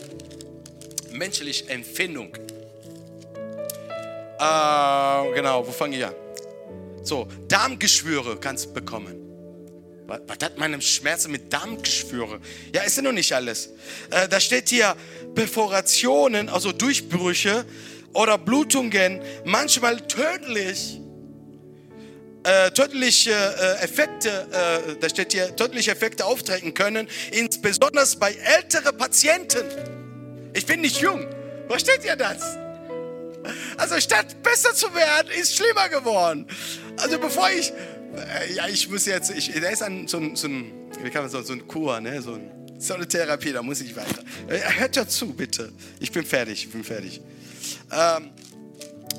menschliche 1.12 1.68
Empfindung 1.70 2.32
äh, 4.38 5.34
genau, 5.34 5.66
wo 5.66 5.72
fange 5.72 5.96
ich 5.96 6.04
an? 6.04 6.14
So, 7.02 7.26
Darmgeschwüre 7.48 8.38
kannst 8.38 8.66
du 8.66 8.72
bekommen. 8.72 9.16
Was, 10.06 10.20
was 10.28 10.38
hat 10.40 10.58
meine 10.58 10.80
Schmerzen 10.80 11.32
mit 11.32 11.52
Darmgeschwüre? 11.52 12.38
Ja, 12.72 12.82
ist 12.82 12.96
ja 12.96 13.02
noch 13.02 13.12
nicht 13.12 13.32
alles. 13.32 13.70
Äh, 14.10 14.28
da 14.28 14.38
steht 14.38 14.68
hier 14.68 14.94
Perforationen, 15.34 16.48
also 16.48 16.70
Durchbrüche 16.70 17.64
oder 18.14 18.38
Blutungen, 18.38 19.20
manchmal 19.44 20.00
tödlich. 20.06 21.00
Äh, 22.44 22.70
tödliche 22.70 23.32
äh, 23.32 23.84
Effekte, 23.84 24.28
äh, 24.30 24.94
da 25.00 25.08
steht 25.08 25.32
hier, 25.32 25.54
tödliche 25.56 25.90
Effekte 25.90 26.24
auftreten 26.24 26.72
können, 26.72 27.08
insbesondere 27.32 28.06
bei 28.18 28.32
älteren 28.32 28.96
Patienten. 28.96 29.64
Ich 30.54 30.64
bin 30.64 30.80
nicht 30.80 31.00
jung. 31.00 31.26
Versteht 31.68 32.04
ihr 32.04 32.16
das? 32.16 32.56
Also 33.76 34.00
statt 34.00 34.42
besser 34.42 34.72
zu 34.72 34.94
werden, 34.94 35.30
ist 35.38 35.56
schlimmer 35.56 35.88
geworden. 35.88 36.46
Also 36.96 37.18
bevor 37.18 37.50
ich, 37.50 37.72
äh, 38.14 38.52
ja, 38.54 38.66
ich 38.68 38.88
muss 38.88 39.06
jetzt, 39.06 39.30
ich, 39.30 39.52
da 39.60 39.68
ist 39.68 39.82
ein, 39.82 40.08
so, 40.08 40.18
ein, 40.18 40.36
so 40.36 40.48
ein, 40.48 40.72
wie 41.02 41.10
kann 41.10 41.22
man 41.22 41.30
sagen, 41.30 41.44
so 41.44 41.52
ein 41.52 41.66
Kur, 41.66 42.00
ne, 42.00 42.22
so, 42.22 42.34
ein, 42.34 42.50
so 42.78 42.94
eine 42.94 43.06
Therapie, 43.06 43.52
da 43.52 43.62
muss 43.62 43.80
ich 43.80 43.94
weiter. 43.96 44.22
Äh, 44.48 44.60
hört 44.78 44.96
ja 44.96 45.06
zu, 45.06 45.32
bitte. 45.32 45.72
Ich 46.00 46.12
bin 46.12 46.24
fertig, 46.24 46.64
ich 46.64 46.70
bin 46.70 46.84
fertig. 46.84 47.20
Ähm, 47.90 48.30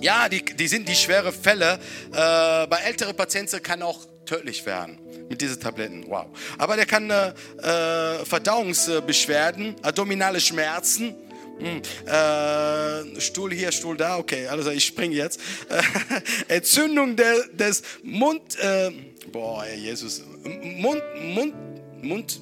ja, 0.02 0.30
die, 0.30 0.44
die 0.44 0.68
sind 0.68 0.88
die 0.88 0.96
schwere 0.96 1.32
Fälle. 1.32 1.80
Äh, 2.12 2.68
bei 2.68 2.80
älteren 2.86 3.16
Patienten 3.16 3.62
kann 3.62 3.82
auch 3.82 4.06
tödlich 4.26 4.66
werden 4.66 4.98
mit 5.28 5.42
diesen 5.42 5.60
Tabletten. 5.60 6.06
Wow. 6.08 6.28
Aber 6.58 6.76
der 6.76 6.86
kann 6.86 7.10
äh, 7.10 7.34
äh 7.62 8.26
Verdauungsbeschwerden, 8.26 9.76
abdominale 9.82 10.40
Schmerzen, 10.40 11.16
hm, 11.60 11.82
äh, 12.06 13.20
Stuhl 13.20 13.54
hier, 13.54 13.72
Stuhl 13.72 13.98
da, 13.98 14.18
okay, 14.18 14.48
also 14.48 14.72
ich 14.72 14.86
springe 14.86 15.16
jetzt. 15.16 15.42
Entzündung 16.48 17.16
de, 17.18 17.26
des 17.54 17.84
Mund, 18.04 18.58
äh, 18.60 18.92
boah, 19.32 19.66
Jesus, 19.68 20.24
Mund, 20.44 21.02
Mund, 21.22 21.54
Mund, 22.02 22.42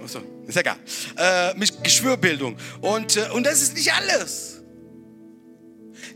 also, 0.00 0.22
ist 0.46 0.56
egal, 0.56 0.76
äh, 1.16 1.54
mit 1.54 1.82
Geschwürbildung. 1.82 2.56
Und, 2.80 3.16
äh, 3.16 3.28
und 3.30 3.44
das 3.44 3.62
ist 3.62 3.74
nicht 3.74 3.92
alles. 3.92 4.62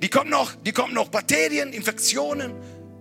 Die 0.01 0.09
kommen 0.09 0.30
noch, 0.30 0.55
die 0.55 0.72
kommen 0.72 0.95
noch 0.95 1.09
Bakterien, 1.09 1.72
Infektionen 1.72 2.53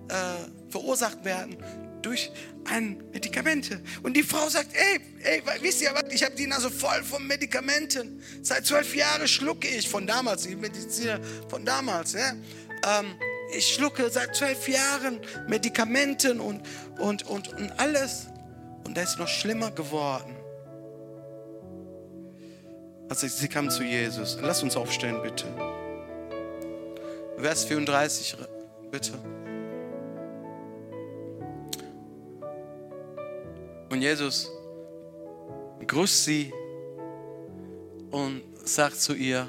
äh, 0.10 0.72
verursacht 0.72 1.24
werden 1.26 1.58
durch 2.02 2.32
an 2.66 3.04
Medikamente. 3.12 3.82
Und 4.04 4.16
die 4.16 4.24
Frau 4.24 4.48
sagt, 4.50 4.70
ey, 4.74 5.00
ey 5.24 5.42
wisst 5.62 5.82
ihr 5.82 5.92
was, 5.94 6.12
ich 6.12 6.24
habe 6.24 6.36
die 6.36 6.48
Nase 6.48 6.70
voll 6.70 7.04
von 7.04 7.26
Medikamenten. 7.26 8.22
Seit 8.42 8.66
zwölf 8.66 8.96
Jahren 8.96 9.28
schlucke 9.28 9.68
ich 9.68 9.90
von 9.90 10.06
damals, 10.06 10.44
die 10.44 10.56
Mediziner 10.56 11.20
von 11.50 11.66
damals. 11.66 12.14
Ja? 12.14 12.32
Ähm, 12.32 13.16
ich 13.56 13.74
schlucke 13.74 14.10
seit 14.10 14.36
zwölf 14.36 14.68
Jahren 14.68 15.20
Medikamenten 15.48 16.40
und, 16.40 16.62
und, 17.00 17.24
und, 17.24 17.50
und 17.54 17.80
alles. 17.80 18.28
Und 18.86 18.98
das 18.98 19.12
ist 19.12 19.20
noch 19.20 19.28
schlimmer 19.28 19.72
geworden. 19.72 20.36
Also 23.14 23.28
sie 23.28 23.48
kam 23.48 23.70
zu 23.70 23.84
Jesus. 23.84 24.40
Lass 24.42 24.64
uns 24.64 24.76
aufstehen, 24.76 25.22
bitte. 25.22 25.46
Vers 27.38 27.64
34, 27.66 28.36
bitte. 28.90 29.12
Und 33.92 34.02
Jesus 34.02 34.50
grüßt 35.86 36.24
sie 36.24 36.52
und 38.10 38.42
sagt 38.64 39.00
zu 39.00 39.14
ihr, 39.14 39.48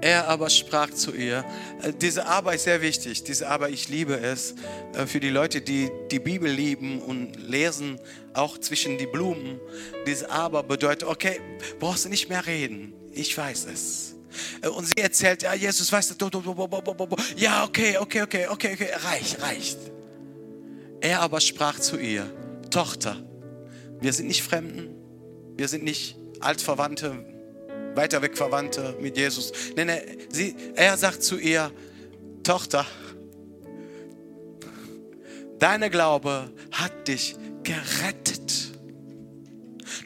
er 0.00 0.26
aber 0.26 0.50
sprach 0.50 0.90
zu 0.90 1.12
ihr, 1.12 1.44
äh, 1.80 1.92
diese 1.92 2.26
Arbeit 2.26 2.56
ist 2.56 2.64
sehr 2.64 2.82
wichtig, 2.82 3.22
diese 3.22 3.48
Arbeit, 3.48 3.70
ich 3.70 3.88
liebe 3.88 4.18
es, 4.18 4.56
äh, 4.94 5.06
für 5.06 5.20
die 5.20 5.30
Leute, 5.30 5.60
die 5.60 5.90
die 6.10 6.18
Bibel 6.18 6.50
lieben 6.50 7.00
und 7.00 7.36
lesen, 7.36 8.00
auch 8.34 8.58
zwischen 8.58 8.98
die 8.98 9.06
Blumen. 9.06 9.60
Diese 10.06 10.30
Aber 10.30 10.62
bedeutet, 10.62 11.08
okay, 11.08 11.40
brauchst 11.78 12.04
du 12.04 12.08
nicht 12.08 12.28
mehr 12.28 12.46
reden, 12.46 12.92
ich 13.12 13.36
weiß 13.36 13.66
es. 13.72 14.14
Äh, 14.62 14.68
und 14.68 14.86
sie 14.86 14.98
erzählt, 14.98 15.42
ja, 15.42 15.54
Jesus, 15.54 15.90
weißt 15.90 16.20
du, 16.20 16.30
ja, 17.36 17.64
okay, 17.64 17.98
okay, 17.98 18.22
okay, 18.22 18.48
okay, 18.48 18.72
okay, 18.72 18.88
reicht, 19.04 19.42
reicht. 19.42 19.78
Er 21.00 21.20
aber 21.20 21.40
sprach 21.40 21.78
zu 21.78 21.98
ihr, 21.98 22.26
Tochter, 22.70 23.22
wir 24.00 24.12
sind 24.12 24.26
nicht 24.26 24.42
Fremden, 24.42 24.94
wir 25.56 25.68
sind 25.68 25.84
nicht 25.84 26.16
Altverwandte, 26.40 27.24
weiter 27.94 28.22
weg 28.22 28.36
Verwandte 28.36 28.96
mit 29.00 29.16
Jesus. 29.16 29.52
Nein, 29.76 29.86
nein, 29.88 30.02
sie, 30.30 30.56
er 30.74 30.96
sagt 30.96 31.22
zu 31.22 31.38
ihr, 31.38 31.70
Tochter, 32.42 32.86
deine 35.64 35.88
Glaube 35.88 36.52
hat 36.72 37.08
dich 37.08 37.36
gerettet. 37.62 38.52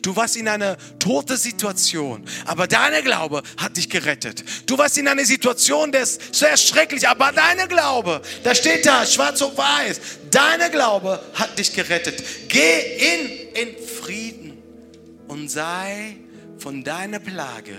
Du 0.03 0.15
warst 0.15 0.37
in 0.37 0.47
einer 0.47 0.77
tote 1.01 1.37
Situation, 1.37 2.25
aber 2.45 2.69
deine 2.69 3.03
Glaube 3.03 3.43
hat 3.57 3.77
dich 3.77 3.91
gerettet. 3.91 4.45
Du 4.67 4.79
warst 4.79 4.97
in 4.99 5.09
einer 5.09 5.25
Situation, 5.25 5.91
das 5.91 6.19
ist 6.19 6.35
sehr 6.37 6.57
schrecklich, 6.57 7.09
aber 7.09 7.33
deine 7.33 7.67
Glaube, 7.67 8.23
da 8.45 8.55
steht 8.55 8.87
da, 8.87 9.05
schwarz 9.05 9.43
auf 9.43 9.59
weiß, 9.59 10.01
deine 10.31 10.71
Glaube 10.71 11.21
hat 11.35 11.59
dich 11.59 11.73
gerettet. 11.73 12.23
Geh 12.47 12.79
in, 13.15 13.69
in 13.69 13.85
Frieden 13.85 14.63
und 15.27 15.51
sei 15.51 16.19
von 16.59 16.85
deiner 16.85 17.19
Plage 17.19 17.75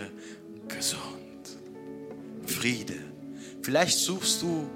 gesund. 0.67 0.99
Friede. 2.45 2.95
Vielleicht 3.61 3.97
suchst 3.99 4.41
du 4.41 4.69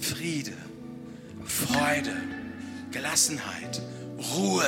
Friede, 0.00 0.54
Freude, 1.46 2.14
Gelassenheit, 2.92 3.80
Ruhe. 4.34 4.66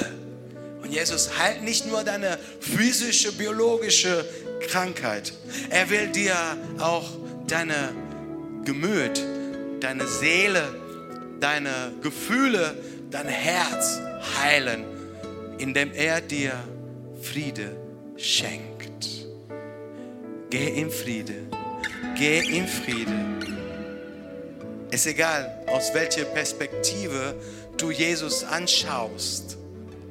Und 0.82 0.92
Jesus 0.92 1.38
heilt 1.38 1.62
nicht 1.62 1.86
nur 1.86 2.04
deine 2.04 2.38
physische, 2.60 3.32
biologische 3.32 4.24
Krankheit. 4.68 5.32
Er 5.70 5.90
will 5.90 6.08
dir 6.08 6.34
auch 6.78 7.08
deine 7.46 7.92
Gemüt, 8.64 9.22
deine 9.80 10.06
Seele, 10.06 10.62
deine 11.40 11.92
Gefühle, 12.02 12.76
dein 13.10 13.26
Herz 13.26 14.00
heilen, 14.40 14.84
indem 15.58 15.92
er 15.92 16.20
dir 16.20 16.52
Friede 17.22 17.76
schenkt. 18.16 19.26
Geh 20.50 20.80
in 20.80 20.90
Friede. 20.90 21.46
Geh 22.16 22.38
in 22.38 22.66
Friede. 22.66 23.12
Ist 24.90 25.06
egal, 25.06 25.57
aus 25.72 25.94
welcher 25.94 26.24
Perspektive 26.24 27.34
du 27.76 27.90
Jesus 27.90 28.44
anschaust. 28.44 29.56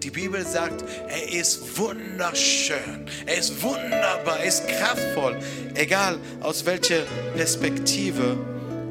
Die 0.04 0.12
Bibel 0.12 0.46
sagt, 0.46 0.84
er 1.10 1.34
ist 1.34 1.78
wunderschön, 1.78 3.10
er 3.26 3.38
ist 3.38 3.62
wunderbar, 3.62 4.40
er 4.40 4.46
ist 4.46 4.68
kraftvoll. 4.68 5.38
Egal, 5.74 6.20
aus 6.42 6.66
welcher 6.66 7.02
Perspektive 7.36 8.38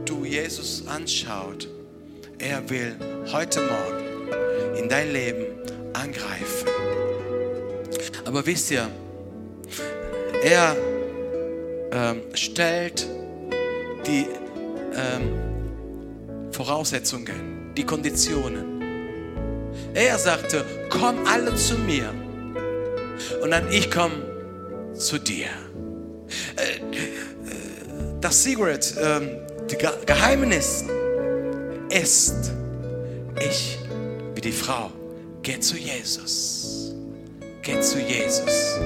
du 0.05 0.25
Jesus 0.25 0.85
anschaut, 0.87 1.69
er 2.39 2.69
will 2.69 2.97
heute 3.33 3.61
Morgen 3.61 4.79
in 4.79 4.89
dein 4.89 5.13
Leben 5.13 5.47
angreifen. 5.93 6.69
Aber 8.25 8.45
wisst 8.45 8.71
ihr, 8.73 8.89
er 10.43 10.77
ähm, 11.93 12.23
stellt 12.35 13.07
die 14.07 14.27
ähm, 14.95 15.56
Voraussetzungen, 16.57 17.75
die 17.77 17.85
Konditionen. 17.85 18.81
Er 19.93 20.17
sagte, 20.17 20.65
komm 20.89 21.27
alle 21.27 21.55
zu 21.55 21.75
mir 21.75 22.15
und 23.43 23.51
dann 23.51 23.71
ich 23.71 23.91
komme 23.91 24.95
zu 24.95 25.19
dir. 25.19 25.49
Äh, 26.57 26.97
äh, 26.97 27.09
das 28.23 28.43
Secret, 28.43 28.95
ähm, 28.99 29.29
die 29.71 29.77
Geheimnis 30.07 30.85
ist, 31.91 32.53
ich 33.39 33.79
wie 34.35 34.41
die 34.41 34.53
Frau, 34.53 34.91
geh 35.43 35.61
zu 35.61 35.77
Jesus. 35.77 36.95
Geh 37.61 37.79
zu 37.81 37.99
Jesus. 38.01 38.79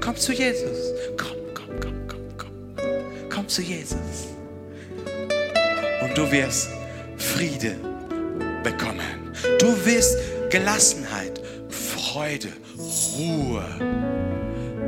Komm 0.00 0.16
zu 0.16 0.32
Jesus. 0.32 0.94
Komm, 1.18 1.36
komm, 1.52 1.78
komm, 1.78 2.08
komm, 2.08 2.38
komm. 2.38 2.50
Komm 3.28 3.48
zu 3.48 3.60
Jesus. 3.60 4.28
Und 6.00 6.16
du 6.16 6.30
wirst 6.30 6.77
Friede 7.18 7.76
bekommen. 8.62 9.32
Du 9.58 9.84
wirst 9.84 10.16
Gelassenheit, 10.50 11.40
Freude, 11.68 12.48
Ruhe. 13.16 13.64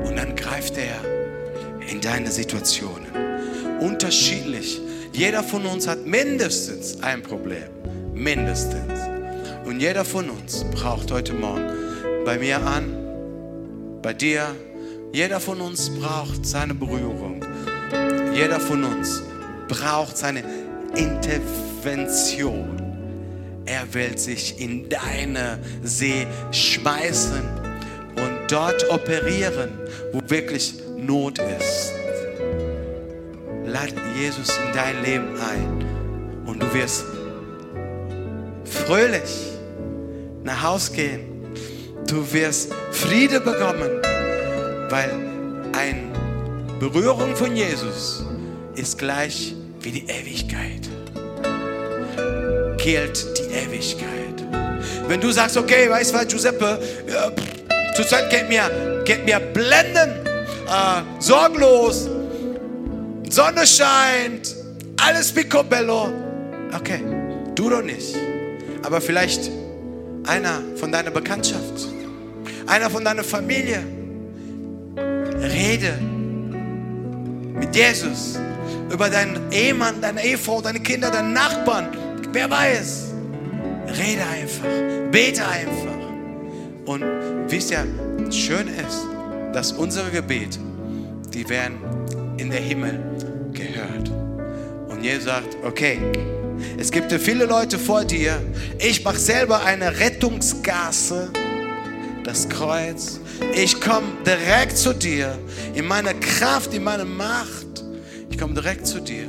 Und 0.04 0.16
dann 0.16 0.34
greift 0.36 0.76
er 0.78 1.00
in 1.88 2.00
deine 2.00 2.30
Situationen. 2.30 3.06
Unterschiedlich. 3.80 4.80
Jeder 5.12 5.42
von 5.42 5.66
uns 5.66 5.86
hat 5.86 6.06
mindestens 6.06 7.02
ein 7.02 7.22
Problem. 7.22 7.68
Mindestens. 8.14 9.00
Und 9.64 9.80
jeder 9.80 10.04
von 10.04 10.30
uns 10.30 10.64
braucht 10.72 11.10
heute 11.10 11.34
Morgen 11.34 11.66
bei 12.24 12.38
mir 12.38 12.64
an, 12.64 12.96
bei 14.02 14.14
dir, 14.14 14.54
jeder 15.12 15.40
von 15.40 15.60
uns 15.60 15.90
braucht 15.90 16.46
seine 16.46 16.74
Berührung. 16.74 17.44
Jeder 18.34 18.60
von 18.60 18.84
uns 18.84 19.22
braucht 19.68 20.16
seine 20.16 20.44
Intervention. 20.94 22.80
Er 23.66 23.92
will 23.94 24.18
sich 24.18 24.60
in 24.60 24.88
deine 24.88 25.58
See 25.82 26.26
schmeißen 26.50 27.42
und 28.16 28.50
dort 28.50 28.88
operieren, 28.90 29.70
wo 30.12 30.20
wirklich 30.28 30.74
Not 30.96 31.38
ist. 31.38 31.92
Lad 33.64 33.94
Jesus 34.18 34.48
in 34.58 34.72
dein 34.74 35.02
Leben 35.04 35.38
ein 35.38 35.84
und 36.46 36.62
du 36.62 36.74
wirst 36.74 37.04
fröhlich 38.64 39.52
nach 40.42 40.62
Hause 40.62 40.92
gehen. 40.92 41.20
Du 42.06 42.32
wirst 42.32 42.72
Friede 42.90 43.40
bekommen, 43.40 44.02
weil 44.88 45.12
eine 45.72 46.10
Berührung 46.80 47.36
von 47.36 47.54
Jesus 47.54 48.24
ist 48.74 48.98
gleich 48.98 49.54
wie 49.80 49.90
die 49.90 50.06
Ewigkeit. 50.08 50.88
Gilt 52.76 53.26
die 53.38 53.52
Ewigkeit. 53.54 54.44
Wenn 55.06 55.20
du 55.20 55.30
sagst, 55.30 55.56
okay, 55.56 55.90
weißt 55.90 56.12
du 56.12 56.18
was, 56.18 56.28
Giuseppe, 56.28 56.78
ja, 57.08 57.32
zurzeit 57.94 58.30
geht 58.30 58.48
mir, 58.48 59.02
geht 59.04 59.24
mir 59.24 59.40
blenden, 59.40 60.26
äh, 60.66 61.02
sorglos, 61.18 62.08
Sonne 63.28 63.66
scheint, 63.66 64.56
alles 65.00 65.32
picobello. 65.32 66.12
Okay, 66.74 67.00
du 67.54 67.70
doch 67.70 67.82
nicht. 67.82 68.16
Aber 68.82 69.00
vielleicht 69.00 69.50
einer 70.26 70.62
von 70.76 70.92
deiner 70.92 71.10
Bekanntschaft, 71.10 71.88
einer 72.66 72.90
von 72.90 73.04
deiner 73.04 73.24
Familie. 73.24 73.82
Rede 75.42 75.98
mit 77.60 77.76
Jesus 77.76 78.38
über 78.90 79.08
deinen 79.08 79.52
Ehemann, 79.52 80.00
deine 80.00 80.24
Ehefrau, 80.24 80.60
deine 80.60 80.80
Kinder, 80.80 81.10
deine 81.10 81.28
Nachbarn. 81.28 81.88
Wer 82.32 82.50
weiß. 82.50 83.12
Rede 83.86 84.22
einfach. 84.26 85.10
Bete 85.10 85.46
einfach. 85.46 86.00
Und 86.86 87.04
wisst 87.48 87.70
ihr, 87.70 87.86
schön 88.30 88.66
ist, 88.68 89.06
dass 89.52 89.72
unsere 89.72 90.10
Gebete, 90.10 90.58
die 91.32 91.48
werden 91.48 91.78
in 92.36 92.50
der 92.50 92.60
Himmel 92.60 92.98
gehört. 93.52 94.10
Und 94.88 95.02
Jesus 95.02 95.24
sagt, 95.24 95.56
okay, 95.64 95.98
es 96.78 96.90
gibt 96.90 97.12
viele 97.12 97.44
Leute 97.44 97.78
vor 97.78 98.04
dir. 98.04 98.40
Ich 98.78 99.04
mache 99.04 99.18
selber 99.18 99.64
eine 99.64 100.00
Rettungsgasse, 100.00 101.30
das 102.24 102.48
Kreuz. 102.48 103.20
Ich 103.54 103.80
komme 103.80 104.06
direkt 104.26 104.76
zu 104.76 104.94
dir 104.94 105.38
in 105.74 105.86
meiner 105.86 106.14
Kraft, 106.14 106.72
in 106.74 106.84
meiner 106.84 107.04
Macht. 107.04 107.84
Ich 108.30 108.38
komme 108.38 108.54
direkt 108.54 108.86
zu 108.86 109.00
dir. 109.00 109.26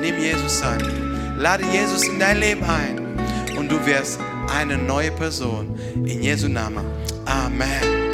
Nimm 0.00 0.18
Jesus 0.20 0.62
an. 0.62 1.36
Lade 1.38 1.64
Jesus 1.72 2.04
in 2.04 2.18
dein 2.18 2.38
Leben 2.38 2.64
ein 2.64 3.18
und 3.58 3.70
du 3.70 3.84
wirst 3.84 4.18
eine 4.54 4.78
neue 4.78 5.10
Person. 5.10 5.78
In 5.94 6.22
Jesu 6.22 6.48
Namen. 6.48 6.84
Amen. 7.26 8.05